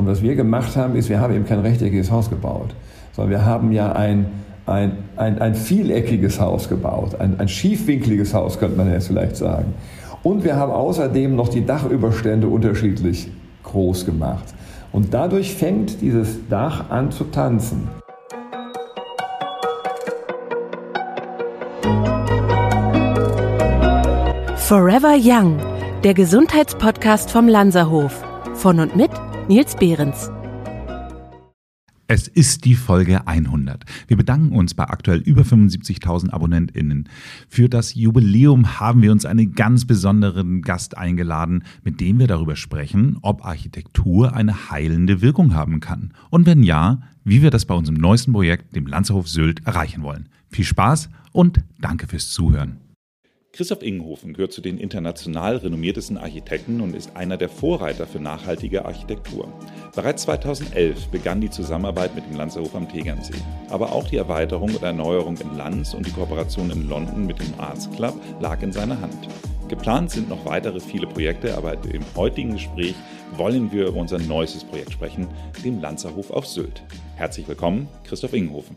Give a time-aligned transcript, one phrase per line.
[0.00, 2.70] Und was wir gemacht haben, ist, wir haben eben kein rechteckiges Haus gebaut,
[3.12, 4.28] sondern wir haben ja ein,
[4.64, 9.74] ein, ein, ein vieleckiges Haus gebaut, ein, ein schiefwinkliges Haus, könnte man jetzt vielleicht sagen.
[10.22, 13.30] Und wir haben außerdem noch die Dachüberstände unterschiedlich
[13.62, 14.44] groß gemacht.
[14.90, 17.86] Und dadurch fängt dieses Dach an zu tanzen.
[24.56, 25.58] Forever Young,
[26.04, 28.24] der Gesundheitspodcast vom Lanzerhof.
[28.54, 29.10] Von und mit
[29.50, 30.30] Nils Behrens.
[32.06, 33.84] Es ist die Folge 100.
[34.06, 37.08] Wir bedanken uns bei aktuell über 75.000 AbonnentInnen.
[37.48, 42.54] Für das Jubiläum haben wir uns einen ganz besonderen Gast eingeladen, mit dem wir darüber
[42.54, 46.14] sprechen, ob Architektur eine heilende Wirkung haben kann.
[46.30, 50.28] Und wenn ja, wie wir das bei unserem neuesten Projekt, dem Lanzerhof Sylt, erreichen wollen.
[50.48, 52.89] Viel Spaß und danke fürs Zuhören.
[53.52, 58.84] Christoph Ingenhofen gehört zu den international renommiertesten Architekten und ist einer der Vorreiter für nachhaltige
[58.84, 59.52] Architektur.
[59.94, 63.34] Bereits 2011 begann die Zusammenarbeit mit dem Lanzerhof am Tegernsee.
[63.68, 67.52] Aber auch die Erweiterung und Erneuerung in Lanz und die Kooperation in London mit dem
[67.58, 69.28] Arts Club lag in seiner Hand.
[69.68, 72.94] Geplant sind noch weitere viele Projekte, aber im heutigen Gespräch
[73.36, 75.26] wollen wir über unser neuestes Projekt sprechen,
[75.64, 76.82] dem Lanzerhof auf Sylt.
[77.16, 78.76] Herzlich willkommen, Christoph Ingenhofen.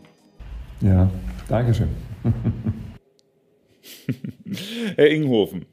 [0.80, 1.08] Ja,
[1.48, 1.88] Dankeschön.
[4.96, 5.66] Herr Inghofen,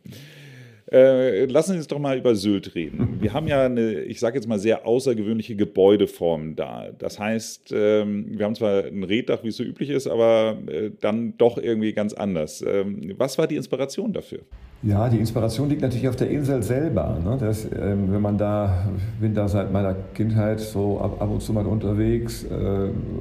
[0.92, 3.20] äh, lassen Sie uns doch mal über Sylt reden.
[3.22, 6.90] Wir haben ja eine, ich sage jetzt mal, sehr außergewöhnliche Gebäudeform da.
[7.00, 10.92] Das heißt, ähm, wir haben zwar ein Reddach, wie es so üblich ist, aber äh,
[11.00, 12.62] dann doch irgendwie ganz anders.
[12.68, 14.40] Ähm, was war die Inspiration dafür?
[14.84, 17.18] Ja, die Inspiration liegt natürlich auf der Insel selber.
[17.23, 17.38] Ne?
[17.40, 18.90] Das, ähm, wenn man da,
[19.22, 22.48] bin da seit meiner Kindheit so ab, ab und zu mal unterwegs äh,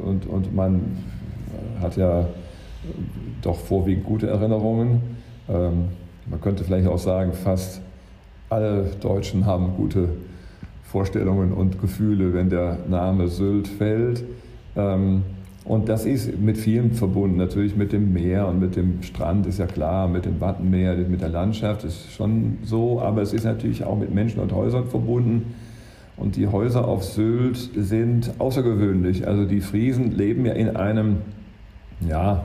[0.04, 0.96] und, und man
[1.80, 2.26] hat ja
[3.42, 5.00] doch vorwiegend gute Erinnerungen.
[5.48, 5.88] Ähm,
[6.26, 7.80] man könnte vielleicht auch sagen, fast
[8.48, 10.08] alle Deutschen haben gute
[10.84, 14.24] Vorstellungen und Gefühle, wenn der Name Sylt fällt.
[14.76, 15.22] Ähm,
[15.64, 19.58] und das ist mit vielen verbunden, natürlich mit dem Meer und mit dem Strand ist
[19.58, 23.84] ja klar, mit dem Wattenmeer, mit der Landschaft ist schon so, aber es ist natürlich
[23.84, 25.54] auch mit Menschen und Häusern verbunden.
[26.16, 29.26] Und die Häuser auf Sylt sind außergewöhnlich.
[29.26, 31.18] Also die Friesen leben ja in einem,
[32.06, 32.44] ja,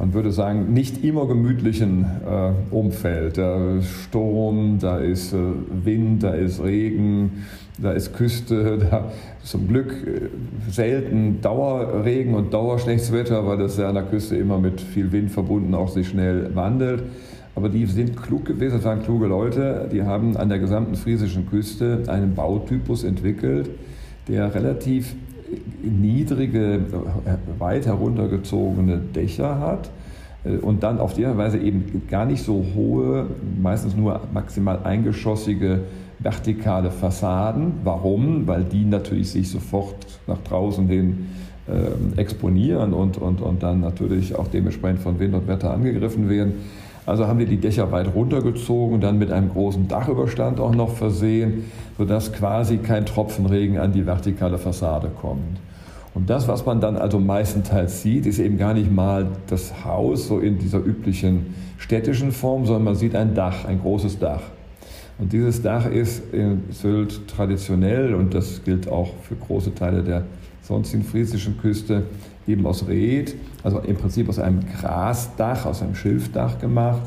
[0.00, 3.36] man würde sagen, nicht immer gemütlichen äh, Umfeld.
[3.36, 5.36] Da ist Sturm, da ist äh,
[5.84, 7.44] Wind, da ist Regen,
[7.76, 9.12] da ist Küste, da
[9.42, 14.58] zum Glück äh, selten Dauerregen und Dauerschlechtes Wetter, weil das ja an der Küste immer
[14.58, 17.02] mit viel Wind verbunden auch sich schnell wandelt.
[17.54, 21.46] Aber die sind klug gewesen, das waren kluge Leute, die haben an der gesamten friesischen
[21.50, 23.68] Küste einen Bautypus entwickelt,
[24.28, 25.14] der relativ
[25.82, 26.80] niedrige,
[27.58, 29.90] weit heruntergezogene Dächer hat
[30.44, 33.26] äh, und dann auf der Weise eben gar nicht so hohe,
[33.60, 35.80] meistens nur maximal eingeschossige
[36.18, 37.72] vertikale Fassaden.
[37.82, 38.46] Warum?
[38.46, 39.94] Weil die natürlich sich sofort
[40.26, 41.28] nach draußen hin
[41.66, 46.54] äh, exponieren und, und, und dann natürlich auch dementsprechend von Wind und Wetter angegriffen werden.
[47.10, 51.64] Also haben wir die Dächer weit runtergezogen, dann mit einem großen Dachüberstand auch noch versehen,
[51.98, 55.58] sodass quasi kein Tropfen Regen an die vertikale Fassade kommt.
[56.14, 60.28] Und das, was man dann also meistenteils sieht, ist eben gar nicht mal das Haus
[60.28, 64.42] so in dieser üblichen städtischen Form, sondern man sieht ein Dach, ein großes Dach.
[65.18, 70.22] Und dieses Dach ist in Sylt traditionell, und das gilt auch für große Teile der
[70.62, 72.04] sonstigen friesischen Küste,
[72.50, 77.02] eben aus Red, also im Prinzip aus einem Grasdach, aus einem Schilfdach gemacht.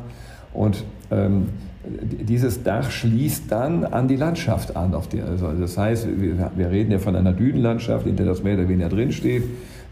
[0.54, 1.50] Und ähm,
[1.86, 4.94] dieses Dach schließt dann an die Landschaft an.
[4.94, 8.44] Auf der, also das heißt, wir, wir, reden ja von einer Dünenlandschaft, in der das
[8.44, 9.44] mehr oder weniger drinsteht.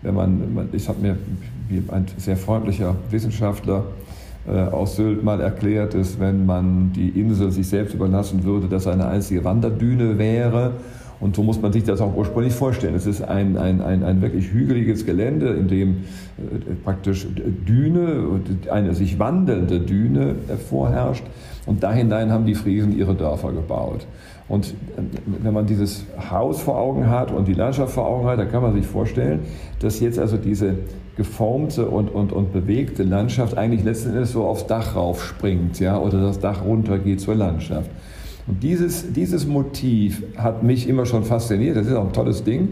[0.02, 1.18] Wenn man, ich habe mir
[1.90, 3.84] ein sehr freundlicher Wissenschaftler
[4.48, 8.88] äh, aus Sylt mal erklärt, dass wenn man die Insel sich selbst überlassen würde, dass
[8.88, 10.72] eine einzige Wanderdüne wäre
[11.22, 12.96] und so muss man sich das auch ursprünglich vorstellen.
[12.96, 17.28] Es ist ein, ein, ein, ein wirklich hügeliges Gelände, in dem äh, praktisch
[17.68, 20.36] Düne, eine sich wandelnde Düne
[20.68, 21.24] vorherrscht.
[21.68, 24.08] Und da hinein haben die Friesen ihre Dörfer gebaut.
[24.50, 25.02] Und äh,
[25.44, 28.64] wenn man dieses Haus vor Augen hat und die Landschaft vor Augen hat, dann kann
[28.64, 29.42] man sich vorstellen,
[29.80, 30.74] dass jetzt also diese
[31.18, 36.20] geformte und, und, und bewegte Landschaft eigentlich letzten Endes so aufs Dach raufspringt, ja, oder
[36.20, 37.92] das Dach runtergeht zur Landschaft.
[38.62, 41.78] Dieses, dieses Motiv hat mich immer schon fasziniert.
[41.78, 42.70] Das ist auch ein tolles Ding.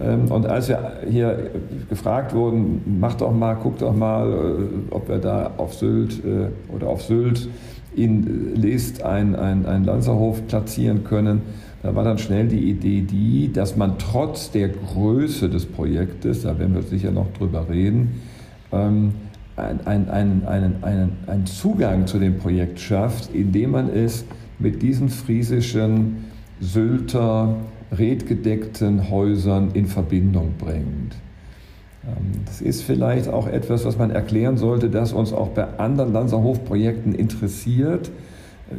[0.00, 1.50] Ähm, und als wir hier
[1.88, 6.74] gefragt wurden, mach doch mal, guck doch mal, äh, ob wir da auf Sylt äh,
[6.74, 7.48] oder auf Sylt
[7.94, 11.42] in List ein, ein, ein Lanzerhof platzieren können,
[11.82, 16.58] da war dann schnell die Idee die, dass man trotz der Größe des Projektes, da
[16.58, 18.20] werden wir sicher noch drüber reden,
[18.72, 19.12] ähm,
[19.56, 24.24] einen, einen, einen, einen, einen Zugang zu dem Projekt schafft, indem man es
[24.62, 26.24] mit diesen friesischen
[26.60, 27.56] Sylter
[27.96, 31.16] redgedeckten Häusern in Verbindung bringt.
[32.04, 36.12] Ähm, das ist vielleicht auch etwas, was man erklären sollte, das uns auch bei anderen
[36.12, 38.10] Lanzerhof-Projekten interessiert.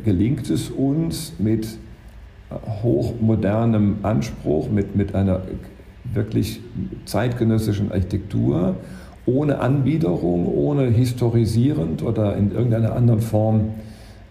[0.04, 1.68] Gelingt es uns mit
[2.84, 5.42] hochmodernem Anspruch, mit, mit einer
[6.14, 6.62] wirklich
[7.06, 8.76] zeitgenössischen Architektur,
[9.26, 13.70] ohne Anbiederung, ohne historisierend oder in irgendeiner anderen Form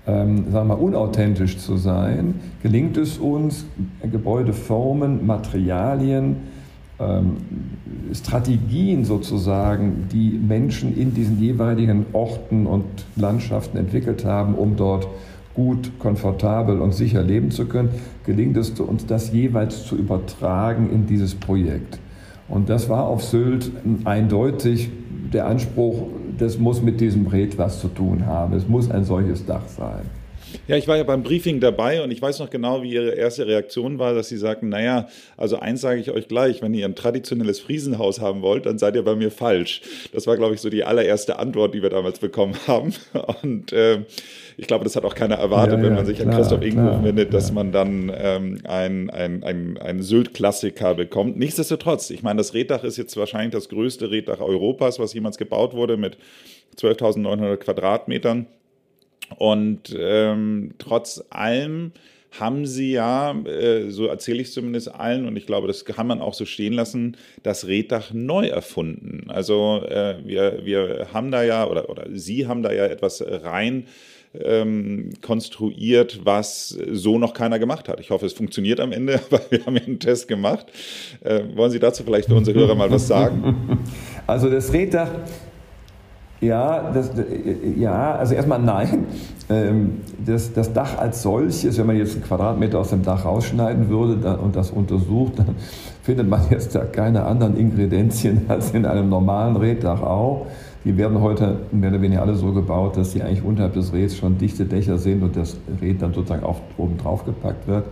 [0.06, 3.66] ähm, sagen wir, unauthentisch zu sein, gelingt es uns,
[4.10, 6.36] Gebäudeformen, Materialien,
[6.98, 7.36] ähm,
[8.12, 12.84] Strategien sozusagen, die Menschen in diesen jeweiligen Orten und
[13.16, 15.06] Landschaften entwickelt haben, um dort
[15.54, 17.90] gut, komfortabel und sicher leben zu können,
[18.24, 21.98] gelingt es uns, das jeweils zu übertragen in dieses Projekt.
[22.48, 23.70] Und das war auf Sylt
[24.04, 24.90] eindeutig
[25.32, 26.06] der Anspruch,
[26.38, 28.54] das muss mit diesem Red was zu tun haben.
[28.54, 30.21] Es muss ein solches Dach sein.
[30.68, 33.46] Ja, ich war ja beim Briefing dabei und ich weiß noch genau, wie Ihre erste
[33.46, 36.94] Reaktion war, dass Sie sagten, naja, also eins sage ich euch gleich, wenn ihr ein
[36.94, 39.82] traditionelles Friesenhaus haben wollt, dann seid ihr bei mir falsch.
[40.12, 42.92] Das war, glaube ich, so die allererste Antwort, die wir damals bekommen haben.
[43.42, 44.04] Und äh,
[44.56, 47.04] ich glaube, das hat auch keiner erwartet, ja, wenn man sich klar, an Christoph Ingenhofen
[47.04, 51.36] wendet, dass man dann ähm, ein, ein, ein, ein Sylt-Klassiker bekommt.
[51.38, 55.74] Nichtsdestotrotz, ich meine, das Reddach ist jetzt wahrscheinlich das größte Reddach Europas, was jemals gebaut
[55.74, 56.18] wurde mit
[56.78, 58.46] 12.900 Quadratmetern.
[59.38, 61.92] Und ähm, trotz allem
[62.38, 66.20] haben sie ja, äh, so erzähle ich zumindest allen, und ich glaube, das kann man
[66.20, 69.24] auch so stehen lassen, das Reddach neu erfunden.
[69.28, 73.86] Also äh, wir, wir haben da ja, oder, oder Sie haben da ja etwas rein
[74.40, 78.00] ähm, konstruiert, was so noch keiner gemacht hat.
[78.00, 80.66] Ich hoffe, es funktioniert am Ende, aber wir haben ja einen Test gemacht.
[81.22, 83.84] Äh, wollen Sie dazu vielleicht für unsere Hörer mal was sagen?
[84.26, 85.10] Also das Reddach
[86.42, 87.12] ja, das,
[87.76, 89.06] ja, also erstmal nein.
[89.48, 93.88] Ähm, das, das, Dach als solches, wenn man jetzt einen Quadratmeter aus dem Dach rausschneiden
[93.88, 95.54] würde und das untersucht, dann
[96.02, 100.46] findet man jetzt da keine anderen Ingredienzien als in einem normalen Reddach auch.
[100.84, 104.16] Die werden heute mehr oder weniger alle so gebaut, dass sie eigentlich unterhalb des Reds
[104.16, 107.84] schon dichte Dächer sind und das Red dann sozusagen auf, oben drauf gepackt wird,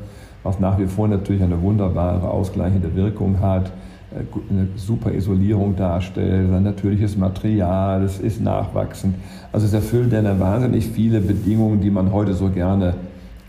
[0.43, 3.70] was nach wie vor natürlich eine wunderbare ausgleichende Wirkung hat
[4.12, 9.15] eine super Isolierung darstellt, sein natürliches Material, es ist nachwachsend.
[9.53, 12.95] Also es erfüllt eine wahnsinnig viele Bedingungen, die man heute so gerne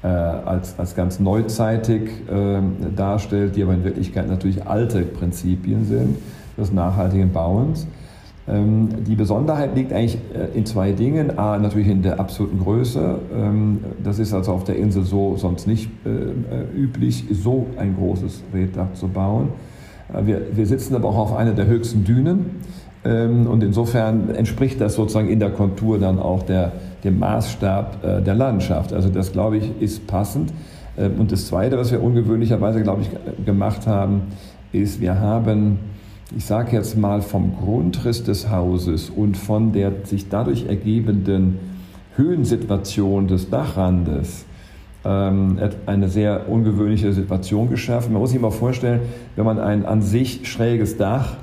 [0.04, 2.62] äh, als, als ganz neuzeitig äh,
[2.96, 6.18] darstellt, die aber in Wirklichkeit natürlich alte Prinzipien sind
[6.58, 7.88] des nachhaltigen Bauens.
[8.48, 11.38] Ähm, die Besonderheit liegt eigentlich äh, in zwei Dingen.
[11.38, 13.20] A, natürlich in der absoluten Größe.
[13.36, 17.96] Ähm, das ist also auf der Insel so sonst nicht äh, äh, üblich, so ein
[17.96, 19.50] großes Reddach zu bauen.
[20.26, 22.62] Wir, wir sitzen aber auch auf einer der höchsten Dünen
[23.04, 26.74] ähm, und insofern entspricht das sozusagen in der Kontur dann auch der,
[27.04, 28.94] dem Maßstab äh, der Landschaft.
[28.94, 30.52] Also das, glaube ich, ist passend.
[30.98, 34.24] Ähm, und das Zweite, was wir ungewöhnlicherweise, glaube ich, gemacht haben,
[34.72, 35.80] ist, wir haben,
[36.36, 41.60] ich sage jetzt mal, vom Grundriss des Hauses und von der sich dadurch ergebenden
[42.16, 44.46] Höhensituation des Dachrandes
[45.04, 48.14] ähm, eine sehr ungewöhnliche Situation geschaffen.
[48.14, 49.02] Man muss sich mal vorstellen,
[49.36, 51.38] wenn man ein an sich schräges Dach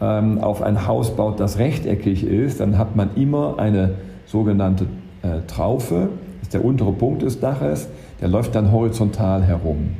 [0.00, 3.94] ähm, auf ein Haus baut, das rechteckig ist, dann hat man immer eine
[4.26, 4.86] sogenannte
[5.22, 6.08] äh, Traufe,
[6.38, 7.88] das ist der untere Punkt des Daches,
[8.20, 9.96] der läuft dann horizontal herum,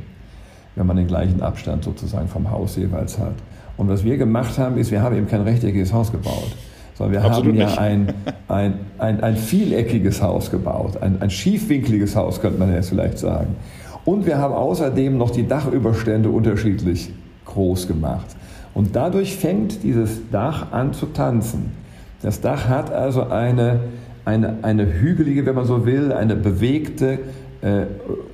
[0.74, 3.34] wenn man den gleichen Abstand sozusagen vom Haus jeweils hat.
[3.76, 6.54] Und was wir gemacht haben, ist, wir haben eben kein rechteckiges Haus gebaut
[7.00, 8.12] sondern wir Absolut haben ja ein,
[8.48, 13.56] ein, ein, ein vieleckiges Haus gebaut, ein, ein schiefwinkliges Haus, könnte man jetzt vielleicht sagen.
[14.04, 17.10] Und wir haben außerdem noch die Dachüberstände unterschiedlich
[17.46, 18.26] groß gemacht.
[18.74, 21.72] Und dadurch fängt dieses Dach an zu tanzen.
[22.20, 23.80] Das Dach hat also eine,
[24.26, 27.18] eine, eine hügelige, wenn man so will, eine bewegte
[27.62, 27.84] äh,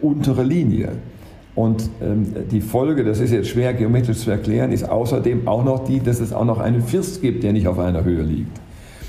[0.02, 0.88] untere Linie.
[1.56, 5.84] Und ähm, die Folge, das ist jetzt schwer geometrisch zu erklären, ist außerdem auch noch
[5.84, 8.60] die, dass es auch noch einen First gibt, der nicht auf einer Höhe liegt.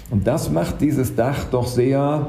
[0.10, 2.28] Und das macht dieses Dach doch sehr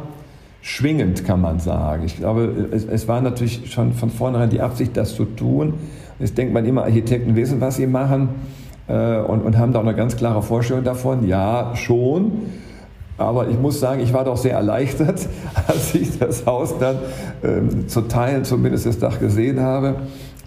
[0.60, 2.02] schwingend, kann man sagen.
[2.04, 5.75] Ich glaube, es, es war natürlich schon von vornherein die Absicht, das zu tun.
[6.18, 8.30] Jetzt denkt man immer, Architekten wissen, was sie machen
[8.88, 11.28] äh, und, und haben da auch eine ganz klare Vorstellung davon.
[11.28, 12.32] Ja, schon.
[13.18, 15.28] Aber ich muss sagen, ich war doch sehr erleichtert,
[15.66, 16.96] als ich das Haus dann
[17.42, 19.96] ähm, zu Teilen zumindest das Dach gesehen habe.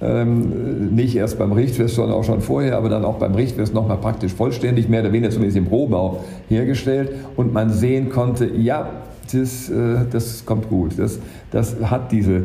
[0.02, 3.98] Ähm, nicht erst beim Richtfest, sondern auch schon vorher, aber dann auch beim Richtfest nochmal
[3.98, 7.12] praktisch vollständig, mehr oder weniger zumindest im Rohbau hergestellt.
[7.36, 8.90] Und man sehen konnte, ja,
[9.32, 10.94] das, äh, das kommt gut.
[10.98, 11.20] Das,
[11.52, 12.42] das hat diese, äh,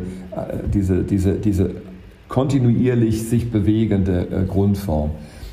[0.72, 1.70] diese, diese, diese
[2.28, 5.12] kontinuierlich sich bewegende äh, Grundform.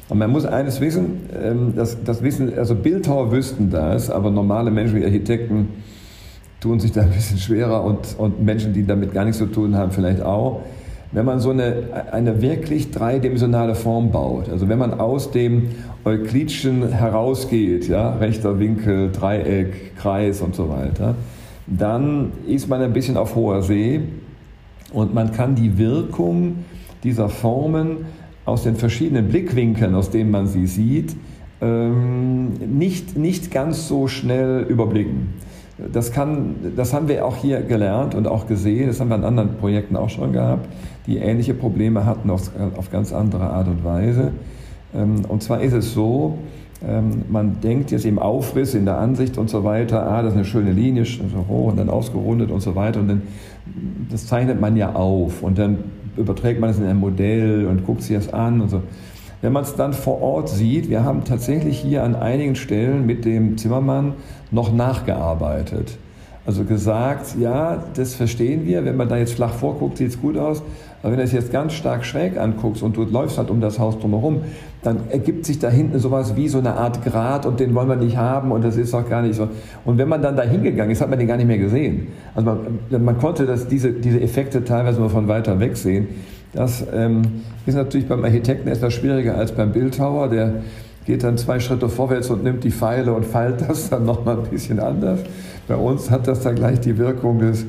[0.10, 4.69] Und man muss eines wissen, ähm, das, das wissen, also Bildhauer wüssten das, aber normale
[4.69, 5.69] Menschen wie Architekten
[6.60, 9.75] tun sich da ein bisschen schwerer und, und Menschen, die damit gar nichts zu tun
[9.75, 10.62] haben, vielleicht auch.
[11.12, 15.69] wenn man so eine, eine wirklich dreidimensionale Form baut, also wenn man aus dem
[16.05, 21.15] Euklidischen herausgeht, ja, rechter Winkel, Dreieck, Kreis und so weiter,
[21.67, 24.01] dann ist man ein bisschen auf hoher See
[24.91, 26.65] und man kann die Wirkung
[27.03, 28.05] dieser Formen
[28.46, 31.16] aus den verschiedenen Blickwinkeln, aus denen man sie sieht,
[31.62, 35.34] ähm, nicht, nicht ganz so schnell überblicken.
[35.92, 39.24] Das, kann, das haben wir auch hier gelernt und auch gesehen, das haben wir in
[39.24, 40.68] anderen Projekten auch schon gehabt,
[41.08, 44.32] die ähnliche Probleme hatten auf, auf ganz andere Art und Weise.
[44.94, 46.38] Ähm, und zwar ist es so,
[46.86, 50.38] ähm, man denkt jetzt im Aufriss, in der Ansicht und so weiter, ah, das ist
[50.38, 53.00] eine schöne Linie, so hoch und dann ausgerundet und so weiter.
[53.00, 53.22] Und dann,
[54.12, 55.78] das zeichnet man ja auf und dann
[56.17, 58.82] überträgt man es in ein Modell und guckt sich das an und so.
[59.41, 63.25] Wenn man es dann vor Ort sieht, wir haben tatsächlich hier an einigen Stellen mit
[63.25, 64.13] dem Zimmermann
[64.51, 65.98] noch nachgearbeitet.
[66.46, 70.38] Also gesagt, ja, das verstehen wir, wenn man da jetzt flach vorguckt, sieht es gut
[70.38, 70.62] aus,
[71.01, 73.79] aber wenn du es jetzt ganz stark schräg anguckst und du läufst halt um das
[73.79, 74.41] Haus drumherum,
[74.84, 77.96] dann ergibt sich da hinten sowas wie so eine Art Grat und den wollen wir
[77.96, 79.48] nicht haben und das ist doch gar nicht so.
[79.86, 82.10] Und wenn man dann da hingegangen ist, hat man den gar nicht mehr gesehen.
[82.36, 82.58] Also
[82.90, 86.08] man, man konnte das, diese, diese Effekte teilweise nur von weiter weg sehen.
[86.52, 87.24] Das ähm,
[87.66, 90.28] ist natürlich beim Architekten etwas schwieriger als beim Bildhauer.
[90.28, 90.56] Der
[91.06, 94.50] geht dann zwei Schritte vorwärts und nimmt die Pfeile und feilt das dann nochmal ein
[94.50, 95.20] bisschen anders.
[95.68, 97.63] Bei uns hat das dann gleich die Wirkung des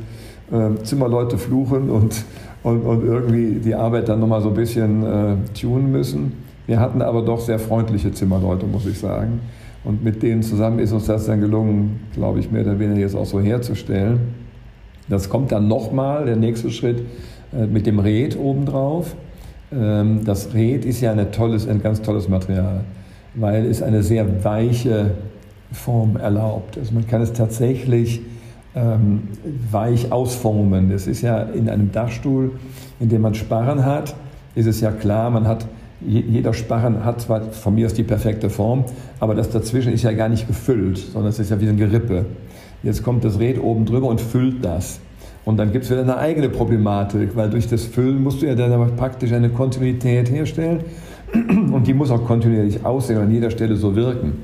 [0.52, 2.24] äh, Zimmerleute fluchen und,
[2.64, 6.43] und, und irgendwie die Arbeit dann nochmal so ein bisschen äh, tunen müssen.
[6.66, 9.40] Wir hatten aber doch sehr freundliche Zimmerleute, muss ich sagen.
[9.84, 13.14] Und mit denen zusammen ist uns das dann gelungen, glaube ich, mehr oder weniger jetzt
[13.14, 14.20] auch so herzustellen.
[15.08, 17.02] Das kommt dann nochmal, der nächste Schritt,
[17.52, 19.14] äh, mit dem Red obendrauf.
[19.72, 22.80] Ähm, das Red ist ja eine tolles, ein ganz tolles Material,
[23.34, 25.10] weil es eine sehr weiche
[25.72, 26.78] Form erlaubt.
[26.78, 28.22] Also man kann es tatsächlich
[28.74, 29.28] ähm,
[29.70, 30.90] weich ausformen.
[30.90, 32.52] Das ist ja in einem Dachstuhl,
[33.00, 34.14] in dem man Sparren hat,
[34.54, 35.66] ist es ja klar, man hat
[36.06, 38.84] jeder Sparren hat zwar von mir aus die perfekte Form,
[39.20, 42.26] aber das dazwischen ist ja gar nicht gefüllt, sondern es ist ja wie ein Gerippe.
[42.82, 45.00] Jetzt kommt das Red oben drüber und füllt das.
[45.44, 48.54] Und dann gibt es wieder eine eigene Problematik, weil durch das Füllen musst du ja
[48.54, 50.80] dann praktisch eine Kontinuität herstellen
[51.72, 54.34] und die muss auch kontinuierlich aussehen und an jeder Stelle so wirken.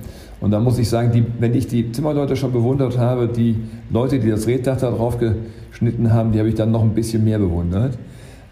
[0.40, 3.56] Und da muss ich sagen, die, wenn ich die Zimmerleute schon bewundert habe, die
[3.90, 5.18] Leute, die das Reddach da drauf
[5.70, 7.98] geschnitten haben, die habe ich dann noch ein bisschen mehr bewundert,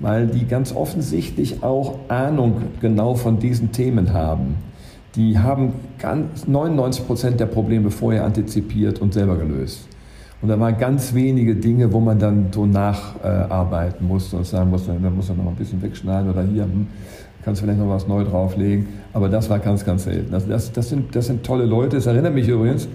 [0.00, 4.57] weil die ganz offensichtlich auch Ahnung genau von diesen Themen haben.
[5.17, 9.88] Die haben ganz 99 Prozent der Probleme vorher antizipiert und selber gelöst.
[10.40, 14.93] Und da waren ganz wenige Dinge, wo man dann so nacharbeiten musste und sagen musste,
[15.02, 16.87] da muss man noch ein bisschen wegschneiden oder hier hm,
[17.45, 18.87] kannst du vielleicht noch was neu drauflegen.
[19.12, 20.33] Aber das war ganz, ganz selten.
[20.33, 21.97] Also das, das, sind, das sind tolle Leute.
[21.97, 22.87] Es erinnert mich übrigens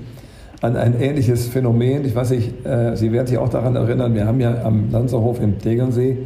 [0.62, 2.06] an ein ähnliches Phänomen.
[2.06, 5.42] Ich weiß nicht, äh, Sie werden sich auch daran erinnern, wir haben ja am Lanzerhof
[5.42, 6.18] im Tegernsee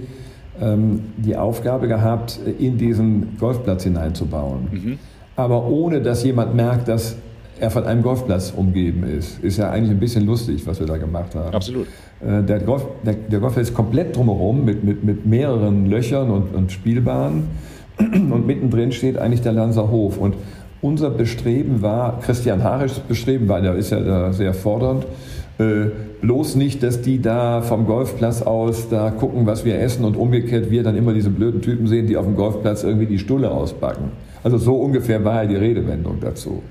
[0.60, 4.68] die Aufgabe gehabt, in diesen Golfplatz hineinzubauen.
[4.72, 5.00] Mhm.
[5.36, 7.16] Aber ohne, dass jemand merkt, dass
[7.60, 9.44] er von einem Golfplatz umgeben ist.
[9.44, 11.54] Ist ja eigentlich ein bisschen lustig, was wir da gemacht haben.
[11.54, 11.88] Absolut.
[12.26, 16.56] Äh, der, Golf, der, der Golfplatz ist komplett drumherum mit, mit, mit mehreren Löchern und,
[16.56, 17.48] und Spielbahnen.
[18.00, 20.20] Und mittendrin steht eigentlich der Lanser Hof.
[20.20, 20.36] Und
[20.82, 25.08] unser Bestreben war, Christian Harischs Bestreben war, der ist ja da sehr fordernd,
[25.58, 25.88] äh,
[26.22, 30.72] bloß nicht, dass die da vom Golfplatz aus da gucken, was wir essen und umgekehrt
[30.72, 34.12] wir dann immer diese blöden Typen sehen, die auf dem Golfplatz irgendwie die Stulle auspacken.
[34.44, 36.62] Also so ungefähr war ja die Redewendung dazu.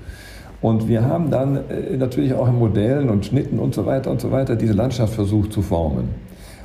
[0.61, 4.21] Und wir haben dann äh, natürlich auch in Modellen und Schnitten und so weiter und
[4.21, 6.09] so weiter diese Landschaft versucht zu formen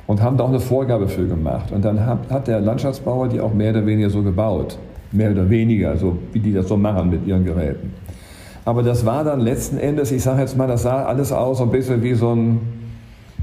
[0.07, 1.71] und haben da auch eine Vorgabe für gemacht.
[1.71, 4.77] Und dann hat der Landschaftsbauer die auch mehr oder weniger so gebaut.
[5.11, 7.93] Mehr oder weniger, so wie die das so machen mit ihren Geräten.
[8.65, 11.65] Aber das war dann letzten Endes, ich sage jetzt mal, das sah alles aus so
[11.65, 12.61] ein bisschen wie so ein,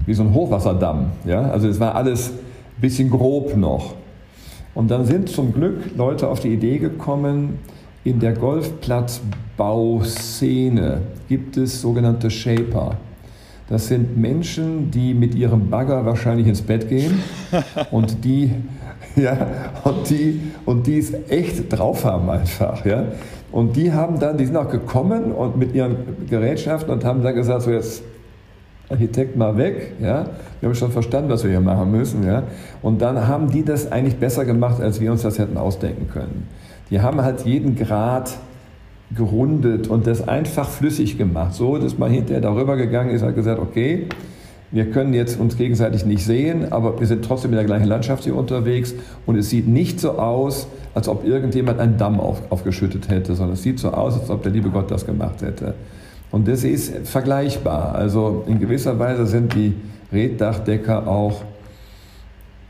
[0.07, 1.13] wie so ein Hochwasserdamm.
[1.27, 1.51] Ja?
[1.51, 3.95] Also es war alles ein bisschen grob noch.
[4.75, 7.59] Und dann sind zum Glück Leute auf die Idee gekommen,
[8.03, 12.97] in der Golfplatzbauszene gibt es sogenannte Shaper.
[13.69, 17.23] Das sind Menschen, die mit ihrem Bagger wahrscheinlich ins Bett gehen
[17.91, 18.53] und die,
[19.17, 19.37] ja,
[19.85, 22.87] und die, und die es echt drauf haben einfach.
[22.87, 23.05] Ja.
[23.53, 27.35] Und die haben dann, die sind auch gekommen und mit ihren Gerätschaften und haben dann
[27.35, 28.03] gesagt, so jetzt
[28.89, 30.27] Architekt mal weg, ja.
[30.61, 32.43] Wir haben schon verstanden, was wir hier machen müssen, ja.
[32.83, 36.49] Und dann haben die das eigentlich besser gemacht, als wir uns das hätten ausdenken können.
[36.91, 38.37] Die haben halt jeden Grad
[39.17, 43.35] gerundet und das einfach flüssig gemacht, so dass man hinterher darüber gegangen ist und hat
[43.37, 44.07] gesagt, okay,
[44.73, 48.23] wir können jetzt uns gegenseitig nicht sehen, aber wir sind trotzdem in der gleichen Landschaft
[48.23, 48.95] hier unterwegs
[49.27, 53.55] und es sieht nicht so aus, als ob irgendjemand einen Damm auf, aufgeschüttet hätte, sondern
[53.55, 55.75] es sieht so aus, als ob der liebe Gott das gemacht hätte.
[56.31, 57.95] Und das ist vergleichbar.
[57.95, 59.75] Also in gewisser Weise sind die
[60.13, 61.43] Reddachdecker auch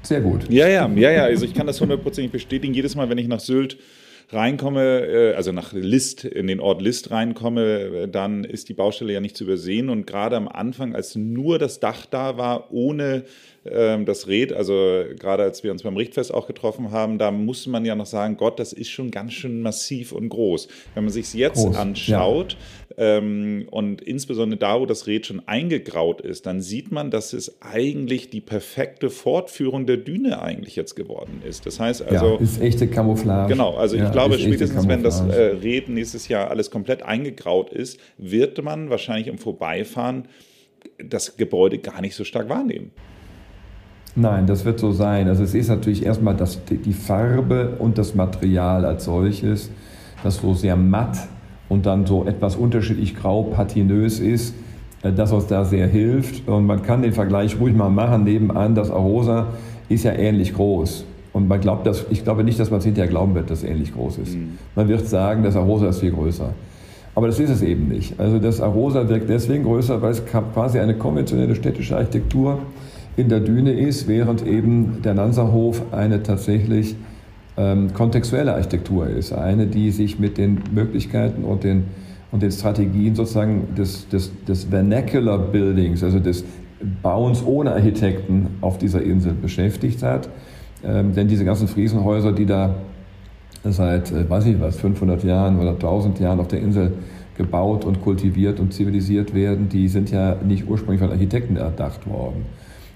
[0.02, 0.50] sehr gut.
[0.50, 1.22] Ja, ja, ja, ja.
[1.24, 2.72] Also ich kann das hundertprozentig bestätigen.
[2.72, 3.78] Jedes Mal, wenn ich nach Sylt
[4.32, 9.12] reinkomme, äh, also nach List, in den Ort List reinkomme, äh, dann ist die Baustelle
[9.12, 9.88] ja nicht zu übersehen.
[9.88, 13.24] Und gerade am Anfang, als nur das Dach da war, ohne
[13.64, 17.70] ähm, das Red, also gerade als wir uns beim Richtfest auch getroffen haben, da musste
[17.70, 20.68] man ja noch sagen, Gott, das ist schon ganz schön massiv und groß.
[20.94, 22.56] Wenn man sich es jetzt groß, anschaut
[23.00, 28.28] und insbesondere da, wo das Red schon eingegraut ist, dann sieht man, dass es eigentlich
[28.28, 31.64] die perfekte Fortführung der Düne eigentlich jetzt geworden ist.
[31.64, 32.34] Das heißt also...
[32.34, 33.54] Ja, ist echte Camouflage.
[33.54, 37.72] Genau, also ja, ich glaube spätestens, wenn das äh, Red nächstes Jahr alles komplett eingegraut
[37.72, 40.28] ist, wird man wahrscheinlich im Vorbeifahren
[41.02, 42.90] das Gebäude gar nicht so stark wahrnehmen.
[44.14, 45.26] Nein, das wird so sein.
[45.26, 49.70] Also es ist natürlich erstmal das, die Farbe und das Material als solches,
[50.22, 51.16] das so sehr matt
[51.70, 54.54] und dann so etwas unterschiedlich grau patinös ist,
[55.02, 56.46] äh, das uns da sehr hilft.
[56.46, 58.24] Und man kann den Vergleich ruhig mal machen.
[58.24, 59.46] Nebenan, das Arosa
[59.88, 61.06] ist ja ähnlich groß.
[61.32, 63.68] Und man glaubt das, ich glaube nicht, dass man es hinterher glauben wird, dass es
[63.68, 64.34] ähnlich groß ist.
[64.34, 64.58] Mhm.
[64.74, 66.52] Man wird sagen, das Arosa ist viel größer.
[67.14, 68.18] Aber das ist es eben nicht.
[68.18, 72.58] Also das Arosa wirkt deswegen größer, weil es quasi eine konventionelle städtische Architektur
[73.16, 76.96] in der Düne ist, während eben der Nanserhof eine tatsächlich
[77.60, 79.32] ähm, kontextuelle Architektur ist.
[79.32, 81.84] Eine, die sich mit den Möglichkeiten und den,
[82.32, 86.44] und den Strategien sozusagen des, des, des Vernacular Buildings, also des
[87.02, 90.30] Bauens ohne Architekten auf dieser Insel beschäftigt hat.
[90.82, 92.74] Ähm, denn diese ganzen Friesenhäuser, die da
[93.64, 96.92] seit, äh, weiß ich was, 500 Jahren oder 1000 Jahren auf der Insel
[97.36, 102.46] gebaut und kultiviert und zivilisiert werden, die sind ja nicht ursprünglich von Architekten erdacht worden.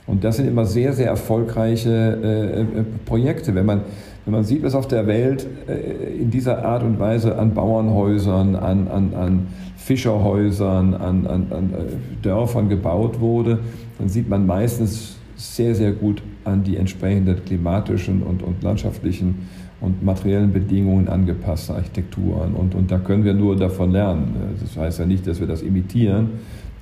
[0.07, 3.55] Und das sind immer sehr, sehr erfolgreiche äh, äh, Projekte.
[3.55, 3.83] Wenn man,
[4.25, 8.55] wenn man sieht, was auf der Welt äh, in dieser Art und Weise an Bauernhäusern,
[8.55, 9.47] an, an, an
[9.77, 13.61] Fischerhäusern, an, an, an äh, Dörfern gebaut wurde,
[13.99, 19.49] dann sieht man meistens sehr, sehr gut an die entsprechenden klimatischen und, und landschaftlichen
[19.81, 22.55] und materiellen Bedingungen angepasste Architekturen.
[22.55, 24.55] Und, und da können wir nur davon lernen.
[24.61, 26.29] Das heißt ja nicht, dass wir das imitieren,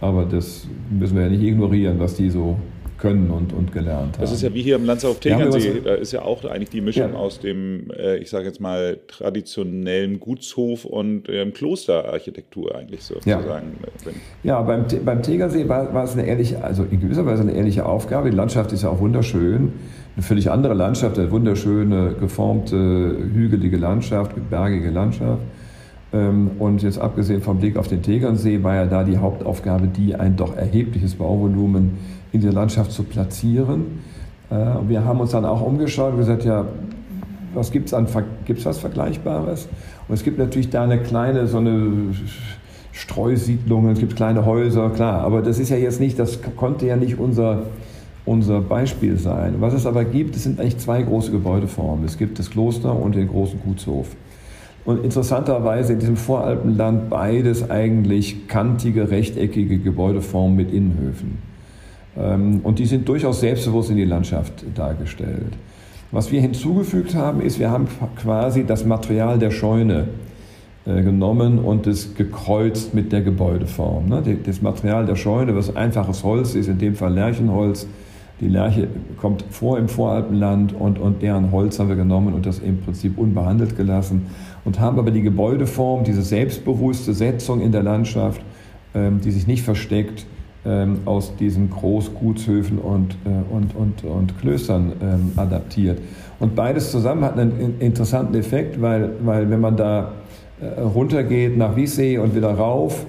[0.00, 2.56] aber das müssen wir ja nicht ignorieren, was die so
[3.02, 4.20] können und, und gelernt haben.
[4.20, 5.82] Das ist ja wie hier im Landsau auf Tegernsee.
[5.84, 7.18] Da ist ja auch eigentlich die Mischung ja.
[7.18, 13.72] aus dem, äh, ich sage jetzt mal, traditionellen Gutshof und ähm, Klosterarchitektur eigentlich sozusagen.
[14.44, 17.54] Ja, ja beim, beim Tegernsee war, war es eine ehrliche, also in gewisser Weise eine
[17.54, 18.30] ehrliche Aufgabe.
[18.30, 19.72] Die Landschaft ist ja auch wunderschön.
[20.14, 25.42] Eine völlig andere Landschaft, eine wunderschöne, geformte, hügelige Landschaft, bergige Landschaft.
[26.12, 30.14] Ähm, und jetzt abgesehen vom Blick auf den Tegernsee war ja da die Hauptaufgabe, die
[30.14, 34.00] ein doch erhebliches Bauvolumen in der Landschaft zu platzieren.
[34.50, 34.54] Äh,
[34.88, 36.66] wir haben uns dann auch umgeschaut und gesagt, ja,
[37.54, 38.06] was gibt es an,
[38.46, 39.68] gibt's was Vergleichbares?
[40.08, 42.14] Und es gibt natürlich da eine kleine, so eine
[42.92, 46.96] Streusiedlung, es gibt kleine Häuser, klar, aber das ist ja jetzt nicht, das konnte ja
[46.96, 47.64] nicht unser,
[48.24, 49.56] unser Beispiel sein.
[49.60, 52.04] Was es aber gibt, es sind eigentlich zwei große Gebäudeformen.
[52.04, 54.08] Es gibt das Kloster und den großen Gutshof.
[54.84, 61.51] Und interessanterweise in diesem Voralpenland beides eigentlich kantige, rechteckige Gebäudeformen mit Innenhöfen.
[62.16, 65.56] Ähm, und die sind durchaus selbstbewusst in die Landschaft dargestellt.
[66.10, 70.08] Was wir hinzugefügt haben, ist, wir haben quasi das Material der Scheune
[70.84, 74.08] äh, genommen und es gekreuzt mit der Gebäudeform.
[74.08, 74.38] Ne?
[74.44, 77.86] Das Material der Scheune, was einfaches Holz ist, in dem Fall Lärchenholz,
[78.40, 82.58] die Lerche kommt vor im Voralpenland und, und deren Holz haben wir genommen und das
[82.58, 84.26] im Prinzip unbehandelt gelassen
[84.64, 88.42] und haben aber die Gebäudeform, diese selbstbewusste Setzung in der Landschaft,
[88.94, 90.26] ähm, die sich nicht versteckt,
[91.04, 95.98] aus diesen Großgutshöfen und, äh, und, und, und Klöstern ähm, adaptiert.
[96.38, 100.12] Und beides zusammen hat einen interessanten Effekt, weil, weil wenn man da
[100.60, 103.06] äh, runtergeht nach Wiessee und wieder rauf,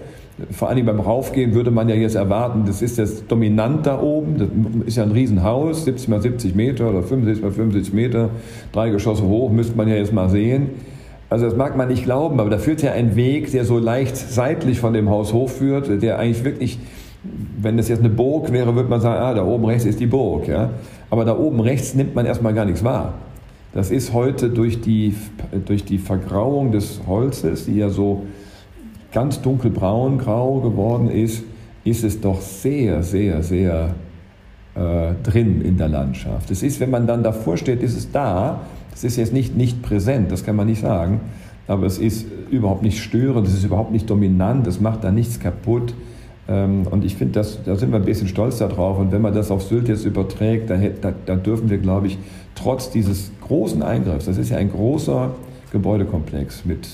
[0.51, 4.37] vor allem beim Raufgehen würde man ja jetzt erwarten, das ist das dominant da oben,
[4.39, 8.29] das ist ja ein Riesenhaus, 70 mal 70 Meter oder 75 mal 75 Meter,
[8.71, 10.71] drei Geschosse hoch, müsste man ja jetzt mal sehen.
[11.29, 14.17] Also das mag man nicht glauben, aber da führt ja ein Weg, der so leicht
[14.17, 16.79] seitlich von dem Haus hochführt, der eigentlich wirklich
[17.61, 20.07] wenn das jetzt eine Burg wäre, würde man sagen, ah, da oben rechts ist die
[20.07, 20.47] Burg.
[20.47, 20.71] Ja?
[21.09, 23.13] Aber da oben rechts nimmt man erstmal gar nichts wahr.
[23.73, 25.15] Das ist heute durch die,
[25.65, 28.23] durch die Vergrauung des Holzes, die ja so
[29.11, 31.43] ganz dunkelbraun, grau geworden ist,
[31.83, 33.95] ist es doch sehr, sehr, sehr
[34.75, 36.51] äh, drin in der Landschaft.
[36.51, 38.61] Es ist, wenn man dann davor steht, ist es da.
[38.93, 41.21] Es ist jetzt nicht, nicht präsent, das kann man nicht sagen.
[41.67, 45.39] Aber es ist überhaupt nicht störend, es ist überhaupt nicht dominant, es macht da nichts
[45.39, 45.93] kaputt.
[46.47, 48.99] Ähm, und ich finde, da sind wir ein bisschen stolz darauf.
[48.99, 50.77] Und wenn man das auf Sylt jetzt überträgt, da,
[51.25, 52.17] da, dürfen wir, glaube ich,
[52.55, 55.31] trotz dieses großen Eingriffs, das ist ja ein großer
[55.71, 56.87] Gebäudekomplex mit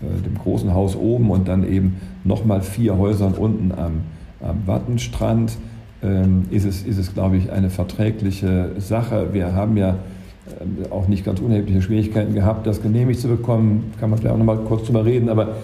[0.00, 4.02] äh, dem großen Haus oben und dann eben nochmal vier Häusern unten am,
[4.40, 5.56] am Wattenstrand,
[6.02, 9.28] ähm, ist es, ist es, glaube ich, eine verträgliche Sache.
[9.32, 9.96] Wir haben ja
[10.60, 13.92] ähm, auch nicht ganz unerhebliche Schwierigkeiten gehabt, das genehmigt zu bekommen.
[14.00, 15.28] Kann man vielleicht auch noch mal kurz drüber reden.
[15.28, 15.56] Aber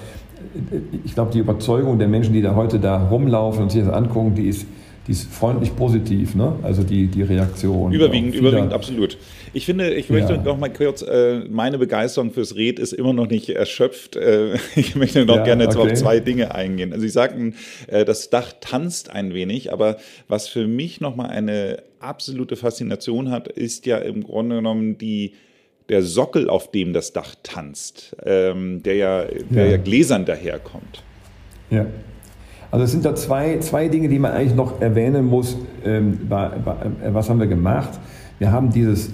[1.05, 4.35] ich glaube, die Überzeugung der Menschen, die da heute da rumlaufen und sich das angucken,
[4.35, 4.67] die ist,
[5.07, 6.55] die ist freundlich positiv, ne?
[6.63, 7.93] Also die, die Reaktion.
[7.93, 9.17] Überwiegend, überwiegend, absolut.
[9.53, 10.43] Ich finde, ich möchte ja.
[10.43, 14.17] noch mal kurz, äh, meine Begeisterung fürs Red ist immer noch nicht erschöpft.
[14.17, 15.79] Äh, ich möchte noch ja, gerne okay.
[15.79, 16.93] auf zwei Dinge eingehen.
[16.93, 17.55] Also Sie sagten,
[17.87, 19.97] äh, das Dach tanzt ein wenig, aber
[20.29, 25.33] was für mich noch mal eine absolute Faszination hat, ist ja im Grunde genommen die
[25.91, 29.71] der Sockel, auf dem das Dach tanzt, ähm, der, ja, der ja.
[29.73, 31.03] ja gläsern daherkommt.
[31.69, 31.87] Ja.
[32.71, 35.57] Also es sind da zwei, zwei Dinge, die man eigentlich noch erwähnen muss.
[35.85, 37.99] Ähm, bei, bei, äh, was haben wir gemacht?
[38.39, 39.11] Wir haben dieses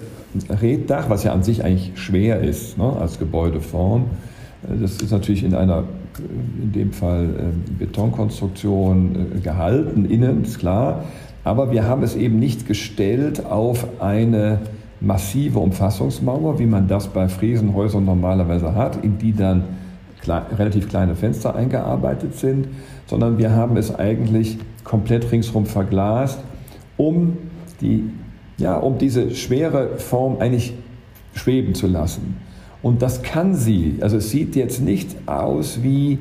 [0.51, 4.05] Reddach, was ja an sich eigentlich schwer ist ne, als Gebäudeform.
[4.65, 5.85] Äh, das ist natürlich in einer,
[6.19, 7.31] äh, in dem Fall
[7.79, 11.05] Betonkonstruktion gehalten, innen, ist klar.
[11.43, 14.59] Aber wir haben es eben nicht gestellt auf eine
[15.07, 19.64] massive Umfassungsmauer, wie man das bei Friesenhäusern normalerweise hat, in die dann
[20.59, 22.69] relativ kleine Fenster eingearbeitet sind,
[23.07, 26.40] sondern wir haben es eigentlich komplett ringsherum verglast,
[26.97, 27.37] um,
[27.81, 28.11] die,
[28.59, 30.75] ja, um diese schwere Form eigentlich
[31.35, 32.37] schweben zu lassen.
[32.83, 33.99] Und das kann sie.
[34.01, 36.19] Also es sieht jetzt nicht aus wie,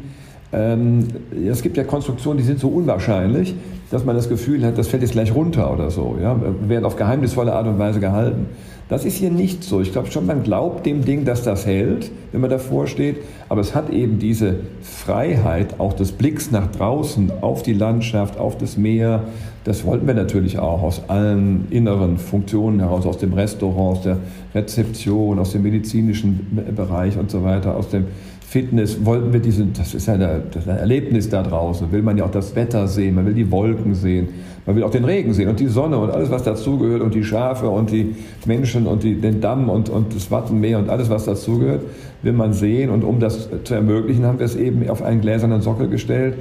[0.52, 1.08] ähm,
[1.48, 3.56] es gibt ja Konstruktionen, die sind so unwahrscheinlich,
[3.92, 6.36] dass man das Gefühl hat, das fällt jetzt gleich runter oder so, ja,
[6.68, 8.48] werden auf geheimnisvolle Art und Weise gehalten.
[8.88, 9.82] Das ist hier nicht so.
[9.82, 13.18] Ich glaube schon, man glaubt dem Ding, dass das hält, wenn man davor steht.
[13.50, 18.60] Aber es hat eben diese Freiheit auch des Blicks nach draußen auf die Landschaft, auf
[18.60, 19.24] das Meer.
[19.64, 24.18] Das wollten wir natürlich auch aus allen inneren Funktionen heraus, aus dem Restaurant, aus der
[24.54, 28.06] Rezeption, aus dem medizinischen Bereich und so weiter, aus dem
[28.48, 32.32] Fitness wollten wir diesen, das ist ja ein Erlebnis da draußen, will man ja auch
[32.32, 34.30] das Wetter sehen, man will die Wolken sehen,
[34.66, 37.24] man will auch den Regen sehen und die Sonne und alles, was dazugehört und die
[37.24, 41.26] Schafe und die Menschen und die, den Damm und, und das Wattenmeer und alles, was
[41.26, 41.82] dazugehört,
[42.24, 45.62] will man sehen und um das zu ermöglichen, haben wir es eben auf einen gläsernen
[45.62, 46.36] Sockel gestellt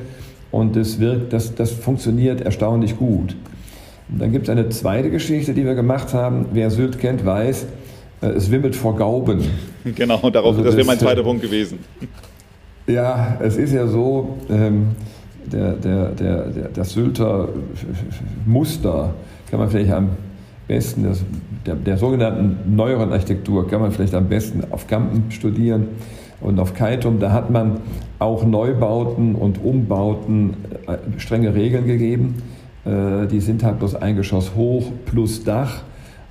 [0.51, 3.37] und das wirkt, das, das funktioniert erstaunlich gut.
[4.09, 6.47] Und dann gibt es eine zweite Geschichte, die wir gemacht haben.
[6.53, 7.67] Wer Sylt kennt, weiß,
[8.21, 9.41] äh, es wimmelt vor Gauben.
[9.97, 11.79] Genau, darauf, also das, das wäre mein zweiter Punkt gewesen.
[12.87, 14.93] Ja, es ist ja so, ähm,
[15.53, 17.49] der, der, der, der, das Sylter
[18.47, 19.15] Muster
[19.51, 20.11] kann man vielleicht am
[20.67, 21.25] besten, das,
[21.67, 25.89] der, der sogenannten neueren Architektur kann man vielleicht am besten auf Kampen studieren
[26.41, 27.19] und auf Kaitum.
[27.19, 27.79] Da hat man
[28.19, 32.43] auch Neubauten und Umbauten äh, strenge Regeln gegeben.
[32.85, 35.83] Äh, die sind halt bloß ein Geschoss hoch plus Dach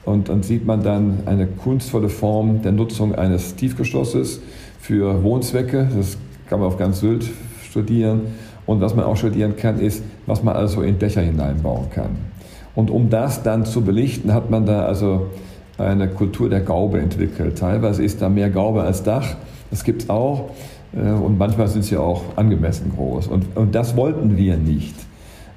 [0.05, 4.41] und dann sieht man dann eine kunstvolle Form der Nutzung eines Tiefgeschosses
[4.79, 5.87] für Wohnzwecke.
[5.95, 6.17] Das
[6.49, 7.25] kann man auf ganz Sylt
[7.63, 8.21] studieren.
[8.65, 12.17] Und was man auch studieren kann, ist, was man also in Dächer hineinbauen kann.
[12.75, 15.27] Und um das dann zu belichten, hat man da also
[15.77, 17.57] eine Kultur der Gaube entwickelt.
[17.57, 19.35] Teilweise ist da mehr Gaube als Dach.
[19.69, 20.49] Das gibt es auch.
[20.95, 23.27] Äh, und manchmal sind sie auch angemessen groß.
[23.27, 24.95] Und, und das wollten wir nicht.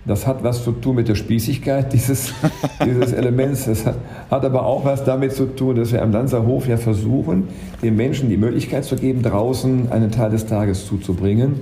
[0.06, 2.32] Das hat was zu tun mit der Spießigkeit dieses,
[2.84, 3.64] dieses Elements.
[3.66, 3.96] Das hat,
[4.30, 7.48] hat, aber auch was damit zu tun, dass wir am Lanzerhof ja versuchen,
[7.82, 11.60] den Menschen die Möglichkeit zu geben, draußen einen Teil des Tages zuzubringen.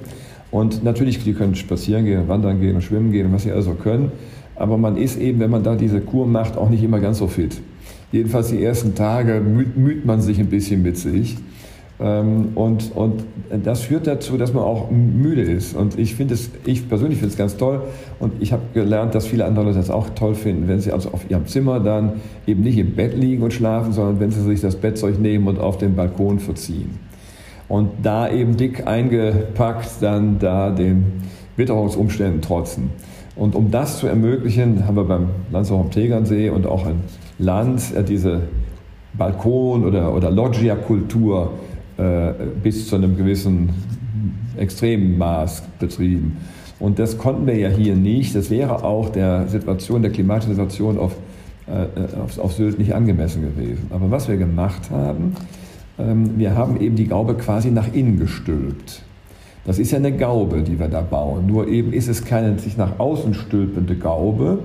[0.55, 4.13] Und natürlich, die können spazieren gehen, wandern gehen und schwimmen gehen, was sie also können.
[4.55, 7.27] Aber man ist eben, wenn man da diese Kur macht, auch nicht immer ganz so
[7.27, 7.61] fit.
[8.13, 11.37] Jedenfalls die ersten Tage müht, man sich ein bisschen mit sich.
[11.99, 13.25] Ähm, und, und
[13.65, 15.75] das führt dazu, dass man auch müde ist.
[15.75, 17.83] Und ich finde es, ich persönlich finde es ganz toll.
[18.21, 21.11] Und ich habe gelernt, dass viele andere Leute das auch toll finden, wenn sie also
[21.11, 24.61] auf ihrem Zimmer dann eben nicht im Bett liegen und schlafen, sondern wenn sie sich
[24.61, 26.91] das Bettzeug nehmen und auf den Balkon verziehen.
[27.75, 31.07] Und da eben dick eingepackt dann da den
[31.57, 32.91] Witterungsumständen trotzen.
[33.35, 37.01] Und um das zu ermöglichen, haben wir beim Landshof am Tegernsee und auch in
[37.41, 38.43] Land diese
[39.19, 41.51] Balkon- oder, oder Loggia-Kultur
[41.97, 42.33] äh,
[42.63, 43.71] bis zu einem gewissen
[44.57, 46.37] extremen Maß betrieben.
[46.79, 48.37] Und das konnten wir ja hier nicht.
[48.37, 51.17] Das wäre auch der Situation, der klimatischen Situation auf,
[51.67, 53.89] äh, auf, auf Sylt nicht angemessen gewesen.
[53.91, 55.35] Aber was wir gemacht haben,
[55.97, 59.03] wir haben eben die Gaube quasi nach innen gestülpt.
[59.65, 61.47] Das ist ja eine Gaube, die wir da bauen.
[61.47, 64.59] Nur eben ist es keine sich nach außen stülpende Gaube,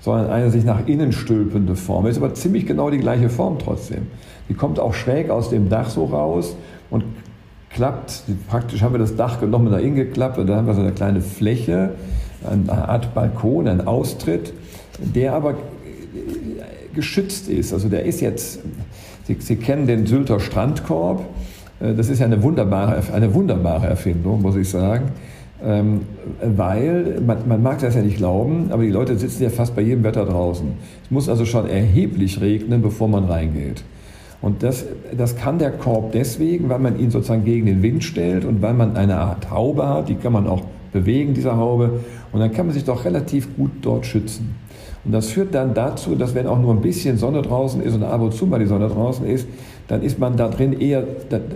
[0.00, 2.06] sondern eine sich nach innen stülpende Form.
[2.06, 4.06] Ist aber ziemlich genau die gleiche Form trotzdem.
[4.48, 6.56] Die kommt auch schräg aus dem Dach so raus
[6.88, 7.04] und
[7.70, 10.92] klappt, praktisch haben wir das Dach genommen, da hingeklappt und dann haben wir so eine
[10.92, 11.90] kleine Fläche,
[12.48, 14.54] eine Art Balkon, einen Austritt,
[14.98, 15.56] der aber
[16.94, 17.74] geschützt ist.
[17.74, 18.60] Also der ist jetzt,
[19.26, 21.24] Sie, Sie kennen den Sylter Strandkorb,
[21.80, 25.10] äh, das ist ja eine wunderbare, eine wunderbare Erfindung, muss ich sagen.
[25.64, 26.02] Ähm,
[26.42, 29.82] weil, man, man, mag das ja nicht glauben, aber die Leute sitzen ja fast bei
[29.82, 30.66] jedem Wetter draußen.
[31.02, 33.82] Es muss also schon erheblich regnen, bevor man reingeht.
[34.42, 34.84] Und das,
[35.16, 38.74] das kann der Korb deswegen, weil man ihn sozusagen gegen den Wind stellt und weil
[38.74, 40.62] man eine Art Haube hat, die kann man auch
[40.92, 42.00] bewegen, diese Haube,
[42.32, 44.54] und dann kann man sich doch relativ gut dort schützen.
[45.06, 48.02] Und das führt dann dazu, dass wenn auch nur ein bisschen Sonne draußen ist und
[48.02, 49.46] ab und zu mal die Sonne draußen ist,
[49.86, 51.04] dann ist man da drin eher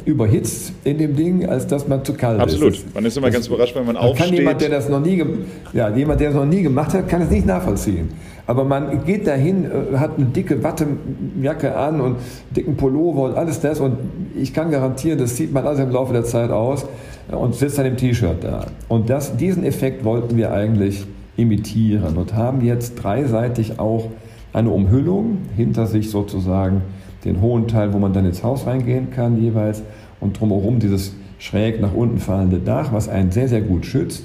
[0.04, 2.74] überhitzt in dem Ding, als dass man zu kalt Absolut.
[2.74, 2.78] ist.
[2.78, 2.94] Absolut.
[2.94, 4.28] Man ist immer das, ganz überrascht, wenn man aufsteht.
[4.28, 5.24] Kann jemand, der das noch nie,
[5.72, 8.10] ja, jemand, der das noch nie gemacht hat, kann es nicht nachvollziehen.
[8.46, 12.16] Aber man geht dahin, äh, hat eine dicke Wattejacke an und
[12.54, 13.80] dicken Pullover und alles das.
[13.80, 13.96] Und
[14.40, 16.86] ich kann garantieren, das sieht man alles im Laufe der Zeit aus
[17.32, 18.66] und sitzt dann im T-Shirt da.
[18.88, 21.04] Und das, diesen Effekt wollten wir eigentlich
[21.40, 24.08] imitieren und haben jetzt dreiseitig auch
[24.52, 26.82] eine Umhüllung hinter sich sozusagen
[27.24, 29.82] den hohen Teil, wo man dann ins Haus reingehen kann jeweils
[30.20, 34.24] und drumherum dieses schräg nach unten fallende Dach, was einen sehr, sehr gut schützt.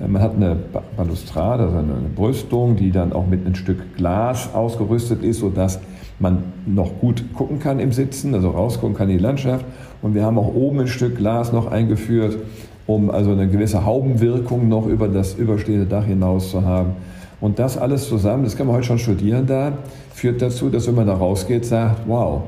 [0.00, 0.56] Äh, man hat eine
[0.96, 5.80] Balustrade, also eine Brüstung, die dann auch mit einem Stück Glas ausgerüstet ist, sodass
[6.18, 9.64] man noch gut gucken kann im Sitzen, also rausgucken kann in die Landschaft.
[10.02, 12.38] Und wir haben auch oben ein Stück Glas noch eingeführt,
[12.90, 16.94] um also eine gewisse Haubenwirkung noch über das überstehende Dach hinaus zu haben.
[17.40, 19.72] Und das alles zusammen, das kann man heute schon studieren da,
[20.12, 22.42] führt dazu, dass wenn man da rausgeht, sagt, wow,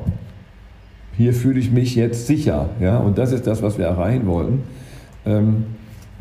[1.17, 2.71] hier fühle ich mich jetzt sicher.
[2.81, 2.99] Ja?
[2.99, 4.65] Und das ist das, was wir erreichen wollten.
[5.25, 5.65] Ähm,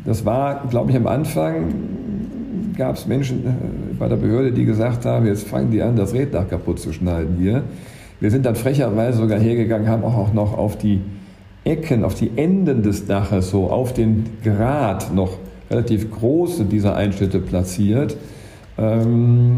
[0.04, 1.74] das war, glaube ich, am Anfang
[2.76, 3.50] gab es Menschen äh,
[3.98, 7.38] bei der Behörde, die gesagt haben, jetzt fangen die an, das Reddach kaputt zu schneiden
[7.40, 7.64] hier.
[8.20, 11.00] Wir sind dann frecherweise sogar hergegangen, haben auch noch auf die
[11.64, 15.38] Ecken, auf die Enden des Daches, so auf den Grat noch
[15.70, 18.16] relativ große dieser Einschnitte platziert.
[18.78, 19.56] Ähm,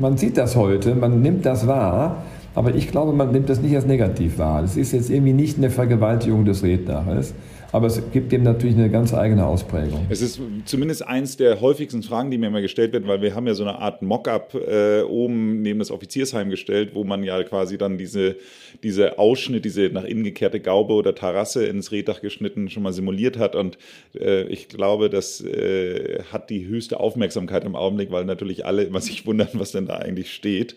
[0.00, 2.22] man sieht das heute, man nimmt das wahr,
[2.54, 4.62] aber ich glaube, man nimmt das nicht als negativ wahr.
[4.62, 7.34] Das ist jetzt irgendwie nicht eine Vergewaltigung des Reddaches.
[7.70, 10.06] Aber es gibt dem natürlich eine ganz eigene Ausprägung.
[10.08, 13.46] Es ist zumindest eins der häufigsten Fragen, die mir immer gestellt werden, weil wir haben
[13.46, 17.76] ja so eine Art Mockup äh, oben neben das Offiziersheim gestellt, wo man ja quasi
[17.76, 18.36] dann diese,
[18.82, 23.36] diese Ausschnitt, diese nach innen gekehrte Gaube oder Terrasse ins Reddach geschnitten schon mal simuliert
[23.36, 23.54] hat.
[23.54, 23.76] Und
[24.18, 29.00] äh, ich glaube, das äh, hat die höchste Aufmerksamkeit im Augenblick, weil natürlich alle immer
[29.02, 30.74] sich wundern, was denn da eigentlich steht.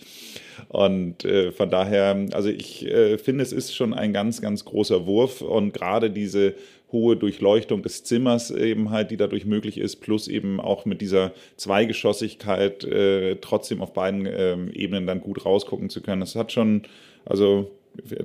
[0.67, 5.06] Und äh, von daher, also ich äh, finde, es ist schon ein ganz, ganz großer
[5.06, 6.54] Wurf und gerade diese
[6.91, 11.32] hohe Durchleuchtung des Zimmers eben halt, die dadurch möglich ist, plus eben auch mit dieser
[11.58, 16.21] Zweigeschossigkeit äh, trotzdem auf beiden ähm, Ebenen dann gut rausgucken zu können.
[16.21, 16.84] Das hat schon,
[17.25, 17.71] also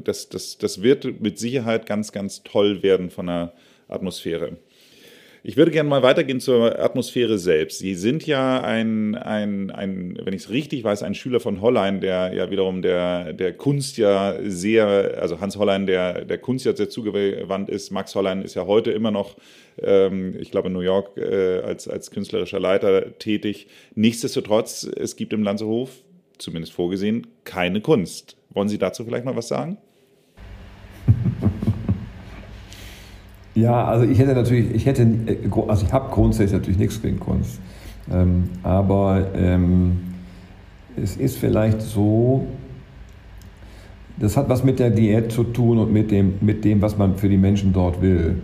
[0.04, 3.52] das, das, das wird mit Sicherheit ganz, ganz toll werden von der
[3.88, 4.56] Atmosphäre.
[5.48, 7.78] Ich würde gerne mal weitergehen zur Atmosphäre selbst.
[7.78, 12.00] Sie sind ja ein, ein, ein wenn ich es richtig weiß, ein Schüler von Hollein,
[12.00, 16.74] der ja wiederum der, der Kunst ja sehr, also Hans Hollein, der, der Kunst ja
[16.74, 17.92] sehr zugewandt ist.
[17.92, 19.36] Max Hollein ist ja heute immer noch,
[19.80, 23.68] ähm, ich glaube, in New York äh, als, als künstlerischer Leiter tätig.
[23.94, 25.90] Nichtsdestotrotz, es gibt im Lanzehof,
[26.38, 28.36] zumindest vorgesehen, keine Kunst.
[28.50, 29.78] Wollen Sie dazu vielleicht mal was sagen?
[33.56, 37.18] Ja, also ich hätte natürlich, ich hätte, äh, also ich habe grundsätzlich natürlich nichts gegen
[37.18, 37.58] Kunst.
[38.12, 39.96] Ähm, aber ähm,
[41.02, 42.46] es ist vielleicht so,
[44.18, 47.16] das hat was mit der Diät zu tun und mit dem, mit dem was man
[47.16, 48.36] für die Menschen dort will.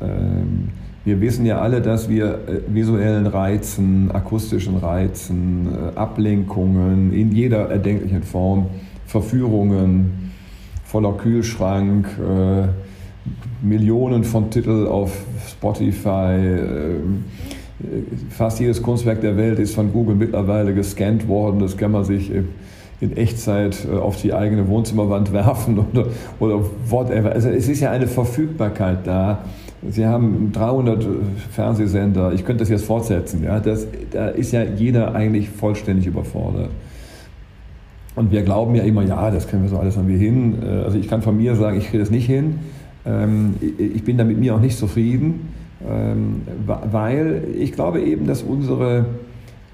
[0.00, 0.68] Ähm,
[1.04, 7.70] wir wissen ja alle, dass wir äh, visuellen Reizen, akustischen Reizen, äh, Ablenkungen in jeder
[7.70, 8.68] erdenklichen Form,
[9.04, 10.32] Verführungen,
[10.84, 12.68] voller Kühlschrank, äh,
[13.62, 15.12] Millionen von Titeln auf
[15.48, 16.36] Spotify.
[16.36, 17.24] Ähm,
[18.30, 21.60] fast jedes Kunstwerk der Welt ist von Google mittlerweile gescannt worden.
[21.60, 22.30] Das kann man sich
[23.00, 26.06] in Echtzeit äh, auf die eigene Wohnzimmerwand werfen oder,
[26.40, 27.32] oder whatever.
[27.32, 29.44] Also es ist ja eine Verfügbarkeit da.
[29.88, 31.06] Sie haben 300
[31.50, 32.32] Fernsehsender.
[32.32, 33.44] Ich könnte das jetzt fortsetzen.
[33.44, 33.60] Ja?
[33.60, 36.70] Das, da ist ja jeder eigentlich vollständig überfordert.
[38.16, 40.62] Und wir glauben ja immer, ja, das können wir so alles irgendwie hin.
[40.62, 42.60] Äh, also ich kann von mir sagen, ich kriege das nicht hin.
[43.06, 45.48] Ähm, ich bin da mit mir auch nicht zufrieden,
[45.86, 49.06] ähm, weil ich glaube eben, dass unsere,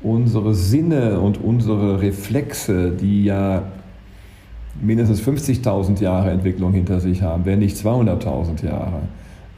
[0.03, 3.63] unsere Sinne und unsere Reflexe, die ja
[4.81, 9.03] mindestens 50.000 Jahre Entwicklung hinter sich haben, wenn nicht 200.000 Jahre,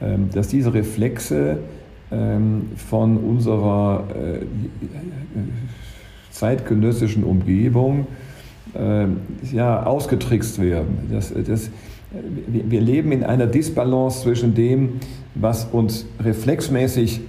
[0.01, 1.59] ähm, dass diese Reflexe
[2.77, 4.45] von unserer äh,
[6.31, 8.07] zeitgenössischen Umgebung
[9.51, 11.09] ja, ausgetrickst werden.
[11.11, 11.71] Das, das,
[12.47, 15.01] wir leben in einer Disbalance zwischen dem,
[15.35, 17.21] was uns reflexmäßig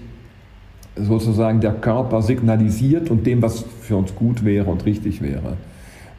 [0.95, 5.57] sozusagen der Körper signalisiert und dem, was für uns gut wäre und richtig wäre.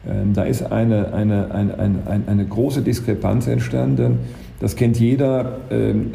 [0.07, 4.19] Ähm, da ist eine, eine, eine, eine, eine große Diskrepanz entstanden.
[4.59, 5.59] Das kennt jeder.
[5.69, 6.11] Ähm,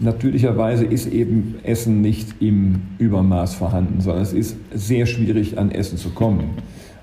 [0.00, 5.98] natürlicherweise ist eben Essen nicht im Übermaß vorhanden, sondern es ist sehr schwierig an Essen
[5.98, 6.50] zu kommen.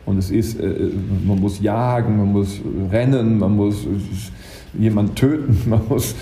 [0.07, 0.89] Und es ist, äh,
[1.25, 3.85] man muss jagen, man muss rennen, man muss
[4.79, 6.15] jemanden töten, man muss,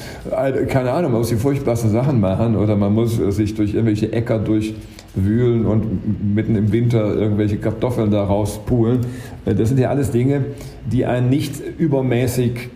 [0.68, 4.40] keine Ahnung, man muss die furchtbarsten Sachen machen oder man muss sich durch irgendwelche Äcker
[4.40, 9.02] durchwühlen und mitten im Winter irgendwelche Kartoffeln da rauspulen.
[9.46, 10.46] Äh, das sind ja alles Dinge,
[10.92, 12.70] die einen nicht übermäßig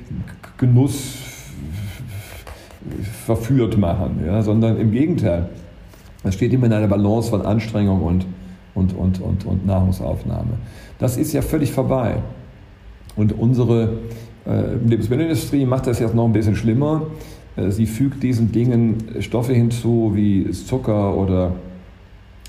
[0.60, 1.16] Genuss
[3.26, 5.50] verführt machen, ja, sondern im Gegenteil.
[6.24, 8.28] Es steht immer in einer Balance von Anstrengung und,
[8.76, 10.54] und, und, und, und Nahrungsaufnahme.
[11.00, 12.18] Das ist ja völlig vorbei.
[13.16, 14.00] Und unsere
[14.46, 17.08] äh, Lebensmittelindustrie macht das jetzt noch ein bisschen schlimmer.
[17.56, 21.54] Äh, sie fügt diesen Dingen Stoffe hinzu wie Zucker oder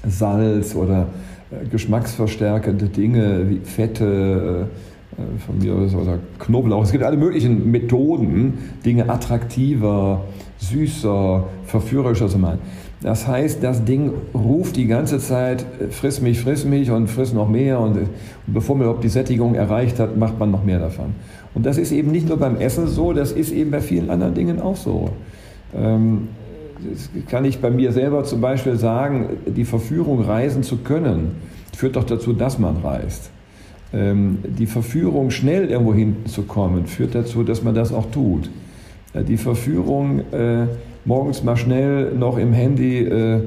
[0.07, 1.07] Salz oder
[1.51, 4.69] äh, geschmacksverstärkende Dinge wie Fette,
[5.45, 6.85] von mir aus oder Knoblauch.
[6.85, 10.25] Es gibt alle möglichen Methoden, Dinge attraktiver,
[10.59, 12.61] süßer, verführerischer zu machen.
[13.03, 17.49] Das heißt, das Ding ruft die ganze Zeit, friss mich, friss mich und friss noch
[17.49, 17.81] mehr.
[17.81, 18.09] Und,
[18.47, 21.15] bevor man überhaupt die Sättigung erreicht hat, macht man noch mehr davon.
[21.55, 24.35] Und das ist eben nicht nur beim Essen so, das ist eben bei vielen anderen
[24.35, 25.11] Dingen auch so.
[25.75, 26.29] Ähm,
[26.91, 31.37] das kann ich bei mir selber zum Beispiel sagen, die Verführung, reisen zu können,
[31.77, 33.31] führt doch dazu, dass man reist.
[33.93, 38.51] Ähm, die Verführung, schnell irgendwo hinzukommen, führt dazu, dass man das auch tut.
[39.15, 40.67] Äh, die Verführung, äh,
[41.05, 43.41] morgens mal schnell noch im Handy äh,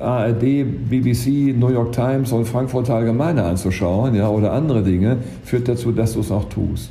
[0.00, 5.92] ARD, BBC, New York Times und Frankfurter Allgemeine anzuschauen ja, oder andere Dinge, führt dazu,
[5.92, 6.90] dass du es auch tust.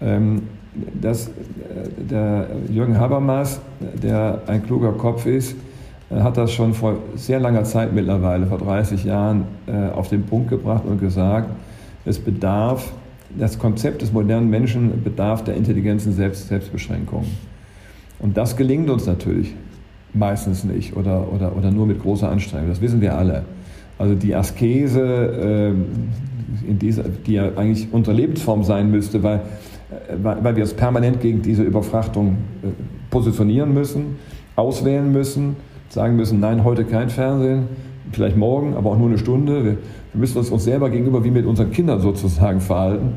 [0.00, 0.42] Ähm,
[1.00, 1.30] dass
[2.10, 5.56] der Jürgen Habermas, der ein kluger Kopf ist,
[6.10, 9.44] hat das schon vor sehr langer Zeit mittlerweile, vor 30 Jahren,
[9.94, 11.48] auf den Punkt gebracht und gesagt,
[12.04, 12.92] es bedarf,
[13.36, 17.24] das Konzept des modernen Menschen bedarf der intelligenten Selbst Selbstbeschränkung.
[18.18, 19.54] Und das gelingt uns natürlich
[20.12, 22.68] meistens nicht oder, oder, oder nur mit großer Anstrengung.
[22.68, 23.44] Das wissen wir alle.
[23.98, 29.36] Also die Askese, äh, dieser, die ja eigentlich unsere Lebensform sein müsste, weil,
[30.08, 32.68] äh, weil wir uns permanent gegen diese Überfrachtung äh,
[33.10, 34.16] positionieren müssen,
[34.54, 35.56] auswählen müssen,
[35.88, 37.64] sagen müssen, nein, heute kein Fernsehen,
[38.12, 39.64] vielleicht morgen, aber auch nur eine Stunde.
[39.64, 43.12] Wir, wir müssen uns uns selber gegenüber wie mit unseren Kindern sozusagen verhalten.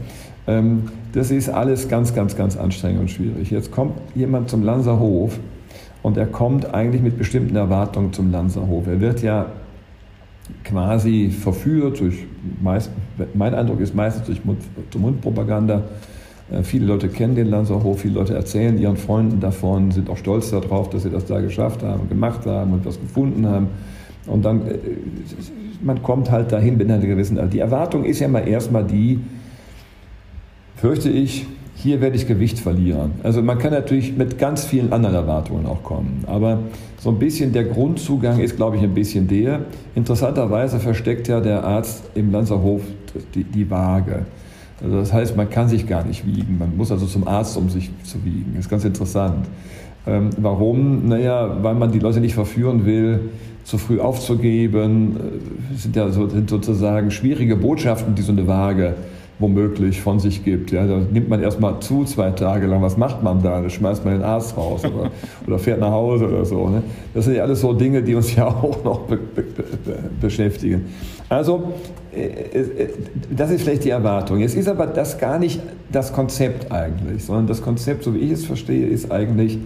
[0.47, 0.83] Ähm,
[1.13, 3.50] das ist alles ganz, ganz, ganz anstrengend und schwierig.
[3.50, 5.39] Jetzt kommt jemand zum Lanzerhof
[6.04, 8.88] und er kommt eigentlich mit bestimmten Erwartungen zum Lanzerhof.
[8.88, 9.48] Er wird ja
[10.63, 12.26] quasi verführt durch,
[12.62, 12.91] meist,
[13.34, 15.84] mein Eindruck ist meistens durch Mund-zu-Mund-Propaganda.
[16.52, 20.52] Äh, viele Leute kennen den Lanzerhof, viele Leute erzählen ihren Freunden davon, sind auch stolz
[20.52, 23.67] darauf, dass sie das da geschafft haben, gemacht haben und was gefunden haben.
[24.28, 24.78] Und dann, äh,
[25.82, 29.19] man kommt halt dahin mit einer gewissen, die Erwartung ist ja mal erstmal die,
[30.79, 33.11] fürchte ich, hier werde ich Gewicht verlieren.
[33.23, 36.23] Also man kann natürlich mit ganz vielen anderen Erwartungen auch kommen.
[36.27, 36.59] Aber
[36.99, 39.61] so ein bisschen der Grundzugang ist, glaube ich, ein bisschen der.
[39.95, 42.81] Interessanterweise versteckt ja der Arzt im Lanzerhof
[43.33, 44.25] die, die Waage.
[44.83, 46.57] Also das heißt, man kann sich gar nicht wiegen.
[46.57, 48.51] Man muss also zum Arzt, um sich zu wiegen.
[48.55, 49.47] Das ist ganz interessant.
[50.07, 51.07] Ähm, warum?
[51.07, 53.29] Naja, weil man die Leute nicht verführen will,
[53.63, 55.17] zu früh aufzugeben.
[55.69, 58.95] Das äh, sind ja so, sind sozusagen schwierige Botschaften, die so eine Waage
[59.39, 60.71] womöglich von sich gibt.
[60.71, 63.62] Ja, da nimmt man erstmal zu, zwei Tage lang, was macht man da?
[63.62, 65.12] Da schmeißt man den Arzt raus oder,
[65.47, 66.67] oder fährt nach Hause oder so.
[66.67, 66.84] Ne?
[67.13, 70.86] Das sind ja alles so Dinge, die uns ja auch noch be be be beschäftigen.
[71.30, 71.71] Also,
[72.13, 72.89] äh, äh,
[73.30, 74.39] das ist vielleicht die Erwartung.
[74.39, 78.32] Jetzt ist aber das gar nicht das Konzept eigentlich, sondern das Konzept, so wie ich
[78.32, 79.58] es verstehe, ist eigentlich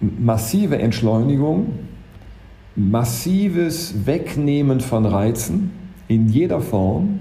[0.00, 1.78] massive Entschleunigung,
[2.74, 5.70] massives Wegnehmen von Reizen
[6.08, 7.20] in jeder Form,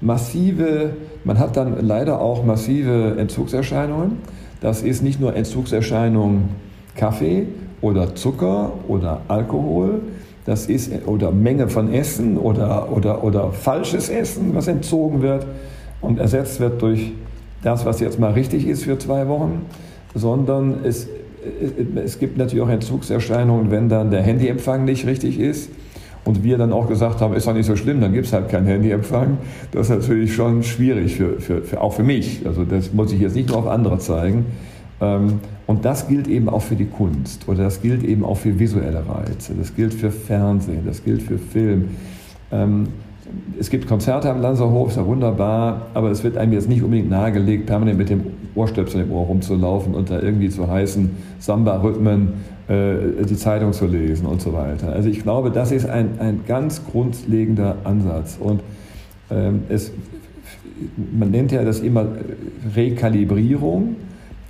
[0.00, 0.90] massive,
[1.24, 4.18] man hat dann leider auch massive Entzugserscheinungen.
[4.60, 6.50] Das ist nicht nur Entzugserscheinung
[6.94, 7.46] Kaffee
[7.80, 10.00] oder Zucker oder Alkohol,
[10.44, 15.46] das ist oder Menge von Essen oder, oder, oder falsches Essen, was entzogen wird
[16.00, 17.12] und ersetzt wird durch
[17.62, 19.66] das, was jetzt mal richtig ist für zwei Wochen,
[20.14, 21.08] sondern es
[22.04, 25.70] es gibt natürlich auch Entzugserscheinungen, wenn dann der Handyempfang nicht richtig ist.
[26.24, 28.48] Und wir dann auch gesagt haben, ist doch nicht so schlimm, dann gibt es halt
[28.48, 29.38] keinen Handyempfang.
[29.72, 32.42] Das ist natürlich schon schwierig, für, für, für, auch für mich.
[32.46, 34.46] Also das muss ich jetzt nicht nur auf andere zeigen.
[35.00, 38.58] Ähm, und das gilt eben auch für die Kunst oder das gilt eben auch für
[38.58, 41.90] visuelle Reize, das gilt für Fernsehen, das gilt für Film.
[42.50, 42.88] Ähm,
[43.58, 47.08] es gibt Konzerte am Lanzerhof, ist ja wunderbar, aber es wird einem jetzt nicht unbedingt
[47.08, 48.24] nahegelegt, permanent mit dem
[48.56, 52.32] Ohrstöpsel im Ohr rumzulaufen und da irgendwie zu heißen Samba-Rhythmen
[52.70, 54.92] die Zeitung zu lesen und so weiter.
[54.92, 58.38] Also ich glaube, das ist ein, ein ganz grundlegender Ansatz.
[58.38, 58.60] Und
[59.30, 59.90] ähm, es,
[61.18, 62.06] man nennt ja das immer
[62.76, 63.96] Rekalibrierung.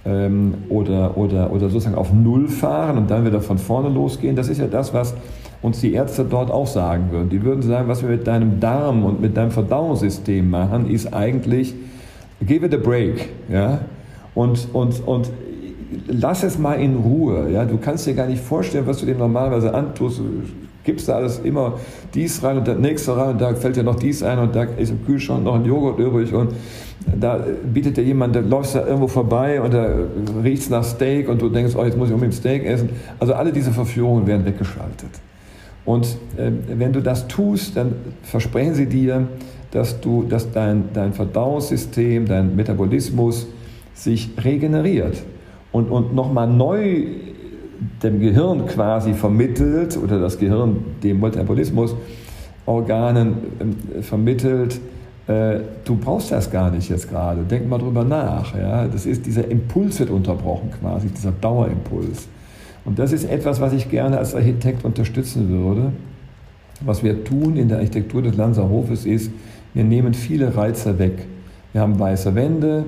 [0.04, 4.36] ähm, oder, oder, oder sozusagen auf Null fahren und dann wieder von vorne losgehen.
[4.36, 5.14] Das ist ja das, was
[5.62, 7.28] uns die Ärzte dort auch sagen würden.
[7.28, 11.74] Die würden sagen, was wir mit deinem Darm und mit deinem Verdauungssystem machen, ist eigentlich,
[12.40, 13.28] give it a break.
[13.50, 13.80] Ja?
[14.34, 15.30] Und, und, und
[16.06, 17.50] lass es mal in Ruhe.
[17.50, 17.64] Ja?
[17.64, 20.18] Du kannst dir gar nicht vorstellen, was du dir normalerweise antust.
[20.18, 20.24] Du
[20.84, 21.78] gibst da alles immer
[22.14, 24.64] dies rein und das nächste rein und da fällt dir noch dies ein und da
[24.64, 26.52] ist im Kühlschrank noch ein Joghurt übrig und
[27.18, 29.88] da bietet dir jemand, da läufst da irgendwo vorbei und da
[30.42, 32.90] riecht es nach Steak und du denkst, oh, jetzt muss ich unbedingt Steak essen.
[33.18, 35.10] Also alle diese Verführungen werden weggeschaltet.
[35.84, 39.28] Und äh, wenn du das tust, dann versprechen sie dir,
[39.70, 43.46] dass, du, dass dein, dein Verdauungssystem, dein Metabolismus
[43.94, 45.22] sich regeneriert
[45.72, 47.06] und, und nochmal neu
[48.02, 53.34] dem Gehirn quasi vermittelt oder das Gehirn dem Metabolismusorganen
[53.98, 54.78] äh, vermittelt,
[55.26, 58.54] äh, du brauchst das gar nicht jetzt gerade, denk mal drüber nach.
[58.56, 58.86] Ja?
[58.86, 62.28] Das ist, dieser Impuls wird unterbrochen quasi, dieser Dauerimpuls.
[62.84, 65.92] Und das ist etwas, was ich gerne als Architekt unterstützen würde.
[66.82, 69.30] Was wir tun in der Architektur des Lanzerhofes ist,
[69.74, 71.26] wir nehmen viele Reize weg.
[71.72, 72.86] Wir haben weiße Wände,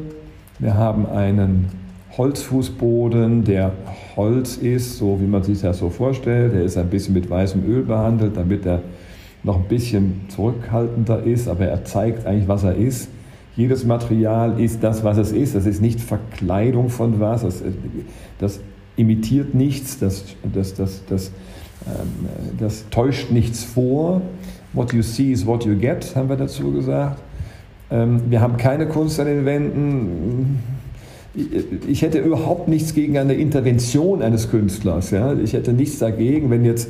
[0.58, 1.68] wir haben einen
[2.16, 3.72] Holzfußboden, der
[4.16, 6.52] Holz ist, so wie man sich das so vorstellt.
[6.52, 8.82] Der ist ein bisschen mit weißem Öl behandelt, damit er
[9.42, 13.08] noch ein bisschen zurückhaltender ist, aber er zeigt eigentlich, was er ist.
[13.56, 15.54] Jedes Material ist das, was es ist.
[15.54, 17.42] Das ist nicht Verkleidung von was.
[17.42, 17.62] Das,
[18.38, 18.60] das
[18.96, 19.98] imitiert nichts.
[19.98, 21.32] Das, das, das, das,
[21.86, 24.22] ähm, das täuscht nichts vor.
[24.72, 27.20] What you see is what you get, haben wir dazu gesagt.
[27.90, 30.60] Ähm, wir haben keine Kunst an den Wänden.
[31.34, 35.10] Ich hätte überhaupt nichts gegen eine Intervention eines Künstlers.
[35.10, 35.32] Ja?
[35.32, 36.88] Ich hätte nichts dagegen, wenn jetzt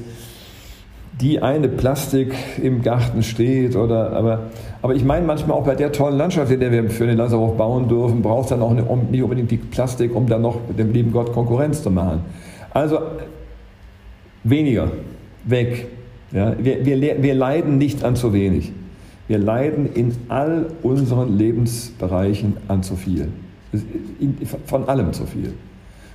[1.20, 3.76] die eine Plastik im Garten steht.
[3.76, 4.51] Oder, aber,
[4.82, 7.57] aber ich meine manchmal auch bei der tollen Landschaft, in der wir für den Lanzerhof
[7.57, 11.12] bauen dürfen, braucht es dann auch nicht unbedingt die Plastik, um dann noch dem lieben
[11.12, 12.22] Gott Konkurrenz zu machen.
[12.70, 12.99] Also
[14.43, 14.90] weniger,
[15.45, 15.86] weg.
[16.32, 18.72] Ja, wir, wir, wir leiden nicht an zu wenig.
[19.28, 23.28] Wir leiden in all unseren Lebensbereichen an zu viel.
[24.66, 25.52] Von allem zu viel.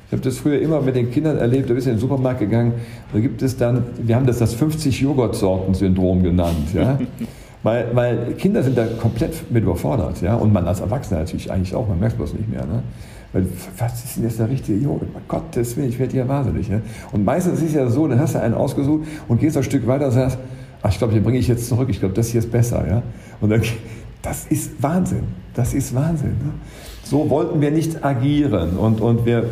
[0.07, 2.39] Ich habe das früher immer mit den Kindern erlebt, da bist du in den Supermarkt
[2.39, 2.73] gegangen,
[3.11, 6.73] da gibt es dann, wir haben das das 50 Joghurt-Sorten-Syndrom genannt.
[6.73, 6.97] Ja?
[7.63, 10.21] weil, weil Kinder sind da komplett mit überfordert.
[10.21, 10.35] Ja?
[10.35, 12.65] Und man als Erwachsener natürlich eigentlich auch, man merkt es bloß nicht mehr.
[12.65, 12.83] Ne?
[13.33, 13.47] Weil,
[13.77, 15.13] was ist denn jetzt der richtige Joghurt?
[15.13, 16.69] Mein Gott, das will ich werde ja wahnsinnig.
[16.69, 16.81] Ne?
[17.11, 19.85] Und meistens ist es ja so, dann hast du einen ausgesucht und gehst ein Stück
[19.87, 20.37] weiter und sagst,
[20.81, 22.87] ach, ich glaube, den bringe ich jetzt zurück, ich glaube, das hier ist besser.
[22.87, 23.03] Ja?
[23.41, 23.61] Und dann,
[24.21, 25.23] das ist Wahnsinn.
[25.53, 26.29] Das ist Wahnsinn.
[26.29, 26.53] Ne?
[27.09, 28.77] So wollten wir nicht agieren.
[28.77, 29.45] Und, und wir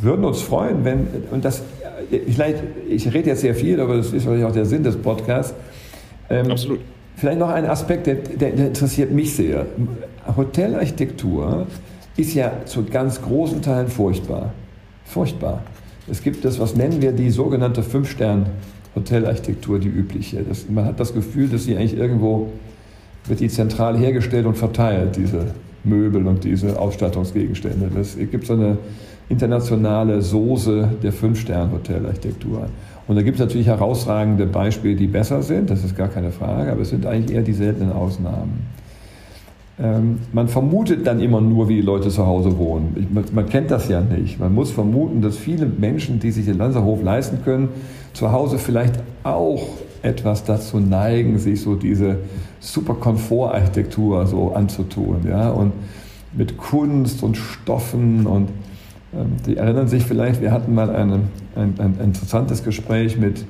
[0.00, 1.62] würden uns freuen, wenn, und das,
[2.08, 5.54] vielleicht, ich rede jetzt sehr viel, aber das ist wahrscheinlich auch der Sinn des Podcasts.
[6.28, 6.78] Ähm, Absolut.
[7.16, 9.66] Vielleicht noch ein Aspekt, der, der, der interessiert mich sehr.
[10.36, 11.66] Hotelarchitektur
[12.16, 14.52] ist ja zu ganz großen Teilen furchtbar.
[15.04, 15.64] Furchtbar.
[16.08, 20.44] Es gibt das, was nennen wir die sogenannte Fünf-Stern-Hotelarchitektur, die übliche.
[20.48, 22.52] Das, man hat das Gefühl, dass sie eigentlich irgendwo
[23.26, 25.48] wird die zentral hergestellt und verteilt, diese
[25.84, 27.90] Möbel und diese Ausstattungsgegenstände.
[27.98, 28.78] Es gibt so eine
[29.28, 32.68] internationale Soße der Fünf-Sterne-Hotelarchitektur.
[33.06, 36.70] Und da gibt es natürlich herausragende Beispiele, die besser sind, das ist gar keine Frage,
[36.70, 38.66] aber es sind eigentlich eher die seltenen Ausnahmen.
[39.80, 42.94] Ähm, man vermutet dann immer nur, wie die Leute zu Hause wohnen.
[42.96, 44.38] Ich, man, man, kennt das ja nicht.
[44.38, 47.68] Man muss vermuten, dass viele Menschen, die sich den Lanzerhof leisten können,
[48.12, 49.62] zu Hause vielleicht auch
[50.02, 52.18] etwas dazu neigen, sich so diese
[52.60, 55.26] super Komfortarchitektur so anzutun.
[55.28, 55.50] Ja?
[55.50, 55.72] Und
[56.32, 58.48] mit Kunst und Stoffen und
[59.12, 61.20] ähm, Sie erinnern sich vielleicht, wir hatten mal eine,
[61.56, 63.44] ein, ein, interessantes Gespräch mit,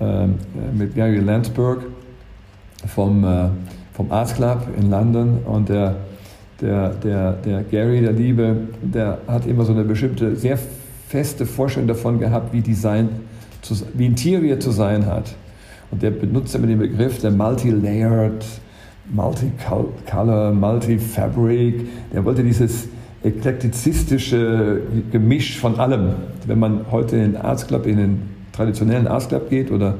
[0.00, 0.34] ähm,
[0.74, 1.86] mit Gary Landsberg
[2.86, 3.48] vom, äh,
[3.92, 5.96] vom Arts Club in London und der,
[6.60, 10.58] der, der, der Gary, der Liebe, der hat immer so eine bestimmte, sehr
[11.08, 13.08] feste Vorstellung davon gehabt, wie Design,
[13.62, 15.34] zu, wie Interior zu sein hat.
[15.90, 18.44] Und der benutzt immer den Begriff der Multi-Layered,
[19.10, 21.86] Multicolor, Multi-Fabric.
[22.12, 22.88] Der wollte dieses
[23.22, 26.14] eklektizistische Gemisch von allem.
[26.46, 28.22] Wenn man heute in den Arts Club, in den
[28.52, 29.94] traditionellen Arts Club geht oder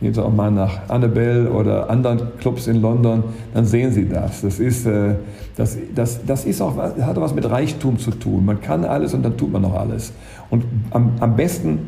[0.00, 3.24] gehen Sie auch mal nach Annabelle oder anderen Clubs in London,
[3.54, 4.42] dann sehen Sie das.
[4.42, 5.14] Das ist, äh,
[5.56, 8.44] das, das, das ist auch, hat was mit Reichtum zu tun.
[8.44, 10.12] Man kann alles und dann tut man noch alles.
[10.50, 11.80] Und am, am besten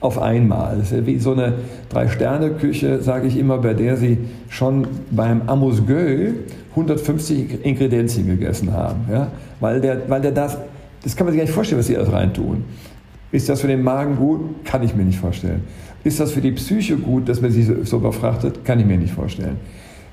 [0.00, 0.78] auf einmal.
[0.78, 1.54] Das ist wie so eine
[1.88, 4.18] Drei-Sterne-Küche, sage ich immer, bei der Sie
[4.48, 6.34] schon beim Amos Gueux
[6.70, 9.00] 150 Ingredienzien gegessen haben.
[9.10, 9.28] Ja?
[9.60, 10.56] Weil, der, weil der das,
[11.02, 12.64] das kann man sich gar nicht vorstellen, was Sie alles reintun.
[13.32, 14.64] Ist das für den Magen gut?
[14.64, 15.62] Kann ich mir nicht vorstellen.
[16.04, 18.64] Ist das für die Psyche gut, dass man sich so, so überfrachtet?
[18.64, 19.56] Kann ich mir nicht vorstellen.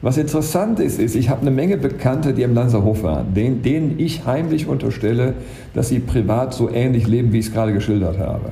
[0.01, 3.95] Was interessant ist, ist, ich habe eine Menge Bekannte, die im Lanzerhof waren, denen, denen
[3.97, 5.33] ich heimlich unterstelle,
[5.73, 8.51] dass sie privat so ähnlich leben, wie ich es gerade geschildert habe.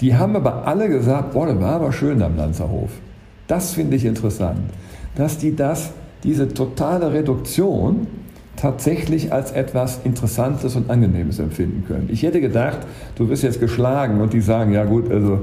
[0.00, 2.90] Die haben aber alle gesagt, boah, das war aber schön am Lanzerhof.
[3.46, 4.60] Das finde ich interessant,
[5.16, 5.90] dass die das,
[6.22, 8.06] diese totale Reduktion
[8.56, 12.08] tatsächlich als etwas Interessantes und Angenehmes empfinden können.
[12.10, 12.78] Ich hätte gedacht,
[13.16, 15.40] du wirst jetzt geschlagen und die sagen, ja gut, also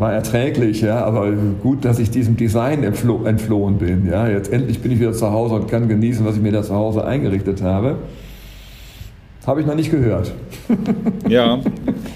[0.00, 1.30] war erträglich, ja, aber
[1.62, 4.06] gut, dass ich diesem Design entflo entflohen bin.
[4.06, 4.26] Ja.
[4.28, 6.74] Jetzt endlich bin ich wieder zu Hause und kann genießen, was ich mir da zu
[6.74, 7.96] Hause eingerichtet habe.
[9.46, 10.32] Habe ich noch nicht gehört.
[11.28, 11.60] Ja.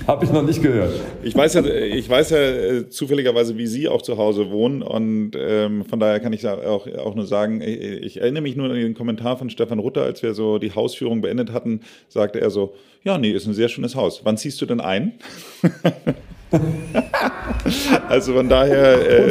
[0.08, 0.92] Habe ich noch nicht gehört.
[1.22, 5.32] Ich weiß ja, ich weiß ja äh, zufälligerweise, wie Sie auch zu Hause wohnen und
[5.36, 8.68] ähm, von daher kann ich da auch, auch nur sagen, ich, ich, erinnere mich nur
[8.68, 12.50] an den Kommentar von Stefan Rutter, als wir so die Hausführung beendet hatten, sagte er
[12.50, 14.22] so, ja, nee, ist ein sehr schönes Haus.
[14.24, 15.12] Wann ziehst du denn ein?
[18.08, 19.30] also von daher äh,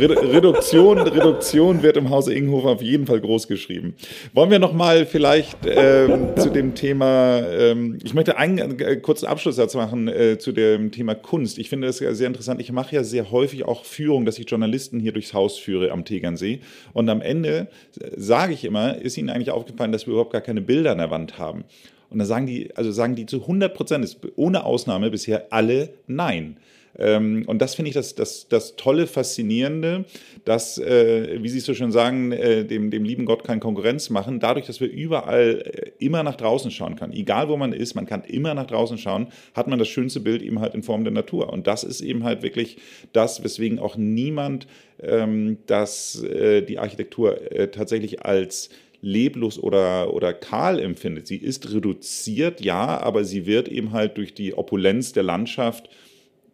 [0.00, 3.94] Reduktion, Reduktion wird im Hause Ingenhofer auf jeden Fall groß geschrieben.
[4.32, 9.26] Wollen wir noch mal vielleicht ähm, zu dem Thema, ähm, ich möchte einen äh, kurzen
[9.26, 11.58] Abschlusssatz machen äh, zu dem Thema Kunst.
[11.58, 12.60] Ich finde das sehr interessant.
[12.60, 16.04] Ich mache ja sehr häufig auch Führung, dass ich Journalisten hier durchs Haus führe am
[16.04, 16.60] Tegernsee.
[16.92, 17.68] Und am Ende
[18.00, 20.98] äh, sage ich immer, ist Ihnen eigentlich aufgefallen, dass wir überhaupt gar keine Bilder an
[20.98, 21.64] der Wand haben?
[22.10, 26.56] Und da sagen die, also sagen die zu 100 Prozent, ohne Ausnahme bisher alle Nein.
[26.96, 30.04] Ähm, und das finde ich das, das, das tolle, faszinierende,
[30.44, 34.40] dass, äh, wie Sie so schön sagen, äh, dem, dem lieben Gott keine Konkurrenz machen,
[34.40, 37.12] dadurch, dass wir überall äh, immer nach draußen schauen können.
[37.12, 40.42] Egal wo man ist, man kann immer nach draußen schauen, hat man das schönste Bild
[40.42, 41.52] eben halt in Form der Natur.
[41.52, 42.78] Und das ist eben halt wirklich
[43.12, 44.66] das, weswegen auch niemand
[45.02, 48.70] ähm, das, äh, die Architektur äh, tatsächlich als
[49.04, 51.26] leblos oder, oder kahl empfindet.
[51.26, 55.88] Sie ist reduziert, ja, aber sie wird eben halt durch die Opulenz der Landschaft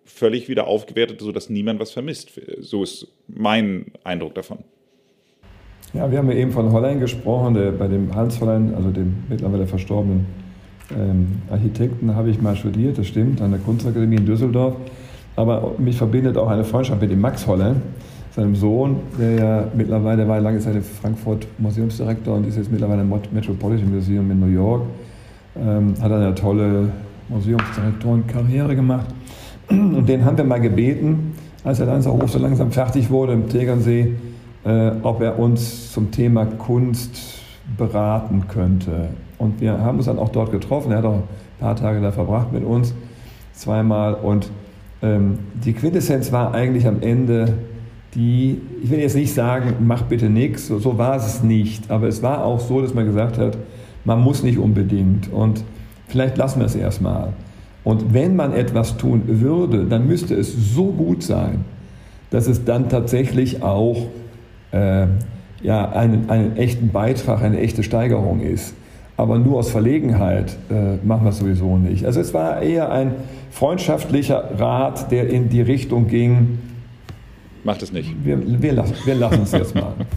[0.04, 2.32] völlig wieder aufgewertet, sodass niemand was vermisst.
[2.58, 4.58] So ist mein Eindruck davon.
[5.94, 9.24] Ja, wir haben ja eben von Hollein gesprochen, der, bei dem Hans Hollein, also dem
[9.28, 10.26] mittlerweile verstorbenen
[10.96, 14.76] ähm, Architekten, habe ich mal studiert, das stimmt, an der Kunstakademie in Düsseldorf.
[15.36, 17.82] Aber mich verbindet auch eine Freundschaft mit dem Max Hollein
[18.34, 23.12] seinem Sohn, der ja mittlerweile war lange Zeit Frankfurt Museumsdirektor und ist jetzt mittlerweile im
[23.32, 24.82] Metropolitan Museum in New York.
[25.56, 26.90] Ähm, hat eine tolle
[27.28, 29.06] Museumsdirektorenkarriere gemacht.
[29.70, 34.14] Und den haben wir mal gebeten, als der Lanzerhof so langsam fertig wurde im Tegernsee,
[34.64, 37.40] äh, ob er uns zum Thema Kunst
[37.76, 39.08] beraten könnte.
[39.38, 40.92] Und wir haben uns dann auch dort getroffen.
[40.92, 41.22] Er hat auch ein
[41.58, 42.94] paar Tage da verbracht mit uns,
[43.54, 44.14] zweimal.
[44.14, 44.50] Und
[45.02, 47.54] ähm, die Quintessenz war eigentlich am Ende,
[48.14, 52.08] die, ich will jetzt nicht sagen, mach bitte nichts, so, so war es nicht, aber
[52.08, 53.56] es war auch so, dass man gesagt hat,
[54.04, 55.62] man muss nicht unbedingt und
[56.08, 57.32] vielleicht lassen wir es erstmal.
[57.84, 61.64] Und wenn man etwas tun würde, dann müsste es so gut sein,
[62.30, 64.06] dass es dann tatsächlich auch
[64.72, 65.06] äh,
[65.62, 68.74] ja, einen, einen echten Beitrag, eine echte Steigerung ist.
[69.16, 72.06] Aber nur aus Verlegenheit äh, machen wir es sowieso nicht.
[72.06, 73.12] Also es war eher ein
[73.50, 76.58] freundschaftlicher Rat, der in die Richtung ging,
[77.62, 78.14] Macht es nicht.
[78.24, 79.94] Wir, wir, lassen, wir lassen es jetzt mal.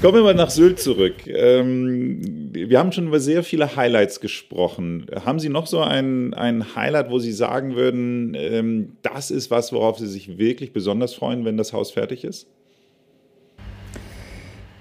[0.00, 1.26] Kommen wir mal nach Sylt zurück.
[1.26, 5.04] Ähm, wir haben schon über sehr viele Highlights gesprochen.
[5.26, 9.70] Haben Sie noch so ein, ein Highlight, wo Sie sagen würden, ähm, das ist was,
[9.72, 12.46] worauf Sie sich wirklich besonders freuen, wenn das Haus fertig ist?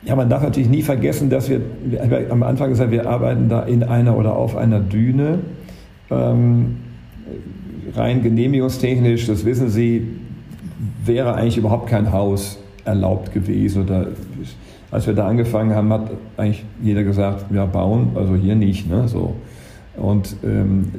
[0.03, 3.63] Ja, man darf natürlich nie vergessen, dass wir, wir am Anfang gesagt wir arbeiten da
[3.63, 5.39] in einer oder auf einer Düne.
[6.09, 6.77] Ähm,
[7.93, 10.07] rein genehmigungstechnisch, das wissen Sie,
[11.05, 13.83] wäre eigentlich überhaupt kein Haus erlaubt gewesen.
[13.83, 14.07] Oder,
[14.91, 18.89] als wir da angefangen haben, hat eigentlich jeder gesagt, ja, bauen, also hier nicht.
[18.89, 19.07] Ne?
[19.07, 19.35] So.
[19.97, 20.91] Und ähm,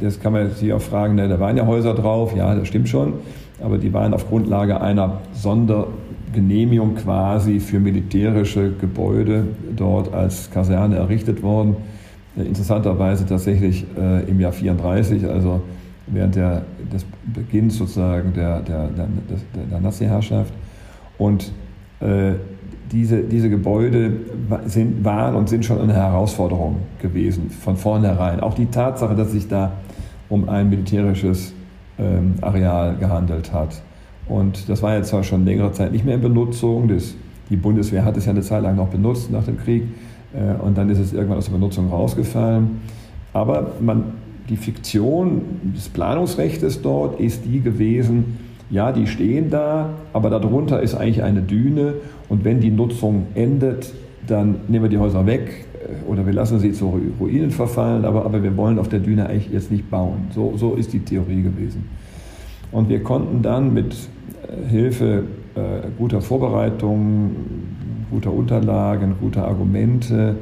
[0.00, 2.88] das kann man hier auch fragen, ne, da waren ja Häuser drauf, ja, das stimmt
[2.88, 3.14] schon,
[3.62, 9.44] aber die waren auf Grundlage einer Sondergenehmigung quasi für militärische Gebäude
[9.76, 11.76] dort als Kaserne errichtet worden.
[12.36, 15.62] Interessanterweise tatsächlich äh, im Jahr 34, also
[16.12, 17.04] während der, des
[17.34, 19.06] Beginns sozusagen der, der, der,
[19.70, 20.52] der Nazi-Herrschaft.
[21.18, 21.52] Und
[22.00, 22.32] äh,
[22.92, 24.12] diese, diese Gebäude
[24.66, 28.40] sind, waren und sind schon eine Herausforderung gewesen, von vornherein.
[28.40, 29.72] Auch die Tatsache, dass sich da
[30.28, 31.52] um ein militärisches
[31.98, 33.82] ähm, Areal gehandelt hat.
[34.28, 36.88] Und das war jetzt zwar schon längere Zeit nicht mehr in Benutzung.
[36.88, 37.14] Das,
[37.48, 39.84] die Bundeswehr hat es ja eine Zeit lang noch benutzt nach dem Krieg.
[40.32, 42.80] Äh, und dann ist es irgendwann aus der Benutzung rausgefallen.
[43.32, 44.04] Aber man
[44.48, 45.42] die Fiktion
[45.76, 48.38] des Planungsrechts dort ist die gewesen,
[48.70, 51.94] ja, die stehen da, aber darunter ist eigentlich eine Düne
[52.28, 53.92] und wenn die Nutzung endet,
[54.26, 58.24] dann nehmen wir die Häuser weg äh, oder wir lassen sie zu Ruinen verfallen, aber,
[58.24, 60.28] aber wir wollen auf der Düne eigentlich jetzt nicht bauen.
[60.34, 61.88] So, so ist die Theorie gewesen.
[62.70, 65.24] Und wir konnten dann mit äh, Hilfe
[65.56, 67.30] äh, guter Vorbereitung,
[68.10, 70.36] guter Unterlagen, guter Argumente,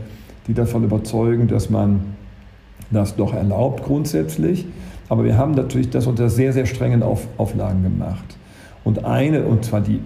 [0.47, 2.01] die davon überzeugen, dass man
[2.91, 4.67] das doch erlaubt grundsätzlich.
[5.09, 8.37] Aber wir haben natürlich das unter sehr, sehr strengen Auf, Auflagen gemacht.
[8.85, 10.01] Und eine, und zwar die,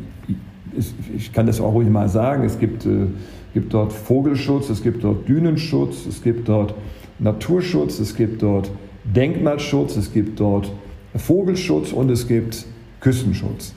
[1.15, 3.07] ich kann das auch ruhig mal sagen, es gibt, äh,
[3.55, 6.75] gibt dort Vogelschutz, es gibt dort Dünenschutz, es gibt dort
[7.19, 8.71] Naturschutz, es gibt dort
[9.05, 10.73] Denkmalschutz, es gibt dort
[11.15, 12.65] Vogelschutz und es gibt
[13.01, 13.75] Küstenschutz.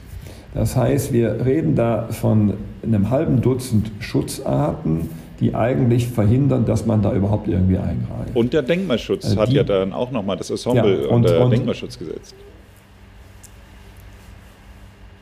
[0.54, 5.10] Das heißt, wir reden da von einem halben Dutzend Schutzarten,
[5.46, 8.36] die eigentlich verhindern, dass man da überhaupt irgendwie eingreift.
[8.36, 11.52] Und der Denkmalschutz äh, hat ja dann auch nochmal das Ensemble ja, und, unter und,
[11.52, 12.36] Denkmalschutz gesetzt.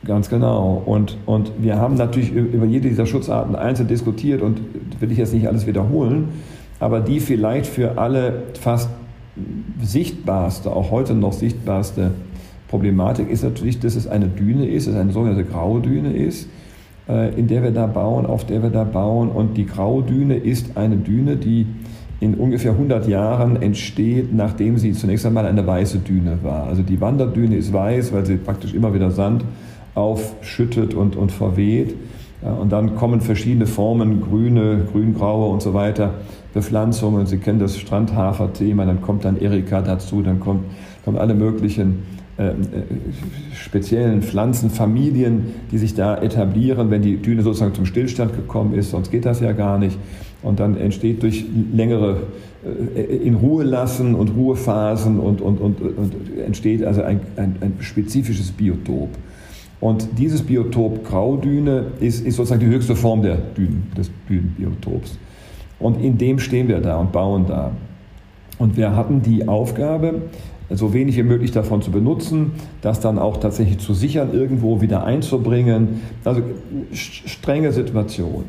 [0.06, 0.82] Ganz genau.
[0.86, 4.60] Und, und wir haben natürlich über jede dieser Schutzarten einzeln diskutiert und
[5.00, 6.28] will ich jetzt nicht alles wiederholen,
[6.80, 8.88] aber die vielleicht für alle fast
[9.82, 12.12] sichtbarste, auch heute noch sichtbarste
[12.68, 16.48] Problematik ist natürlich, dass es eine Düne ist, dass es eine sogenannte graue Düne ist,
[17.06, 19.28] in der wir da bauen, auf der wir da bauen.
[19.28, 21.66] Und die graue Düne ist eine Düne, die
[22.20, 26.64] in ungefähr 100 Jahren entsteht, nachdem sie zunächst einmal eine weiße Düne war.
[26.66, 29.44] Also die Wanderdüne ist weiß, weil sie praktisch immer wieder Sand
[29.94, 31.94] aufschüttet und, und verweht.
[32.40, 36.14] Und dann kommen verschiedene Formen, grüne, grüngraue und so weiter,
[36.52, 37.26] Bepflanzungen.
[37.26, 40.64] Sie kennen das Strandhafer-Thema, dann kommt dann Erika dazu, dann kommt,
[41.04, 42.13] kommen alle möglichen äh, äh,
[43.54, 49.10] speziellen Pflanzenfamilien, die sich da etablieren, wenn die Düne sozusagen zum Stillstand gekommen ist, sonst
[49.10, 49.98] geht das ja gar nicht.
[50.42, 52.24] Und dann entsteht durch längere
[52.94, 56.14] äh, in Ruhe lassen und Ruhephasen und, und, und, und
[56.44, 59.10] entsteht also ein, ein, ein spezifisches Biotop.
[59.80, 65.18] Und dieses Biotop Graudüne ist, ist sozusagen die höchste Form der Dünen, des Dünenbiotops.
[65.78, 67.72] Und in dem stehen wir da und bauen da.
[68.58, 70.22] Und wir hatten die Aufgabe,
[70.70, 75.04] so wenig wie möglich davon zu benutzen, das dann auch tatsächlich zu sichern, irgendwo wieder
[75.04, 76.00] einzubringen.
[76.24, 76.42] Also
[76.92, 78.44] strenge Situation.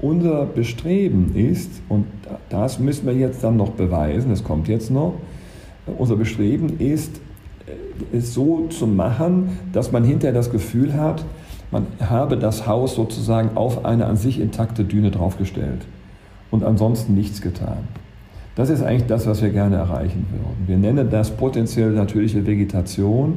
[0.00, 2.06] Unser Bestreben ist, und
[2.48, 5.14] das müssen wir jetzt dann noch beweisen, das kommt jetzt noch,
[5.98, 7.20] unser Bestreben ist,
[8.12, 11.24] es so zu machen, dass man hinterher das Gefühl hat,
[11.70, 15.86] man habe das Haus sozusagen auf eine an sich intakte Düne draufgestellt
[16.50, 17.88] und ansonsten nichts getan.
[18.58, 20.66] Das ist eigentlich das, was wir gerne erreichen würden.
[20.66, 23.34] Wir nennen das potenziell natürliche Vegetation.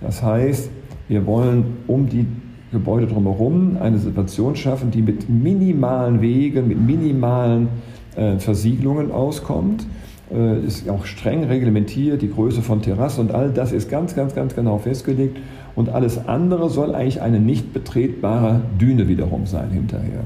[0.00, 0.70] Das heißt,
[1.06, 2.26] wir wollen um die
[2.72, 7.68] Gebäude drumherum eine Situation schaffen, die mit minimalen Wegen, mit minimalen
[8.16, 9.86] äh, Versiegelungen auskommt
[10.32, 14.34] äh, ist auch streng reglementiert, die Größe von Terrasse und all das ist ganz, ganz,
[14.34, 15.38] ganz genau festgelegt.
[15.76, 20.24] Und alles andere soll eigentlich eine nicht betretbare Düne wiederum sein hinterher.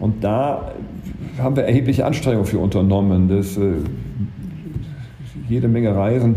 [0.00, 0.72] Und da
[1.38, 3.28] haben wir erhebliche Anstrengungen für unternommen.
[3.28, 3.74] Das, äh,
[5.48, 6.36] jede Menge Reisen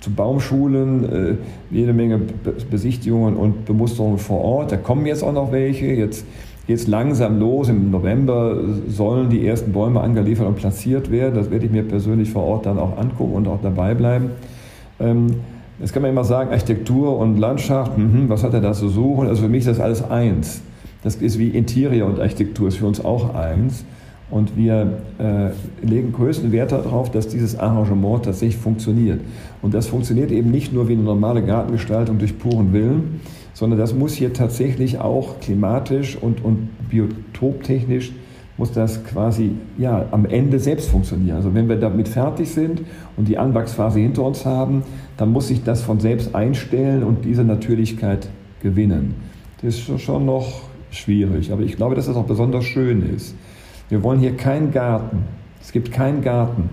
[0.00, 1.34] zu Baumschulen, äh,
[1.70, 2.20] jede Menge
[2.70, 4.72] Besichtigungen und Bemusterungen vor Ort.
[4.72, 5.86] Da kommen jetzt auch noch welche.
[5.86, 6.24] Jetzt
[6.66, 7.68] geht es langsam los.
[7.68, 8.56] Im November
[8.88, 11.34] sollen die ersten Bäume angeliefert und platziert werden.
[11.34, 14.30] Das werde ich mir persönlich vor Ort dann auch angucken und auch dabei bleiben.
[15.00, 15.26] Ähm,
[15.80, 19.26] jetzt kann man immer sagen, Architektur und Landschaft, mh, was hat er da zu suchen?
[19.26, 20.62] Also für mich ist das alles eins.
[21.02, 23.84] Das ist wie Interior und Architektur, ist für uns auch eins.
[24.30, 25.50] Und wir äh,
[25.84, 29.20] legen größten Wert darauf, dass dieses Arrangement tatsächlich funktioniert.
[29.60, 33.20] Und das funktioniert eben nicht nur wie eine normale Gartengestaltung durch puren Willen,
[33.54, 38.12] sondern das muss hier tatsächlich auch klimatisch und, und biotoptechnisch
[38.56, 41.36] muss das quasi ja, am Ende selbst funktionieren.
[41.36, 42.82] Also wenn wir damit fertig sind
[43.16, 44.82] und die Anwachsphase hinter uns haben,
[45.16, 48.28] dann muss sich das von selbst einstellen und diese Natürlichkeit
[48.62, 49.14] gewinnen.
[49.62, 53.34] Das ist schon noch schwierig, aber ich glaube, dass das auch besonders schön ist.
[53.88, 55.24] Wir wollen hier keinen Garten.
[55.60, 56.70] Es gibt keinen Garten.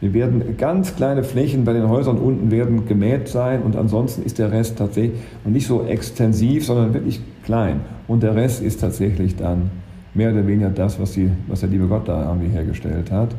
[0.00, 4.38] Wir werden ganz kleine Flächen bei den Häusern unten werden gemäht sein und ansonsten ist
[4.38, 7.82] der Rest tatsächlich und nicht so extensiv, sondern wirklich klein.
[8.08, 9.70] Und der Rest ist tatsächlich dann
[10.14, 13.34] mehr oder weniger das, was, die, was der liebe Gott da irgendwie hergestellt hat.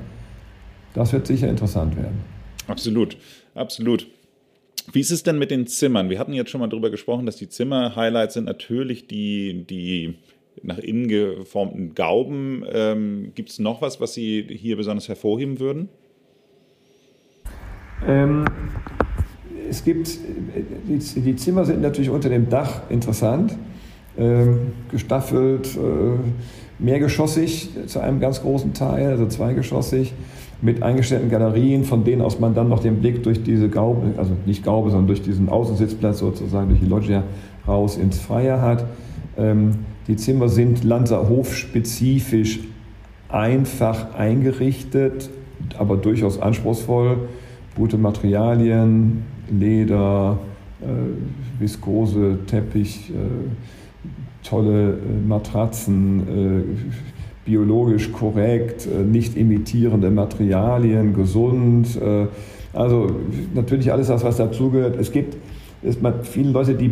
[0.93, 2.19] Das wird sicher interessant werden.
[2.67, 3.17] Absolut,
[3.55, 4.07] absolut.
[4.91, 6.09] Wie ist es denn mit den Zimmern?
[6.09, 10.15] Wir hatten jetzt schon mal darüber gesprochen, dass die Zimmer-Highlights sind natürlich die, die
[10.61, 12.63] nach innen geformten Gauben.
[12.71, 15.89] Ähm, Gibt es noch was, was Sie hier besonders hervorheben würden?
[18.05, 18.45] Ähm,
[19.69, 20.09] es gibt,
[20.87, 23.57] die, die, Zimmer sind natürlich unter dem Dach interessant,
[24.17, 30.13] ähm, gestaffelt, äh, mehrgeschossig zu einem ganz großen Teil, also zweigeschossig,
[30.63, 34.31] mit eingestellten Galerien, von denen aus man dann noch den Blick durch diese Gaube, also
[34.45, 37.23] nicht Gaube, sondern durch diesen Außensitzplatz sozusagen, durch die Loggia
[37.67, 38.85] raus ins Freie hat.
[39.37, 39.71] Ähm,
[40.07, 42.61] die Zimmer sind Lanzerhof spezifisch
[43.27, 45.29] einfach eingerichtet,
[45.77, 47.17] aber durchaus anspruchsvoll
[47.75, 50.37] gute Materialien, Leder,
[50.81, 50.85] äh,
[51.59, 56.23] Viskose, Teppich, äh, tolle äh, Matratzen,
[57.45, 61.99] biologisch korrekt, äh, nicht imitierende Materialien, gesund.
[62.01, 62.27] Äh,
[62.73, 63.07] also
[63.53, 64.95] natürlich alles das, was dazugehört.
[64.99, 65.37] Es gibt
[65.83, 66.89] es, viele Leute, die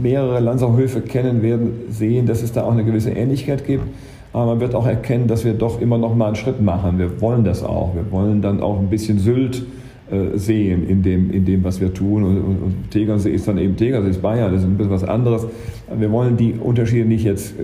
[0.00, 3.84] mehrere Lanzerhöfe kennen, werden sehen, dass es da auch eine gewisse Ähnlichkeit gibt.
[4.32, 6.98] Aber man wird auch erkennen, dass wir doch immer noch mal einen Schritt machen.
[6.98, 7.94] Wir wollen das auch.
[7.94, 9.64] Wir wollen dann auch ein bisschen Sylt
[10.10, 12.24] äh, sehen in dem, in dem, was wir tun.
[12.24, 15.04] Und, und, und Tegernsee ist dann eben Tegernsee, ist Bayern, das ist ein bisschen was
[15.04, 15.46] anderes.
[15.96, 17.54] Wir wollen die Unterschiede nicht jetzt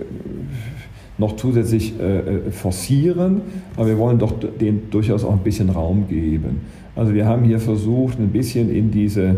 [1.21, 3.41] noch zusätzlich äh, äh, forcieren,
[3.77, 6.61] aber wir wollen doch denen durchaus auch ein bisschen Raum geben.
[6.95, 9.35] Also wir haben hier versucht, ein bisschen in diese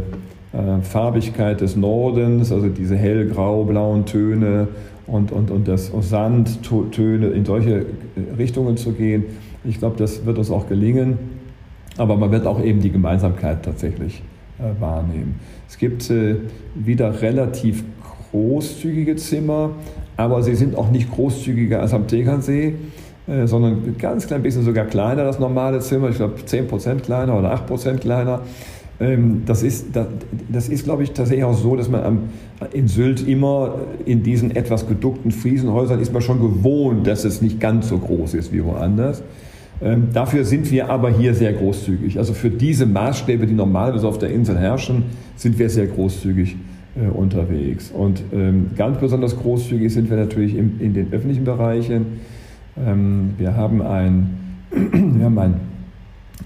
[0.54, 4.70] äh, Farbigkeit des Nordens, also diese hellgrau-blauen Töne
[5.06, 7.86] und, und, und das Sandtöne in solche
[8.38, 9.26] Richtungen zu gehen.
[9.66, 11.18] Ich glaube, das wird uns auch gelingen,
[11.98, 14.24] aber man wird auch eben die Gemeinsamkeit tatsächlich
[14.58, 15.36] äh, wahrnehmen.
[15.68, 16.38] Es gibt äh,
[16.76, 17.84] wieder relativ
[18.32, 19.72] großzügige Zimmer,
[20.18, 22.76] aber sie sind auch nicht großzügiger als am Tegernsee,
[23.28, 27.54] äh, sondern ganz klein bisschen sogar kleiner, das normale Zimmer, ich glaube 10% kleiner oder
[27.54, 28.42] 8% kleiner.
[29.00, 29.88] Ähm, das ist,
[30.50, 32.20] das ist, glaube ich, tatsächlich auch so, dass man am,
[32.74, 37.60] in Sylt immer in diesen etwas geduckten Friesenhäusern ist man schon gewohnt, dass es nicht
[37.60, 39.24] ganz so groß ist wie woanders.
[39.82, 42.18] Ähm, dafür sind wir aber hier sehr großzügig.
[42.18, 45.06] Also für diese Maßstäbe, die normalerweise auf der Insel herrschen,
[45.36, 46.56] sind wir sehr großzügig
[46.96, 47.92] äh, unterwegs.
[47.92, 52.20] Und ähm, ganz besonders großzügig sind wir natürlich im, in den öffentlichen Bereichen.
[52.78, 54.38] Ähm, wir haben ein,
[54.72, 55.56] wir haben ein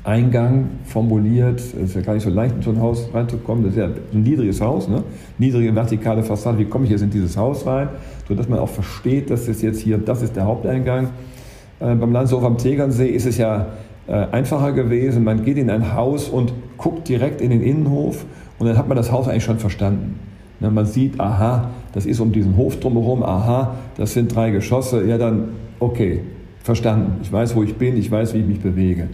[0.03, 1.59] Eingang formuliert.
[1.59, 3.63] Es ist ja gar nicht so leicht, in so ein Haus reinzukommen.
[3.63, 5.03] Das ist ja ein niedriges Haus, ne?
[5.37, 6.57] niedrige vertikale Fassade.
[6.57, 7.89] Wie komme ich jetzt in dieses Haus rein?
[8.27, 11.09] Sodass man auch versteht, dass das jetzt hier, das ist der Haupteingang.
[11.79, 13.67] Äh, beim Landshof am Tegernsee ist es ja
[14.07, 15.23] äh, einfacher gewesen.
[15.23, 18.25] Man geht in ein Haus und guckt direkt in den Innenhof
[18.59, 20.26] und dann hat man das Haus eigentlich schon verstanden.
[20.59, 25.05] Ne, man sieht, aha, das ist um diesen Hof drumherum, aha, das sind drei Geschosse.
[25.05, 25.49] Ja, dann,
[25.79, 26.21] okay,
[26.63, 27.19] verstanden.
[27.21, 29.07] Ich weiß, wo ich bin, ich weiß, wie ich mich bewege.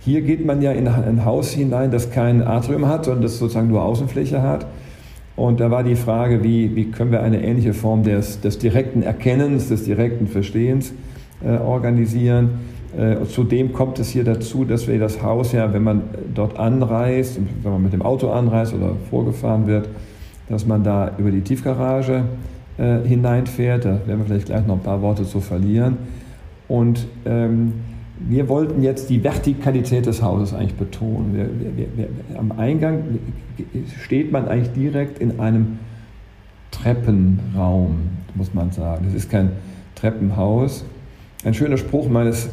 [0.00, 3.68] Hier geht man ja in ein Haus hinein, das kein Atrium hat, sondern das sozusagen
[3.68, 4.66] nur Außenfläche hat.
[5.34, 9.02] Und da war die Frage, wie, wie können wir eine ähnliche Form des, des direkten
[9.02, 10.94] Erkennens, des direkten Verstehens
[11.44, 12.50] äh, organisieren.
[12.96, 16.02] Äh, zudem kommt es hier dazu, dass wir das Haus ja, wenn man
[16.34, 19.88] dort anreist, wenn man mit dem Auto anreist oder vorgefahren wird,
[20.48, 22.24] dass man da über die Tiefgarage
[22.78, 23.84] äh, hineinfährt.
[23.84, 25.96] Da werden wir vielleicht gleich noch ein paar Worte zu verlieren.
[26.68, 27.74] Und ähm,
[28.18, 31.34] wir wollten jetzt die Vertikalität des Hauses eigentlich betonen.
[31.34, 33.02] Wir, wir, wir, am Eingang
[34.02, 35.78] steht man eigentlich direkt in einem
[36.70, 37.96] Treppenraum,
[38.34, 39.06] muss man sagen.
[39.08, 39.52] Es ist kein
[39.94, 40.84] Treppenhaus.
[41.44, 42.48] Ein schöner Spruch meines,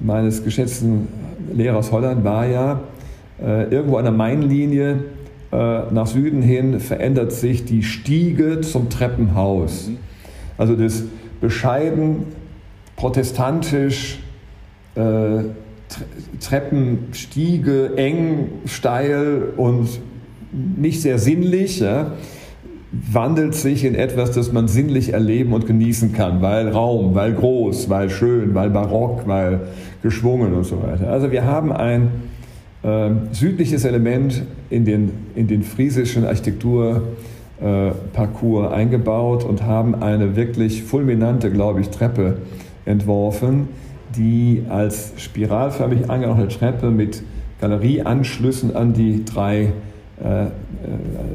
[0.00, 1.08] meines geschätzten
[1.52, 2.80] Lehrers Holland war ja,
[3.42, 5.04] äh, irgendwo an der Mainlinie
[5.54, 9.88] nach Süden hin verändert sich die Stiege zum Treppenhaus.
[9.88, 9.98] Mhm.
[10.58, 11.04] Also das
[11.40, 12.24] bescheiden,
[12.96, 14.20] protestantisch,
[14.94, 15.44] äh,
[16.40, 19.88] Treppenstiege, eng, steil und
[20.52, 22.12] nicht sehr sinnlich, ja,
[23.12, 27.90] wandelt sich in etwas, das man sinnlich erleben und genießen kann, weil Raum, weil groß,
[27.90, 29.60] weil schön, weil barock, weil
[30.02, 31.08] geschwungen und so weiter.
[31.10, 32.08] Also wir haben ein
[32.84, 40.82] äh, südliches Element in den, in den friesischen Architekturparcours äh, eingebaut und haben eine wirklich
[40.82, 42.38] fulminante, glaube ich, Treppe
[42.84, 43.68] entworfen,
[44.16, 47.22] die als spiralförmig angehauchte Treppe mit
[47.60, 49.72] Galerieanschlüssen an die drei
[50.22, 50.48] äh, äh,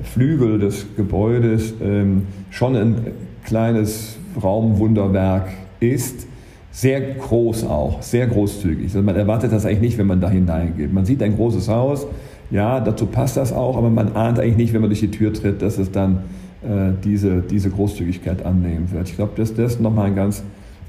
[0.03, 3.07] Flügel des Gebäudes ähm, schon ein
[3.43, 6.27] kleines Raumwunderwerk ist.
[6.71, 8.85] Sehr groß auch, sehr großzügig.
[8.85, 10.93] Also man erwartet das eigentlich nicht, wenn man da hineingeht.
[10.93, 12.05] Man sieht ein großes Haus,
[12.51, 15.33] ja, dazu passt das auch, aber man ahnt eigentlich nicht, wenn man durch die Tür
[15.33, 16.23] tritt, dass es dann
[16.63, 19.09] äh, diese, diese Großzügigkeit annehmen wird.
[19.09, 20.43] Ich glaube, dass das nochmal ein ganz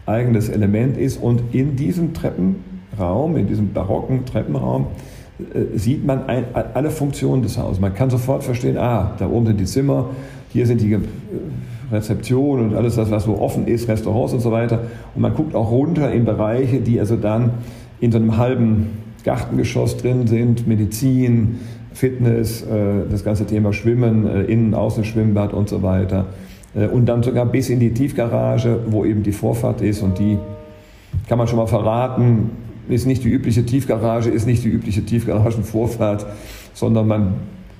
[0.06, 1.22] eigenes Element ist.
[1.22, 4.86] Und in diesem Treppenraum, in diesem barocken Treppenraum,
[5.38, 7.80] äh, sieht man ein, alle Funktionen des Hauses.
[7.80, 10.10] Man kann sofort verstehen, ah, da oben sind die Zimmer,
[10.52, 10.98] hier sind die
[11.90, 14.80] äh, Rezeptionen und alles das, was so offen ist, Restaurants und so weiter.
[15.14, 17.50] Und man guckt auch runter in Bereiche, die also dann
[18.00, 18.88] in so einem halben
[19.24, 21.60] Gartengeschoss drin sind, Medizin,
[21.92, 26.26] Fitness, äh, das ganze Thema Schwimmen, Innen-, Außenschwimmbad und so weiter.
[26.92, 30.38] Und dann sogar bis in die Tiefgarage, wo eben die Vorfahrt ist und die
[31.28, 32.50] kann man schon mal verraten,
[32.88, 36.26] ist nicht die übliche Tiefgarage, ist nicht die übliche Tiefgaragenvorfahrt,
[36.74, 37.34] sondern man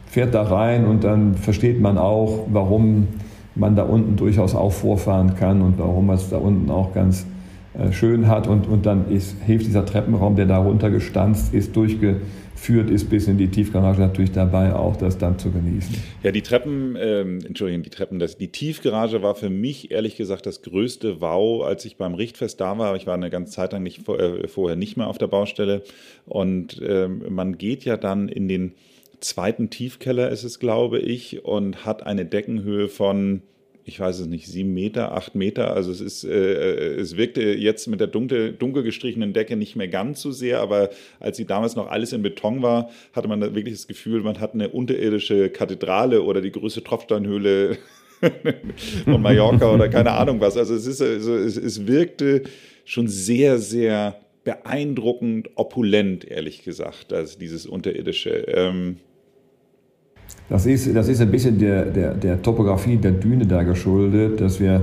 [0.07, 3.09] fährt da rein und dann versteht man auch, warum
[3.55, 7.27] man da unten durchaus auch vorfahren kann und warum es da unten auch ganz
[7.75, 12.91] äh, schön hat und, und dann ist, hilft dieser Treppenraum, der da runtergestanzt ist, durchgeführt
[12.91, 15.95] ist bis in die Tiefgarage natürlich dabei, auch das dann zu genießen.
[16.23, 20.47] Ja, die Treppen, ähm, Entschuldigung, die Treppen, das, die Tiefgarage war für mich ehrlich gesagt
[20.47, 22.97] das größte Wow, als ich beim Richtfest da war.
[22.97, 25.83] Ich war eine ganze Zeit lang nicht, äh, vorher nicht mehr auf der Baustelle
[26.27, 28.73] und ähm, man geht ja dann in den
[29.21, 33.43] zweiten Tiefkeller, ist es glaube ich, und hat eine Deckenhöhe von
[33.91, 35.75] ich weiß es nicht, sieben Meter, acht Meter.
[35.75, 39.89] Also es ist, äh, es wirkte jetzt mit der dunkel, dunkel gestrichenen Decke nicht mehr
[39.89, 43.75] ganz so sehr, aber als sie damals noch alles in Beton war, hatte man wirklich
[43.75, 47.79] das Gefühl, man hat eine unterirdische Kathedrale oder die größte Tropfsteinhöhle
[49.05, 50.57] von Mallorca oder keine Ahnung was.
[50.57, 52.43] Also es ist, also es, es wirkte
[52.85, 58.31] schon sehr, sehr beeindruckend opulent, ehrlich gesagt, also dieses unterirdische.
[58.31, 58.99] Ähm,
[60.51, 64.61] das ist, das ist ein bisschen der, der, der Topografie der Düne da geschuldet, dass
[64.61, 64.83] wir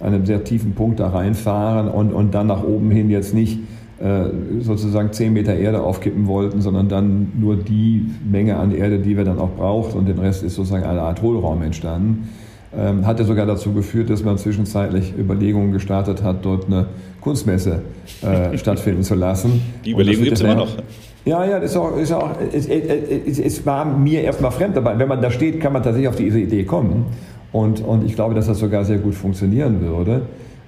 [0.00, 3.60] an einem sehr tiefen Punkt da reinfahren und, und dann nach oben hin jetzt nicht
[4.00, 4.24] äh,
[4.60, 9.24] sozusagen 10 Meter Erde aufkippen wollten, sondern dann nur die Menge an Erde, die wir
[9.24, 12.28] dann auch braucht und den Rest ist sozusagen eine Art Hohlraum entstanden.
[12.76, 16.86] Ähm, hat ja sogar dazu geführt, dass man zwischenzeitlich Überlegungen gestartet hat, dort eine
[17.20, 17.82] Kunstmesse
[18.22, 19.62] äh, stattfinden zu lassen.
[19.84, 20.76] Die Überlegungen gibt es immer noch.
[21.24, 25.08] Ja, ja, ist auch, ist auch es, es, es war mir erstmal fremd, aber wenn
[25.08, 27.06] man da steht, kann man tatsächlich auf diese Idee kommen.
[27.50, 30.22] Und, und ich glaube, dass das sogar sehr gut funktionieren würde.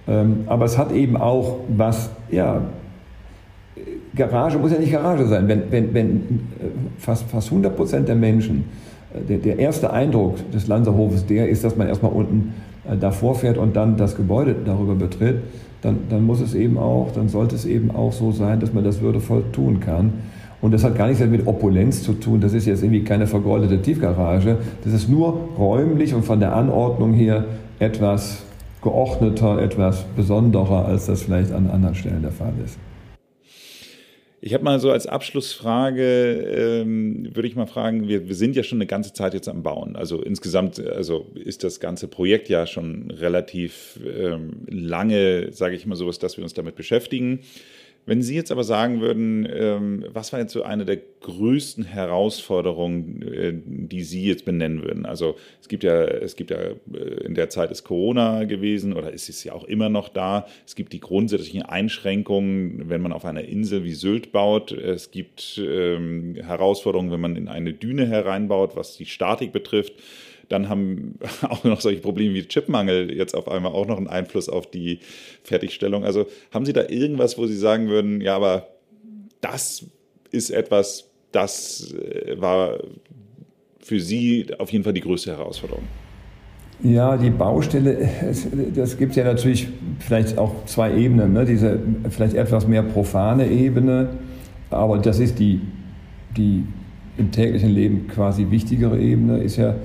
[0.09, 2.63] Ähm, aber es hat eben auch was, ja,
[4.15, 5.47] Garage muss ja nicht Garage sein.
[5.47, 8.65] Wenn, wenn, wenn äh, fast, fast 100 Prozent der Menschen,
[9.13, 12.55] äh, der, der erste Eindruck des Lanzerhofes der ist, dass man erstmal unten
[12.89, 15.43] äh, davor fährt und dann das Gebäude darüber betritt,
[15.83, 18.85] dann, dann muss es eben auch, dann sollte es eben auch so sein, dass man
[18.85, 20.15] das würdevoll tun kann.
[20.61, 22.41] Und das hat gar nichts mit Opulenz zu tun.
[22.41, 24.57] Das ist jetzt irgendwie keine vergoldete Tiefgarage.
[24.85, 27.45] Das ist nur räumlich und von der Anordnung her
[27.79, 28.43] etwas
[28.83, 32.79] geordneter, etwas besonderer, als das vielleicht an anderen Stellen der Fall ist.
[34.47, 38.63] Ich habe mal so als Abschlussfrage, ähm, würde ich mal fragen, wir, wir, sind ja
[38.63, 39.97] schon eine ganze Zeit jetzt am Bauen.
[39.97, 45.97] Also insgesamt also ist das ganze Projekt ja schon relativ ähm, lange, sage ich mal
[45.97, 47.41] so, dass wir uns damit beschäftigen.
[48.07, 53.21] Wenn Sie jetzt aber sagen würden, ähm, was war jetzt so eine der größten Herausforderungen,
[53.23, 55.05] äh, die Sie jetzt benennen würden?
[55.05, 56.77] Also es gibt ja, es gibt ja äh,
[57.25, 60.47] in der Zeit ist Corona gewesen oder ist es ja auch immer noch da.
[60.65, 64.71] Es gibt die grundsätzlichen Einschränkungen, wenn man auf einer Insel wie Sylt baut.
[64.71, 69.95] Es gibt ähm, Herausforderungen, wenn man in eine Düne hereinbaut, was die Statik betrifft.
[70.49, 74.49] Dann haben auch noch solche Probleme wie Chipmangel jetzt auf einmal auch noch einen Einfluss
[74.49, 75.01] auf die
[75.43, 76.05] Fertigstellung.
[76.05, 78.69] Also haben Sie da irgendwas, wo Sie sagen würden, ja, aber
[79.41, 79.85] das
[80.31, 82.79] ist etwas, das äh, war
[83.79, 85.85] für Sie auf jeden Fall die größte Herausforderung?
[86.83, 88.07] Ja, die Baustelle,
[88.75, 89.69] das gibt ja natürlich
[89.99, 91.33] vielleicht auch zwei Ebenen.
[91.33, 91.47] Ne?
[91.47, 91.79] Diese
[92.11, 94.11] vielleicht etwas mehr profane Ebene,
[94.69, 95.63] aber das ist die,
[96.37, 96.65] die
[97.17, 99.77] im täglichen Leben quasi wichtigere Ebene, ist ja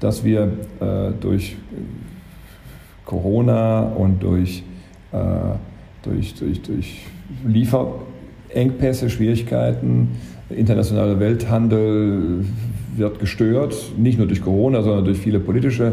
[0.00, 1.56] dass wir äh, durch
[3.04, 4.62] Corona und durch,
[5.12, 5.16] äh,
[6.02, 7.06] durch, durch, durch
[7.46, 10.08] Lieferengpässe, Schwierigkeiten,
[10.50, 12.44] internationaler Welthandel
[12.96, 15.92] wird gestört, nicht nur durch Corona, sondern durch viele politische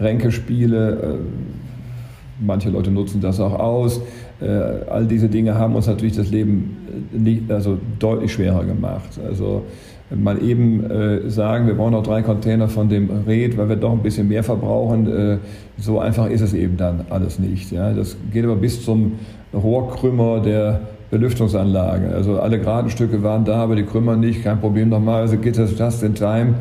[0.00, 0.90] Ränkespiele.
[0.90, 4.00] Äh, manche Leute nutzen das auch aus.
[4.40, 6.76] Äh, all diese Dinge haben uns natürlich das Leben
[7.12, 9.18] äh, nicht, also deutlich schwerer gemacht.
[9.26, 9.64] Also
[10.10, 13.92] mal eben äh, sagen, wir brauchen noch drei Container von dem Red, weil wir doch
[13.92, 15.06] ein bisschen mehr verbrauchen.
[15.06, 15.38] Äh,
[15.76, 17.70] so einfach ist es eben dann alles nicht.
[17.70, 17.92] Ja.
[17.92, 19.12] Das geht aber bis zum
[19.52, 20.80] Rohrkrümmer der
[21.10, 22.08] Belüftungsanlage.
[22.14, 24.42] Also alle geraden Stücke waren da, aber die Krümmer nicht.
[24.42, 25.22] Kein Problem nochmal.
[25.22, 26.54] Also geht das just in time.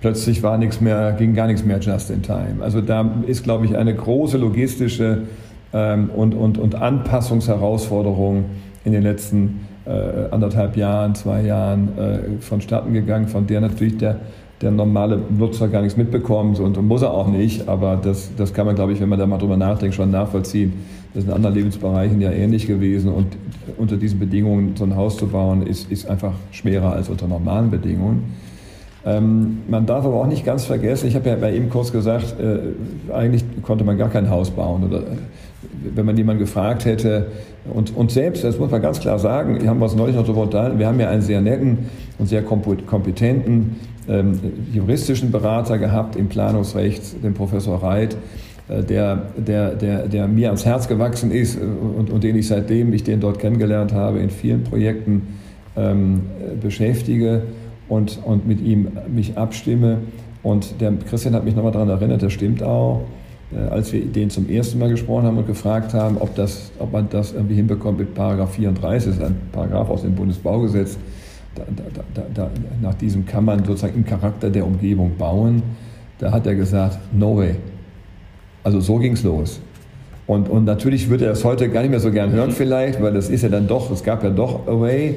[0.00, 2.56] Plötzlich war nichts mehr, ging gar nichts mehr just in time.
[2.60, 5.22] Also da ist, glaube ich, eine große logistische
[5.72, 8.44] ähm, und, und, und Anpassungsherausforderung
[8.84, 13.98] in den letzten Jahren äh, anderthalb Jahren, zwei Jahren äh, vonstatten gegangen, von der natürlich
[13.98, 14.16] der,
[14.60, 17.68] der normale Nutzer gar nichts mitbekommt und, und muss er auch nicht.
[17.68, 20.72] Aber das, das kann man, glaube ich, wenn man da mal drüber nachdenkt, schon nachvollziehen.
[21.12, 23.12] Das ist in anderen Lebensbereichen ja ähnlich gewesen.
[23.12, 23.36] Und
[23.76, 27.70] unter diesen Bedingungen so ein Haus zu bauen, ist, ist einfach schwerer als unter normalen
[27.70, 28.32] Bedingungen.
[29.06, 32.36] Ähm, man darf aber auch nicht ganz vergessen, ich habe ja bei eben kurz gesagt,
[32.40, 34.84] äh, eigentlich konnte man gar kein Haus bauen.
[34.84, 35.02] Oder
[35.94, 37.26] wenn man jemanden gefragt hätte,
[37.72, 40.42] und, und selbst, das muss man ganz klar sagen, wir haben uns neulich noch darüber
[40.42, 41.78] unterhalten, wir haben ja einen sehr netten
[42.18, 43.76] und sehr kompetenten
[44.08, 44.38] ähm,
[44.72, 48.16] juristischen Berater gehabt im Planungsrecht, den Professor Reit,
[48.68, 52.48] äh, der, der, der, der mir ans Herz gewachsen ist äh, und, und den ich
[52.48, 55.22] seitdem ich den dort kennengelernt habe, in vielen Projekten
[55.76, 56.22] ähm,
[56.60, 57.42] beschäftige
[57.88, 59.98] und, und mit ihm mich abstimme.
[60.42, 63.06] Und der Christian hat mich nochmal daran erinnert, das stimmt auch
[63.70, 67.08] als wir den zum ersten Mal gesprochen haben und gefragt haben, ob, das, ob man
[67.10, 70.98] das irgendwie hinbekommt mit Paragraph 34, das ist ein Paragraph aus dem Bundesbaugesetz,
[71.54, 71.62] da,
[72.14, 72.50] da, da,
[72.82, 75.62] nach diesem kann man sozusagen im Charakter der Umgebung bauen.
[76.18, 77.54] Da hat er gesagt, no way.
[78.64, 79.60] Also so ging es los.
[80.26, 83.12] Und, und natürlich würde er es heute gar nicht mehr so gern hören vielleicht, weil
[83.12, 85.16] das ist ja dann doch, es gab ja doch Away,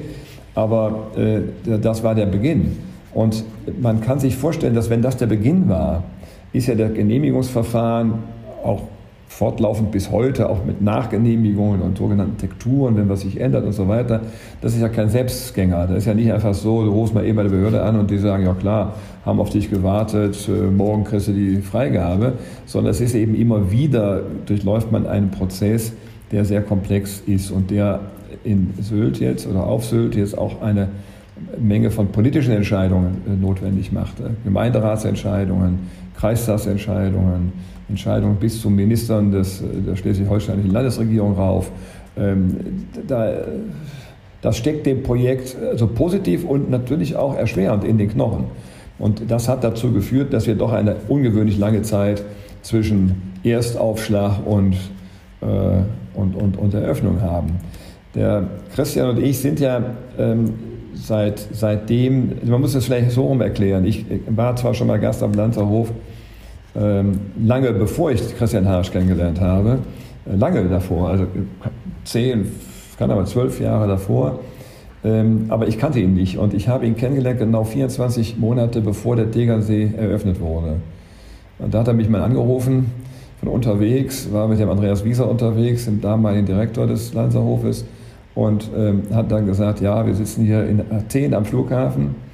[0.54, 2.78] aber äh, das war der Beginn.
[3.14, 3.44] Und
[3.82, 6.04] man kann sich vorstellen, dass wenn das der Beginn war,
[6.54, 8.14] ist ja der Genehmigungsverfahren
[8.64, 8.82] auch
[9.28, 13.88] fortlaufend bis heute, auch mit Nachgenehmigungen und sogenannten Tekturen, wenn was sich ändert und so
[13.88, 14.22] weiter.
[14.62, 15.86] Das ist ja kein Selbstgänger.
[15.88, 18.10] Das ist ja nicht einfach so, du rufst mal eben bei der Behörde an und
[18.10, 18.96] die sagen, ja klar,
[19.26, 22.34] haben auf dich gewartet, äh, morgen kriegst du die Freigabe,
[22.66, 25.94] sondern es ist eben immer wieder, durchläuft man einen Prozess,
[26.32, 28.00] der sehr komplex ist und der
[28.44, 30.88] in Sylt jetzt oder auf Sylt jetzt auch eine
[31.60, 34.32] Menge von politischen Entscheidungen äh, notwendig machte.
[34.44, 35.80] Gemeinderatsentscheidungen,
[36.18, 37.54] Kreistagsentscheidungen,
[37.90, 41.72] Entscheidungen bis zu Ministern des, der schleswig-holsteinischen Landesregierung rauf.
[42.18, 42.58] Ähm,
[43.08, 43.34] da,
[44.42, 48.46] das steckt dem Projekt also positiv und natürlich auch erschwerend in den Knochen.
[49.00, 52.24] Und das hat dazu geführt, dass wir doch eine ungewöhnlich lange Zeit
[52.64, 54.74] zwischen Erstaufschlag und,
[55.42, 55.46] äh,
[56.16, 57.60] und, und, und Eröffnung haben.
[58.16, 59.82] Der Christian und ich sind ja
[60.18, 60.54] ähm,
[60.96, 65.22] seit, seitdem, man muss es vielleicht so rum erklären, ich war zwar schon mal Gast
[65.22, 65.92] am Lanzerhof,
[66.78, 69.80] lange bevor ich Christian Harsch kennengelernt habe,
[70.26, 71.26] äh, lange davor, also
[72.04, 72.52] zehn,
[72.98, 74.40] kann aber zwölf Jahre davor,
[75.04, 79.16] ähm, aber ich kannte ihn nicht und ich habe ihn kennengelernt genau 24 Monate bevor
[79.16, 80.78] der Tegernsee eröffnet wurde.
[81.60, 82.92] Und da hat er mich mal angerufen
[83.40, 87.86] von unterwegs, war mit dem Andreas Wieser unterwegs, dem damaligen Direktor des Lanzerhofes
[88.36, 92.27] und ähm, hat dann gesagt, ja, wir sitzen hier in Athen am Flughafen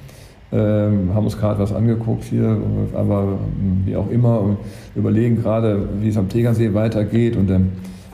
[0.54, 2.56] ähm, haben uns gerade was angeguckt hier,
[2.94, 4.58] aber hm, wie auch immer, und
[4.94, 7.36] überlegen gerade, wie es am Tegernsee weitergeht.
[7.36, 7.72] Und dann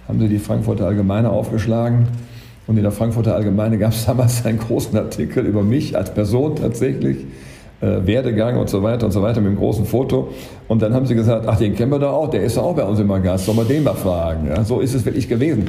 [0.08, 2.08] haben sie die Frankfurter Allgemeine aufgeschlagen.
[2.66, 6.56] Und in der Frankfurter Allgemeine gab es damals einen großen Artikel über mich als Person
[6.56, 7.18] tatsächlich.
[7.82, 10.28] Äh, Werdegang und so weiter und so weiter mit einem großen Foto.
[10.68, 12.76] Und dann haben sie gesagt, ach, den kennen wir doch auch, der ist doch auch
[12.76, 14.48] bei uns immer Gast, sollen wir den mal fragen.
[14.48, 15.64] Ja, so ist es wirklich gewesen.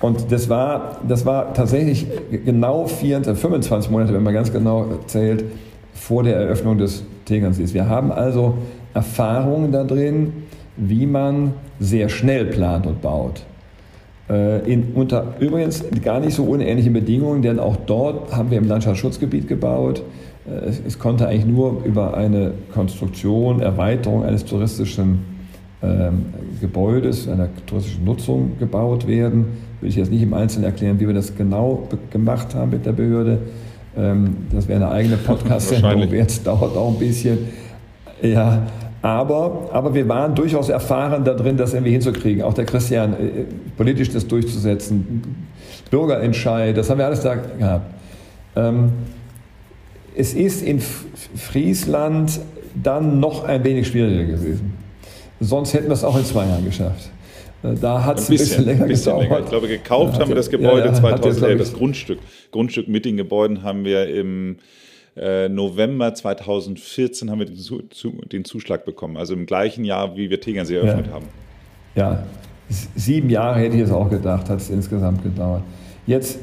[0.00, 2.06] Und das war, das war tatsächlich
[2.44, 5.44] genau 24, 25 Monate, wenn man ganz genau zählt,
[5.96, 7.74] vor der Eröffnung des Tegernsees.
[7.74, 8.58] Wir haben also
[8.94, 10.32] Erfahrungen da drin,
[10.76, 13.42] wie man sehr schnell plant und baut.
[14.28, 18.66] Äh, in, unter übrigens gar nicht so unähnlichen Bedingungen, denn auch dort haben wir im
[18.66, 20.02] Landschaftsschutzgebiet gebaut.
[20.46, 25.20] Äh, es, es, konnte eigentlich nur über eine Konstruktion, Erweiterung eines touristischen
[25.82, 26.26] ähm,
[26.60, 29.46] Gebäudes, einer touristischen Nutzung gebaut werden.
[29.80, 32.92] Will ich jetzt nicht im Einzelnen erklären, wie wir das genau gemacht haben mit der
[32.92, 33.38] Behörde.
[33.96, 37.38] Ähm, das wäre eine eigene Podcast-Sendung wert, dauert auch ein bisschen.
[38.22, 38.62] Ja,
[39.02, 42.42] aber, aber wir waren durchaus erfahren darin, das irgendwie hinzukriegen.
[42.42, 43.44] Auch der Christian, äh,
[43.76, 45.22] politisch das durchzusetzen,
[45.90, 47.86] Bürgerentscheid, das haben wir alles da gehabt.
[48.56, 48.90] Ähm,
[50.16, 52.40] es ist in Friesland
[52.82, 54.72] dann noch ein wenig schwieriger gewesen.
[55.40, 57.10] Sonst hätten wir es auch in zwei Jahren geschafft.
[57.66, 59.28] Äh, da hat es ein, bisschen, länger ein bisschen gedauert.
[59.28, 59.40] Länger.
[59.40, 62.18] Ich glaube, gekauft ja, haben wir das Gebäude ja, ja, 2011, das Grundstück.
[62.50, 64.56] Grundstück mit den Gebäuden haben wir im
[65.16, 67.82] äh, November 2014 haben wir den, zu,
[68.32, 69.16] den, Zuschlag bekommen.
[69.16, 71.26] Also im gleichen Jahr, wie wir Tegernsee eröffnet haben.
[71.94, 72.24] Ja,
[72.68, 75.62] sieben Jahre hätte ich es auch gedacht, hat es insgesamt gedauert.
[76.06, 76.38] Jetzt,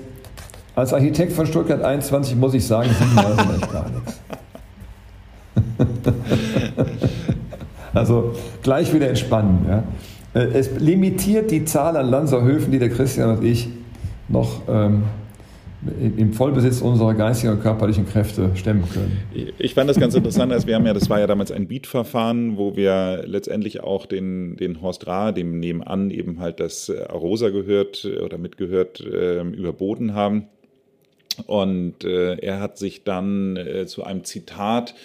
[0.73, 4.19] als Architekt von Stuttgart 21 muss ich sagen, sieben Jahre sind echt gar nichts.
[7.93, 9.65] also gleich wieder entspannen.
[9.69, 9.83] Ja.
[10.33, 13.69] Äh, es limitiert die Zahl an Lanzerhöfen, die der Christian und ich
[14.29, 15.03] noch ähm,
[15.99, 19.19] im Vollbesitz unserer geistigen und körperlichen Kräfte stemmen können.
[19.57, 22.57] Ich fand das ganz interessant, als wir haben ja, das war ja damals ein Beat-Verfahren,
[22.57, 28.05] wo wir letztendlich auch den, den Horst Rahr, dem nebenan eben halt das Arosa gehört
[28.05, 30.47] oder mitgehört, äh, überboten haben.
[31.47, 34.95] Und äh, er hat sich dann äh, zu einem Zitat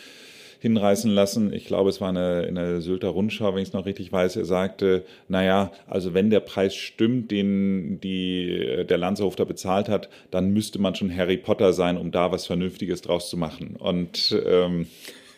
[0.60, 1.52] hinreißen lassen.
[1.52, 4.36] Ich glaube, es war eine, in der Sylter Rundschau, wenn ich es noch richtig weiß.
[4.36, 10.08] Er sagte, naja, also wenn der Preis stimmt, den die, der Lanzerhof da bezahlt hat,
[10.30, 13.76] dann müsste man schon Harry Potter sein, um da was Vernünftiges draus zu machen.
[13.78, 14.86] Und ähm,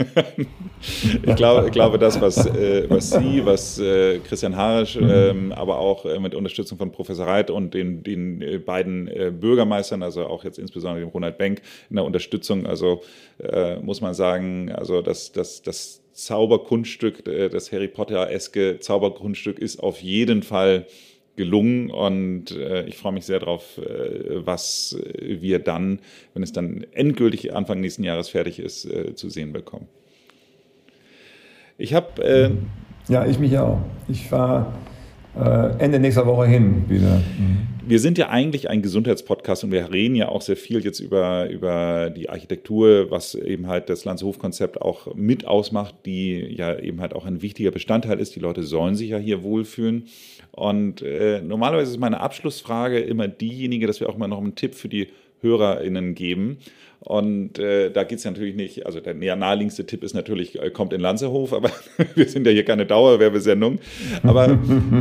[1.23, 5.11] ich, glaube, ich glaube, das, was, äh, was Sie, was äh, Christian Harisch, mhm.
[5.11, 9.31] ähm, aber auch äh, mit Unterstützung von Professor Reit und den, den äh, beiden äh,
[9.31, 13.03] Bürgermeistern, also auch jetzt insbesondere dem Ronald Benk in der Unterstützung, also
[13.39, 20.03] äh, muss man sagen, also das, das, das Zauberkunststück, das Harry Potter-eske Zauberkunststück ist auf
[20.03, 20.87] jeden Fall
[21.37, 26.01] gelungen und äh, ich freue mich sehr darauf, äh, was wir dann,
[26.35, 29.89] wenn es dann endgültig Anfang nächsten Jahres fertig ist, äh, zu sehen bekommen.
[31.79, 32.51] Ich habe äh,
[33.09, 33.79] Ja, ich mich auch.
[34.07, 34.75] Ich fahre
[35.39, 37.17] äh, Ende nächster Woche hin wieder.
[37.17, 37.69] Mhm.
[37.87, 41.49] Wir sind ja eigentlich ein Gesundheitspodcast und wir reden ja auch sehr viel jetzt über,
[41.49, 47.15] über die Architektur, was eben halt das Landshof-Konzept auch mit ausmacht, die ja eben halt
[47.15, 48.37] auch ein wichtiger Bestandteil ist.
[48.37, 50.05] Die Leute sollen sich ja hier wohlfühlen.
[50.53, 54.75] Und äh, normalerweise ist meine Abschlussfrage immer diejenige, dass wir auch mal noch einen Tipp
[54.75, 55.09] für die
[55.43, 56.59] HörerInnen geben.
[57.01, 60.93] Und äh, da geht es natürlich nicht, also der naheliegendste Tipp ist natürlich, äh, kommt
[60.93, 61.71] in Lanzerhof, aber
[62.15, 63.79] wir sind ja hier keine Dauerwerbesendung.
[64.23, 64.59] Aber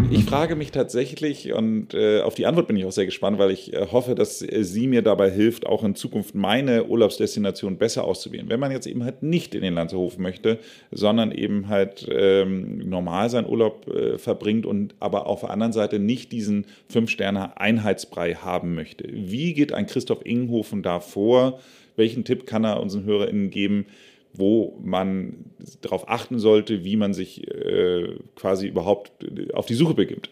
[0.09, 3.51] ich frage mich tatsächlich, und äh, auf die Antwort bin ich auch sehr gespannt, weil
[3.51, 8.05] ich äh, hoffe, dass äh, sie mir dabei hilft, auch in Zukunft meine Urlaubsdestination besser
[8.05, 8.49] auszuwählen.
[8.49, 10.59] Wenn man jetzt eben halt nicht in den Lanzerhof möchte,
[10.91, 15.99] sondern eben halt ähm, normal seinen Urlaub äh, verbringt und aber auf der anderen Seite
[15.99, 19.03] nicht diesen Fünf-Sterne-Einheitsbrei haben möchte.
[19.11, 21.59] Wie geht ein Christoph Ingenhofen da vor?
[21.99, 23.85] welchen Tipp kann er unseren HörerInnen geben,
[24.33, 25.45] wo man
[25.81, 29.11] darauf achten sollte, wie man sich äh, quasi überhaupt
[29.53, 30.31] auf die Suche begibt?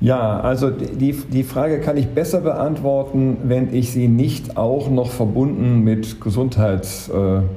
[0.00, 5.10] Ja, also die, die Frage kann ich besser beantworten, wenn ich sie nicht auch noch
[5.10, 7.48] verbunden mit Gesundheitstipps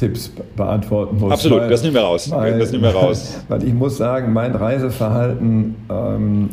[0.00, 1.32] äh, beantworten muss.
[1.32, 2.30] Absolut, weil, das nehmen wir raus.
[2.30, 3.40] Weil, das nehmen wir raus.
[3.48, 6.50] Weil ich muss sagen, mein Reiseverhalten ähm,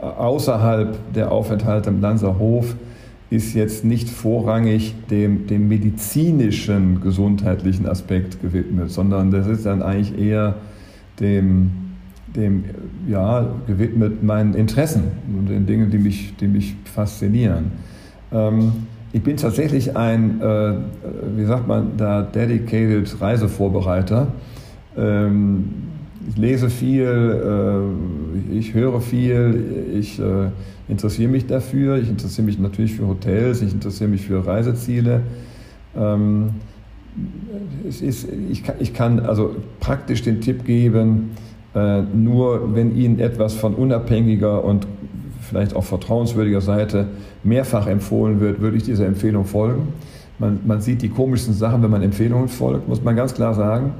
[0.00, 2.74] außerhalb der Aufenthalte im Lanzer Hof
[3.30, 10.18] ist jetzt nicht vorrangig dem, dem medizinischen, gesundheitlichen Aspekt gewidmet, sondern das ist dann eigentlich
[10.18, 10.56] eher
[11.18, 11.70] dem,
[12.36, 12.64] dem
[13.08, 15.04] ja, gewidmet meinen Interessen
[15.38, 17.72] und den Dingen, die mich, die mich faszinieren.
[18.32, 18.72] Ähm,
[19.14, 20.74] ich bin tatsächlich ein, äh,
[21.36, 24.28] wie sagt man da, dedicated Reisevorbereiter.
[24.96, 25.91] Ähm,
[26.28, 27.04] ich lese viel,
[28.52, 30.50] äh, ich höre viel, ich äh,
[30.88, 31.98] interessiere mich dafür.
[31.98, 35.22] Ich interessiere mich natürlich für Hotels, ich interessiere mich für Reiseziele.
[35.96, 36.50] Ähm,
[37.86, 41.32] es ist, ich, kann, also praktisch den Tipp geben,
[41.74, 44.86] äh, nur wenn Ihnen etwas von unabhängiger und
[45.40, 47.08] vielleicht auch vertrauenswürdiger Seite
[47.42, 49.88] mehrfach empfohlen wird, würde ich dieser Empfehlung folgen.
[50.38, 53.92] Man, man sieht die komischsten Sachen, wenn man Empfehlungen folgt, muss man ganz klar sagen.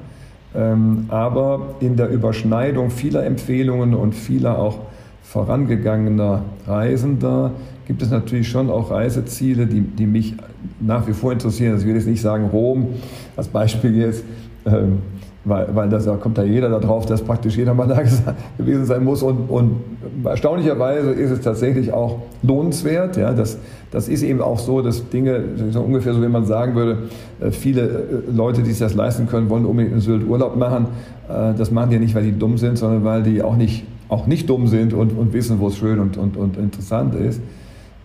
[0.55, 4.79] Ähm, aber in der Überschneidung vieler Empfehlungen und vieler auch
[5.23, 7.53] vorangegangener Reisender
[7.87, 10.35] gibt es natürlich schon auch Reiseziele, die, die mich
[10.81, 11.73] nach wie vor interessieren.
[11.73, 12.89] Also ich will jetzt nicht sagen Rom
[13.37, 14.25] als Beispiel jetzt,
[14.67, 14.99] ähm,
[15.45, 18.01] weil, weil das, da kommt da jeder darauf, dass praktisch jeder mal da
[18.59, 19.23] gewesen sein muss.
[19.23, 19.81] Und, und
[20.25, 23.17] erstaunlicherweise ist es tatsächlich auch lohnenswert.
[23.17, 23.59] Ja, das,
[23.91, 26.99] das ist eben auch so, dass Dinge, so ungefähr so wie man sagen würde,
[27.41, 30.87] äh, viele äh, Leute, die sich das leisten können, wollen unbedingt in Sylt Urlaub machen.
[31.29, 34.27] Äh, das machen die nicht, weil die dumm sind, sondern weil die auch nicht auch
[34.27, 37.41] nicht dumm sind und, und wissen, wo es schön und, und, und interessant ist.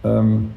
[0.05, 0.47] Ähm,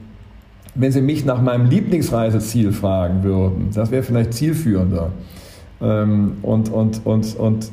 [0.77, 5.11] wenn Sie mich nach meinem Lieblingsreiseziel fragen würden, das wäre vielleicht zielführender.
[5.83, 7.73] Ähm, und, und, und, und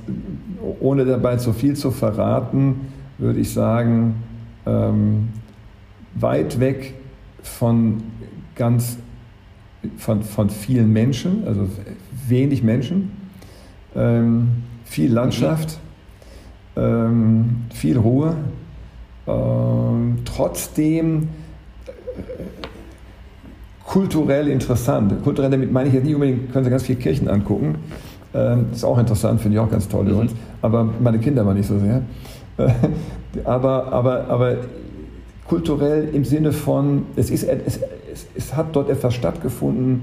[0.80, 2.88] ohne dabei zu viel zu verraten,
[3.18, 4.16] würde ich sagen,
[4.66, 5.30] ähm,
[6.16, 6.94] weit weg
[7.42, 8.04] von
[8.56, 8.98] ganz
[9.98, 11.70] von, von vielen Menschen, also
[12.28, 13.12] wenig Menschen,
[13.96, 15.80] ähm, viel Landschaft,
[16.76, 18.36] viel Ruhe,
[20.26, 21.30] trotzdem
[21.88, 22.67] äh,
[23.88, 25.24] kulturell interessant.
[25.24, 27.76] Kulturell, damit meine ich jetzt nicht unbedingt, können Sie ganz viele Kirchen angucken.
[28.36, 30.12] Ähm, ist auch interessant, finde ich auch ganz toll mhm.
[30.12, 30.34] übrigens.
[30.62, 32.02] Aber meine Kinder mal nicht so sehr.
[32.58, 32.70] Äh,
[33.46, 34.58] aber, aber, aber
[35.48, 37.80] kulturell im Sinne von, es, ist, es,
[38.12, 40.02] es, es hat dort etwas stattgefunden.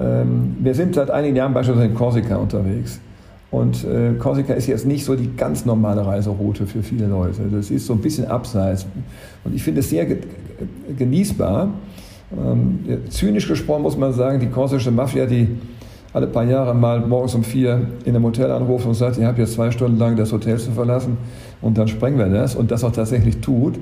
[0.00, 2.98] Ähm, wir sind seit einigen Jahren beispielsweise in Korsika unterwegs.
[3.50, 7.42] Und äh, Korsika ist jetzt nicht so die ganz normale Reiseroute für viele Leute.
[7.52, 8.86] Das ist so ein bisschen abseits.
[9.44, 10.16] Und ich finde es sehr ge
[10.96, 11.68] genießbar.
[12.36, 12.80] Ähm,
[13.10, 15.48] zynisch gesprochen muss man sagen, die korsische Mafia, die
[16.12, 19.38] alle paar Jahre mal morgens um vier in einem Hotel anruft und sagt, ihr habt
[19.38, 21.16] jetzt zwei Stunden lang das Hotel zu verlassen
[21.60, 23.78] und dann sprengen wir das und das auch tatsächlich tut,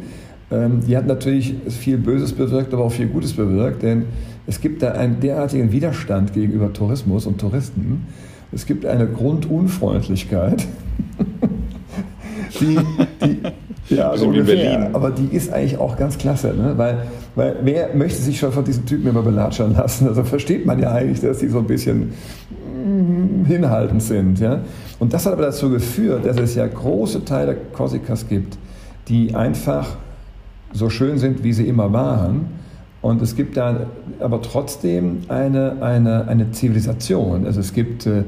[0.50, 4.04] ähm, die hat natürlich viel Böses bewirkt, aber auch viel Gutes bewirkt, denn
[4.46, 8.06] es gibt da einen derartigen Widerstand gegenüber Tourismus und Touristen,
[8.52, 10.66] es gibt eine Grundunfreundlichkeit,
[12.58, 12.78] die,
[13.22, 16.74] die ja, so ungefähr, aber die ist eigentlich auch ganz klasse, ne?
[16.76, 20.08] weil, weil wer möchte sich schon von diesen Typen immer belatschern lassen?
[20.08, 22.12] Also versteht man ja eigentlich, dass die so ein bisschen
[22.74, 24.38] mm, hinhaltend sind.
[24.38, 24.60] Ja?
[24.98, 28.58] Und das hat aber dazu geführt, dass es ja große Teile Korsikas gibt,
[29.08, 29.96] die einfach
[30.72, 32.60] so schön sind, wie sie immer waren
[33.02, 33.86] und es gibt da
[34.20, 37.46] aber trotzdem eine, eine, eine Zivilisation.
[37.46, 38.24] Also es gibt äh,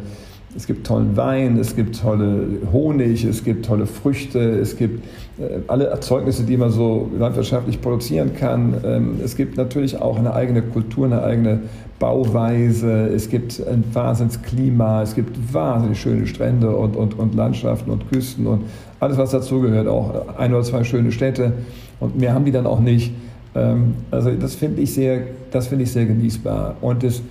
[0.54, 5.04] es gibt tollen Wein, es gibt tolle Honig, es gibt tolle Früchte, es gibt
[5.38, 8.74] äh, alle Erzeugnisse, die man so landwirtschaftlich produzieren kann.
[8.84, 11.60] Ähm, es gibt natürlich auch eine eigene Kultur, eine eigene
[11.98, 18.10] Bauweise, es gibt ein Wahnsinnsklima, es gibt wahnsinnig schöne Strände und, und, und Landschaften und
[18.10, 18.64] Küsten und
[19.00, 21.52] alles, was dazugehört, auch ein oder zwei schöne Städte
[21.98, 23.12] und mehr haben die dann auch nicht.
[23.54, 27.22] Ähm, also das finde ich, sehr, find ich sehr genießbar und das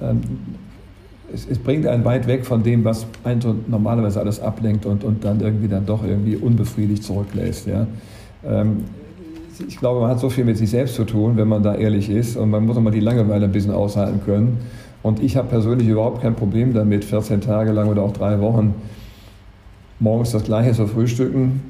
[0.00, 0.20] ähm,
[1.32, 5.24] es, es, bringt einen weit weg von dem, was einen normalerweise alles ablenkt und, und
[5.24, 7.66] dann irgendwie dann doch irgendwie unbefriedigt zurücklässt.
[7.66, 7.86] Ja.
[8.44, 8.84] Ähm,
[9.68, 12.08] ich glaube, man hat so viel mit sich selbst zu tun, wenn man da ehrlich
[12.08, 14.58] ist und man muss auch mal die Langeweile ein bisschen aushalten können.
[15.02, 18.74] Und ich habe persönlich überhaupt kein Problem damit, 14 Tage lang oder auch drei Wochen
[19.98, 21.62] morgens das Gleiche zu frühstücken,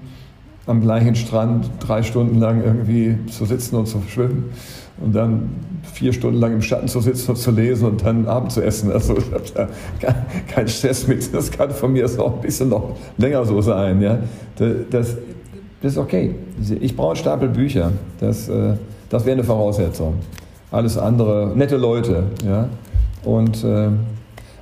[0.70, 4.50] am gleichen Strand drei Stunden lang irgendwie zu sitzen und zu schwimmen
[5.00, 5.50] und dann
[5.92, 8.92] vier Stunden lang im Schatten zu sitzen und zu lesen und dann Abend zu essen.
[8.92, 9.68] Also ich habe
[10.00, 10.14] da
[10.48, 11.32] keinen Stress mit.
[11.34, 14.00] Das kann von mir auch ein bisschen noch länger so sein.
[14.00, 14.18] Ja?
[14.56, 15.16] Das,
[15.80, 16.34] das ist okay.
[16.80, 17.92] Ich brauche einen Stapel Bücher.
[18.18, 18.74] Das, äh,
[19.08, 20.14] das wäre eine Voraussetzung.
[20.70, 22.24] Alles andere, nette Leute.
[22.46, 22.68] Ja?
[23.24, 23.88] Und, äh,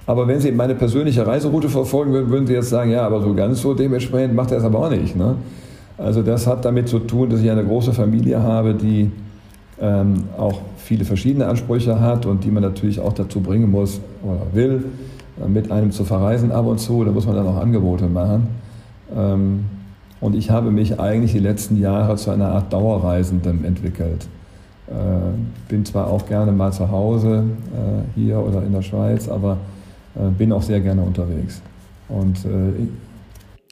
[0.06, 3.34] aber wenn Sie meine persönliche Reiseroute verfolgen würden, würden Sie jetzt sagen, ja, aber so
[3.34, 5.14] ganz so dementsprechend macht er es aber auch nicht.
[5.16, 5.36] Ne?
[5.98, 9.10] Also das hat damit zu tun, dass ich eine große Familie habe, die
[9.80, 14.46] ähm, auch viele verschiedene Ansprüche hat und die man natürlich auch dazu bringen muss oder
[14.52, 14.84] will,
[15.44, 17.04] äh, mit einem zu verreisen ab und zu.
[17.04, 18.48] Da muss man dann auch Angebote machen.
[19.14, 19.64] Ähm,
[20.20, 24.26] und ich habe mich eigentlich die letzten Jahre zu einer Art Dauerreisendem entwickelt.
[24.88, 24.92] Äh,
[25.68, 29.58] bin zwar auch gerne mal zu Hause äh, hier oder in der Schweiz, aber
[30.16, 31.60] äh, bin auch sehr gerne unterwegs.
[32.08, 32.86] Und, äh,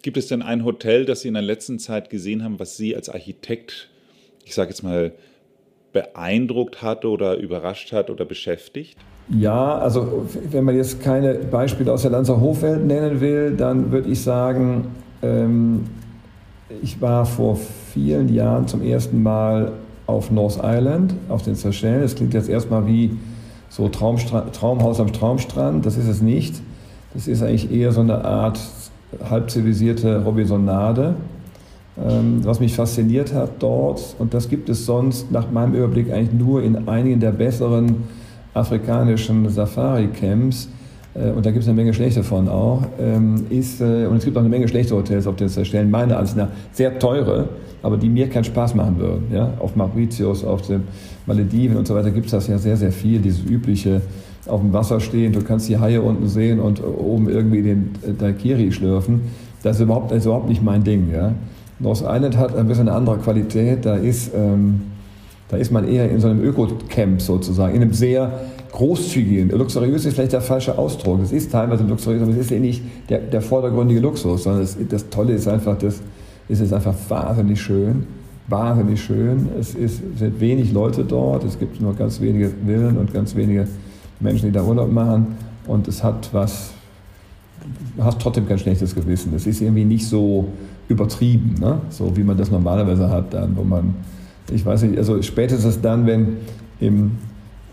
[0.07, 2.95] Gibt es denn ein Hotel, das Sie in der letzten Zeit gesehen haben, was Sie
[2.95, 3.91] als Architekt,
[4.45, 5.11] ich sage jetzt mal,
[5.93, 8.97] beeindruckt hat oder überrascht hat oder beschäftigt?
[9.29, 14.09] Ja, also wenn man jetzt keine Beispiele aus der Lanzer Hofwelt nennen will, dann würde
[14.09, 14.93] ich sagen,
[15.23, 15.87] ähm,
[16.85, 17.59] ich war vor
[17.93, 19.73] vielen Jahren zum ersten Mal
[20.07, 22.03] auf North Island, auf den Seychellen.
[22.03, 23.11] Das klingt jetzt erstmal wie
[23.71, 25.85] so Traumhaus am Traumstrand.
[25.85, 26.55] Das ist es nicht.
[27.13, 28.61] Das ist eigentlich eher so eine Art
[29.29, 31.15] halb zivilisierte Robinsonade.
[31.99, 36.39] Ähm, was mich fasziniert hat dort, und das gibt es sonst nach meinem Überblick eigentlich
[36.39, 38.05] nur in einigen der besseren
[38.53, 40.69] afrikanischen Safari-Camps,
[41.15, 44.25] äh, und da gibt es eine Menge schlechte von auch, ähm, ist, äh, und es
[44.25, 47.49] gibt auch eine Menge schlechte Hotels auf den Stellen, meine Ansicht nach sehr teure,
[47.83, 49.25] aber die mir keinen Spaß machen würden.
[49.33, 49.55] Ja?
[49.59, 50.83] Auf Mauritius, auf den
[51.25, 54.03] Malediven und so weiter gibt es das ja sehr, sehr viel, dieses übliche
[54.49, 58.13] auf dem Wasser stehen, du kannst die Haie unten sehen und oben irgendwie den äh,
[58.13, 59.23] Daikiri schlürfen.
[59.63, 61.11] Das ist überhaupt, das ist überhaupt nicht mein Ding.
[61.13, 61.33] Ja?
[61.79, 63.85] North Island hat ein bisschen eine andere Qualität.
[63.85, 64.83] Da ist, ähm,
[65.49, 68.31] da ist man eher in so einem Öko-Camp sozusagen, in einem sehr
[68.73, 71.21] großzügigen, luxuriös ist vielleicht der falsche Ausdruck.
[71.23, 74.77] Es ist teilweise luxuriös, aber es ist ja nicht der, der vordergründige Luxus, sondern das,
[74.89, 76.03] das Tolle ist einfach, das
[76.49, 78.05] ist es einfach wahnsinnig schön.
[78.49, 79.49] Wahnsinnig schön.
[79.59, 83.35] Es, ist, es sind wenig Leute dort, es gibt nur ganz wenige Villen und ganz
[83.35, 83.67] wenige
[84.21, 85.37] Menschen, die da Urlaub machen.
[85.67, 86.71] Und es hat was,
[87.97, 89.35] du hast trotzdem kein schlechtes Gewissen.
[89.35, 90.49] Es ist irgendwie nicht so
[90.89, 91.81] übertrieben, ne?
[91.91, 93.95] so wie man das normalerweise hat, dann, wo man,
[94.53, 96.37] ich weiß nicht, also spätestens dann, wenn
[96.79, 97.13] im,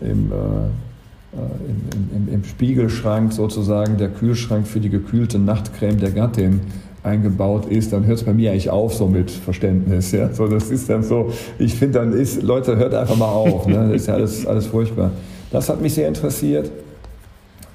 [0.00, 6.10] im, äh, äh im, im, im, Spiegelschrank sozusagen der Kühlschrank für die gekühlte Nachtcreme der
[6.10, 6.60] Gattin
[7.04, 10.10] eingebaut ist, dann hört es bei mir eigentlich auf so mit Verständnis.
[10.10, 10.32] Ja?
[10.32, 13.66] So, das ist dann so, ich finde dann ist, Leute, hört einfach mal auf.
[13.66, 13.74] Ne?
[13.74, 15.12] Das ist ja alles, alles furchtbar.
[15.54, 16.68] Das hat mich sehr interessiert.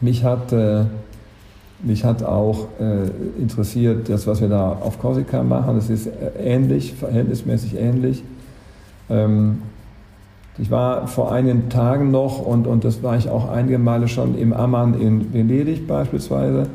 [0.01, 0.83] Mich hat äh,
[1.81, 5.75] mich hat auch äh, interessiert, das, was wir da auf Korsika machen.
[5.75, 8.21] Das ist ähnlich, verhältnismäßig ähnlich.
[9.09, 9.59] Ähm,
[10.57, 14.37] ich war vor einigen Tagen noch, und, und das war ich auch einige Male schon
[14.37, 16.67] im Ammann in Venedig beispielsweise.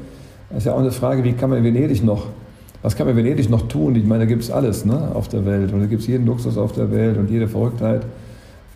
[0.49, 2.29] Das ist ja auch eine Frage, wie kann man in Venedig noch,
[2.81, 3.95] was kann man in Venedig noch tun?
[3.95, 6.25] Ich meine, da gibt es alles ne, auf der Welt und da gibt es jeden
[6.25, 8.07] Luxus auf der Welt und jede Verrücktheit.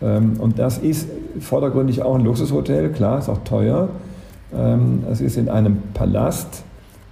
[0.01, 1.07] Ähm, und das ist
[1.39, 3.89] vordergründig auch ein Luxushotel, klar, ist auch teuer.
[4.53, 6.63] Ähm, es ist in einem Palast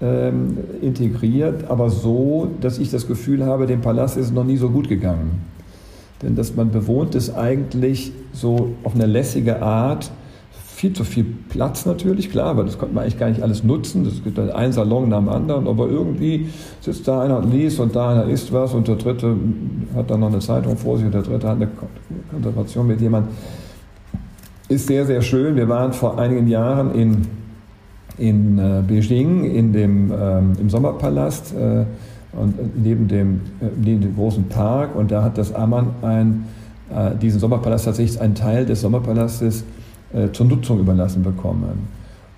[0.01, 4.57] ähm, integriert, aber so, dass ich das Gefühl habe, dem Palast ist es noch nie
[4.57, 5.41] so gut gegangen.
[6.21, 10.11] Denn dass man bewohnt es eigentlich so auf eine lässige Art,
[10.77, 14.05] viel zu viel Platz natürlich, klar, aber das konnte man eigentlich gar nicht alles nutzen.
[14.05, 16.49] Es gibt einen Salon nach dem anderen, aber irgendwie
[16.81, 19.35] sitzt da einer und liest und da einer isst was und der dritte
[19.95, 21.67] hat dann noch eine Zeitung vor sich und der dritte hat eine
[22.29, 23.33] Konzentration mit jemandem
[24.69, 25.55] ist sehr, sehr schön.
[25.55, 27.21] Wir waren vor einigen Jahren in,
[28.19, 31.85] in äh, Beijing in dem, ähm, im Sommerpalast äh,
[32.39, 36.45] und neben dem, äh, neben dem großen Park und da hat das Ammann ein,
[36.93, 39.63] äh, diesen Sommerpalast tatsächlich einen Teil des Sommerpalastes
[40.13, 41.87] äh, zur Nutzung überlassen bekommen.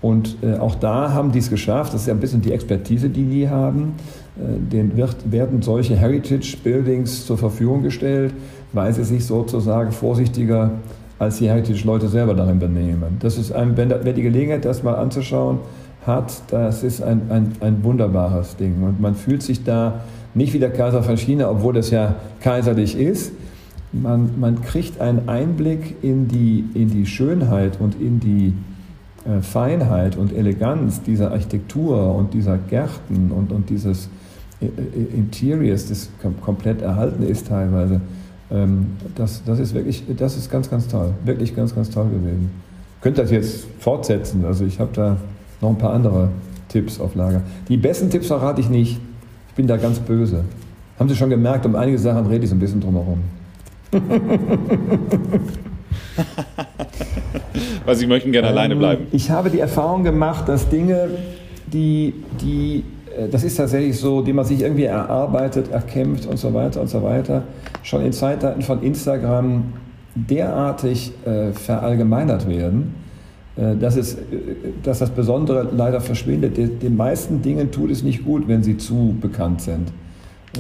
[0.02, 3.10] Und äh, auch da haben die es geschafft, das ist ja ein bisschen die Expertise,
[3.10, 3.96] die die haben.
[4.38, 8.34] Äh, denen wird, werden solche Heritage Buildings zur Verfügung gestellt,
[8.72, 10.72] weil sie sich sozusagen vorsichtiger
[11.18, 13.18] als die Heritage-Leute selber darin benehmen.
[13.20, 15.60] Das ist ein, wenn, wer die Gelegenheit, das mal anzuschauen
[16.08, 18.82] hat, das ist ein, ein, ein wunderbares Ding.
[18.84, 20.02] Und man fühlt sich da
[20.34, 23.34] nicht wie der Kaiser von China, obwohl das ja kaiserlich ist.
[23.92, 28.54] Man, man kriegt einen Einblick in die, in die Schönheit und in die
[29.26, 34.10] äh, Feinheit und Eleganz dieser Architektur und dieser Gärten und, und dieses
[34.62, 36.10] äh, äh, Interiors, das
[36.42, 38.02] komplett erhalten ist teilweise,
[38.52, 41.14] ähm, das, das ist wirklich, das ist ganz, ganz toll.
[41.26, 42.50] Wirklich ganz, ganz toll gewesen.
[42.98, 44.46] Ich könnte das jetzt fortsetzen.
[44.46, 45.18] Also ich habe da
[45.62, 46.30] noch ein paar andere
[46.68, 47.42] Tipps auf Lager.
[47.68, 49.00] Die besten Tipps verrate ich nicht.
[49.50, 50.44] Ich bin da ganz böse.
[51.00, 53.20] Haben Sie schon gemerkt, um einige Sachen rede ich so ein bisschen drumherum.
[57.86, 59.08] Weil Sie möchten gerne ähm, alleine bleiben.
[59.12, 61.10] Ich habe die Erfahrung gemacht, dass Dinge,
[61.68, 62.84] die, die,
[63.18, 66.88] äh, das ist tatsächlich so, die man sich irgendwie erarbeitet, erkämpft und so weiter und
[66.88, 67.44] so weiter,
[67.84, 69.74] schon in Zeiten von Instagram
[70.16, 72.96] derartig äh, verallgemeinert werden,
[73.56, 74.20] äh, dass, es, äh,
[74.84, 76.58] dass das Besondere leider verschwindet.
[76.58, 79.92] Den meisten Dingen tut es nicht gut, wenn sie zu bekannt sind.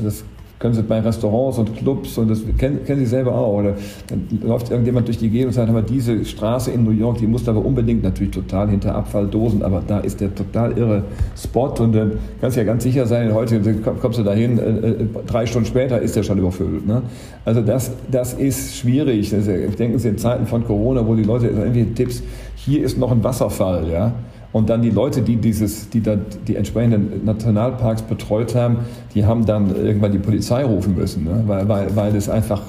[0.03, 0.23] Das
[0.59, 3.75] können Sie bei Restaurants und Clubs, und das kennen, kennen Sie selber auch, oder
[4.07, 7.27] dann läuft irgendjemand durch die Gegend und sagt, aber diese Straße in New York, die
[7.27, 11.03] muss aber unbedingt natürlich total hinter Abfalldosen, aber da ist der total irre
[11.37, 12.11] Spot und dann
[12.41, 13.61] kannst du ja ganz sicher sein, heute
[14.01, 16.85] kommst du dahin, äh, äh, drei Stunden später ist der schon überfüllt.
[16.85, 17.03] Ne?
[17.45, 19.33] Also das, das ist schwierig.
[19.33, 22.21] Also denken Sie in Zeiten von Corona, wo die Leute irgendwie Tipps,
[22.55, 24.11] hier ist noch ein Wasserfall, ja,
[24.51, 28.79] und dann die Leute, die dieses, die da die entsprechenden Nationalparks betreut haben,
[29.13, 31.43] die haben dann irgendwann die Polizei rufen müssen, ne?
[31.45, 32.63] weil, weil, weil das einfach,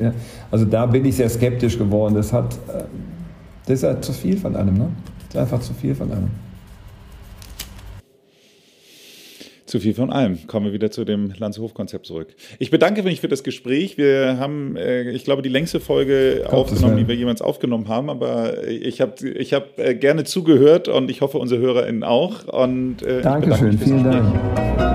[0.00, 0.12] ja,
[0.50, 2.14] also da bin ich sehr skeptisch geworden.
[2.14, 2.84] Das hat, äh,
[3.66, 4.88] das ist ja zu viel von einem, ne?
[5.26, 6.47] Das ist einfach zu viel von einem.
[9.68, 10.46] Zu viel von allem.
[10.46, 12.28] Kommen wir wieder zu dem Landshof-Konzept zurück.
[12.58, 13.98] Ich bedanke mich für das Gespräch.
[13.98, 18.08] Wir haben, äh, ich glaube, die längste Folge Gott, aufgenommen, die wir jemals aufgenommen haben.
[18.08, 22.48] Aber ich habe ich hab, äh, gerne zugehört und ich hoffe, unsere HörerInnen auch.
[22.48, 24.88] Und, äh, Dankeschön, vielen Dank.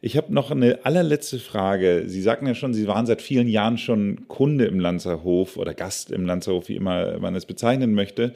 [0.00, 2.04] Ich habe noch eine allerletzte Frage.
[2.06, 6.10] Sie sagten ja schon, Sie waren seit vielen Jahren schon Kunde im Lanzerhof oder Gast
[6.10, 8.32] im Lanzerhof, wie immer man es bezeichnen möchte.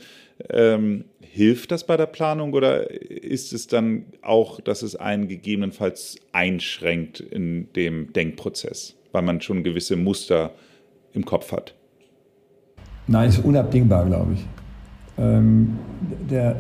[0.51, 6.16] Ähm, hilft das bei der Planung oder ist es dann auch, dass es einen gegebenenfalls
[6.32, 10.50] einschränkt in dem Denkprozess, weil man schon gewisse Muster
[11.14, 11.74] im Kopf hat?
[13.06, 14.46] Nein, ist unabdingbar, glaube ich.
[15.16, 15.78] Ähm,
[16.30, 16.56] der,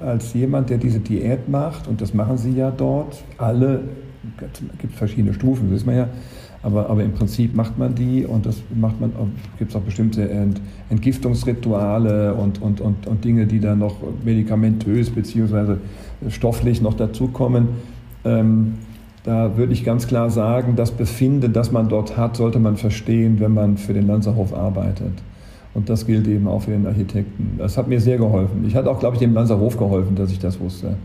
[0.00, 3.82] als jemand, der diese Diät macht, und das machen sie ja dort, alle,
[4.40, 6.08] es gibt verschiedene Stufen, das ist man ja,
[6.62, 9.12] aber, aber im Prinzip macht man die und das macht man,
[9.58, 10.60] gibt es auch bestimmte Ent,
[10.90, 15.76] Entgiftungsrituale und, und, und, und Dinge, die dann noch medikamentös bzw.
[16.28, 17.68] stofflich noch dazukommen.
[18.24, 18.74] Ähm,
[19.24, 23.40] da würde ich ganz klar sagen, das Befinden, das man dort hat, sollte man verstehen,
[23.40, 25.12] wenn man für den Lanzerhof arbeitet.
[25.74, 27.54] Und das gilt eben auch für den Architekten.
[27.58, 28.64] Das hat mir sehr geholfen.
[28.66, 30.96] Ich hatte auch, glaube ich, dem Lanzerhof geholfen, dass ich das wusste.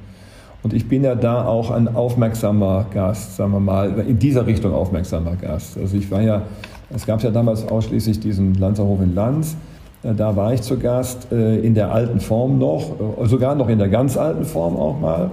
[0.63, 4.73] Und ich bin ja da auch ein aufmerksamer Gast, sagen wir mal, in dieser Richtung
[4.73, 5.77] aufmerksamer Gast.
[5.77, 6.43] Also ich war ja,
[6.89, 9.57] es gab ja damals ausschließlich diesen Lanzerhof in Lanz.
[10.03, 12.91] Äh, da war ich zu Gast äh, in der alten Form noch,
[13.21, 15.31] äh, sogar noch in der ganz alten Form auch mal,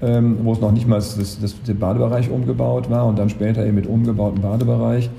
[0.00, 3.66] ähm, wo es noch nicht mal das, das, der Badebereich umgebaut war und dann später
[3.66, 5.10] eben mit umgebauten Badebereich.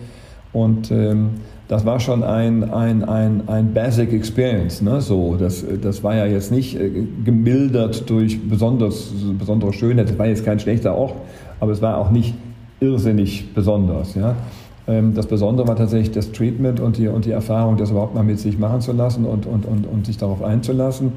[0.53, 1.31] Und ähm,
[1.69, 4.81] das war schon ein, ein, ein, ein Basic Experience.
[4.81, 5.01] Ne?
[5.01, 6.89] So, das, das war ja jetzt nicht äh,
[7.23, 10.09] gemildert durch besonders, besondere Schönheit.
[10.09, 11.13] Das war jetzt kein schlechter Ort,
[11.59, 12.33] aber es war auch nicht
[12.79, 14.15] irrsinnig besonders.
[14.15, 14.35] Ja?
[14.87, 18.23] Ähm, das Besondere war tatsächlich das Treatment und die, und die Erfahrung, das überhaupt mal
[18.23, 21.11] mit sich machen zu lassen und, und, und, und sich darauf einzulassen.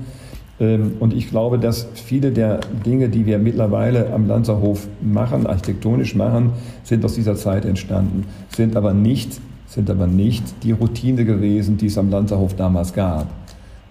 [0.60, 6.14] Ähm, und ich glaube, dass viele der Dinge, die wir mittlerweile am Lanzerhof machen, architektonisch
[6.14, 6.50] machen,
[6.84, 9.40] sind aus dieser Zeit entstanden, sind aber nicht
[9.72, 13.26] sind aber nicht die Routine gewesen, die es am Lanzerhof damals gab.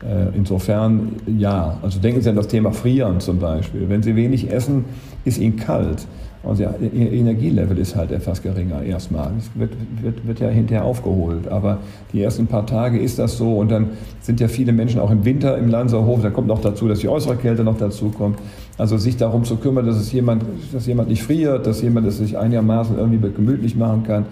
[0.03, 3.90] Äh, insofern ja, also denken Sie an das Thema Frieren zum Beispiel.
[3.90, 4.86] Wenn Sie wenig essen,
[5.26, 6.06] ist Ihnen kalt.
[6.44, 9.32] Und Ihr Energielevel ist halt etwas geringer erstmal.
[9.36, 11.48] Das wird, wird, wird ja hinterher aufgeholt.
[11.48, 11.80] Aber
[12.14, 13.58] die ersten paar Tage ist das so.
[13.58, 13.90] Und dann
[14.22, 16.22] sind ja viele Menschen auch im Winter im Lanzerhof.
[16.22, 18.40] Da kommt noch dazu, dass die äußere Kälte noch dazu kommt.
[18.78, 20.44] Also sich darum zu kümmern, dass es jemand,
[20.74, 24.26] dass jemand nicht friert, dass jemand es sich einigermaßen irgendwie gemütlich machen kann.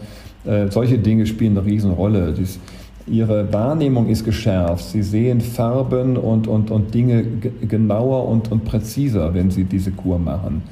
[0.49, 2.33] Äh, solche Dinge spielen eine Riesenrolle.
[2.33, 2.59] Dies,
[3.05, 4.85] ihre Wahrnehmung ist geschärft.
[4.85, 7.23] Sie sehen Farben und, und, und Dinge
[7.67, 10.63] genauer und, und präziser, wenn sie diese Kur machen.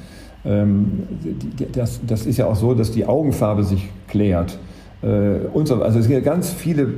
[0.44, 1.04] Ähm,
[1.72, 4.58] das, das ist ja auch so, dass die Augenfarbe sich klärt.
[5.02, 6.88] Äh, und so, also es gibt ganz viele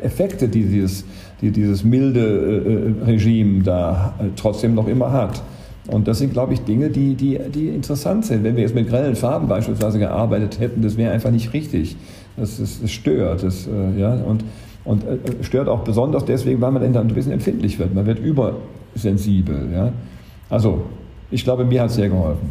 [0.00, 1.04] Effekte, die dieses
[1.40, 5.42] die dieses milde äh, Regime da trotzdem noch immer hat.
[5.88, 8.44] Und das sind, glaube ich, Dinge, die, die, die interessant sind.
[8.44, 11.96] Wenn wir jetzt mit grellen Farben beispielsweise gearbeitet hätten, das wäre einfach nicht richtig.
[12.38, 13.42] Das, das, das stört.
[13.42, 14.44] Das, äh, ja, und,
[14.84, 17.94] und äh, stört auch besonders deswegen, weil man dann ein bisschen empfindlich wird.
[17.94, 19.68] Man wird übersensibel.
[19.72, 19.92] Ja.
[20.48, 20.86] Also,
[21.30, 22.48] ich glaube, mir hat es sehr geholfen.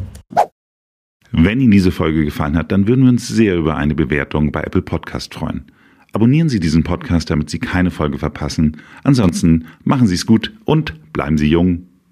[1.32, 4.62] Wenn Ihnen diese Folge gefallen hat, dann würden wir uns sehr über eine Bewertung bei
[4.62, 5.66] Apple Podcast freuen.
[6.14, 8.78] Abonnieren Sie diesen Podcast, damit Sie keine Folge verpassen.
[9.04, 11.87] Ansonsten machen Sie es gut und bleiben Sie jung.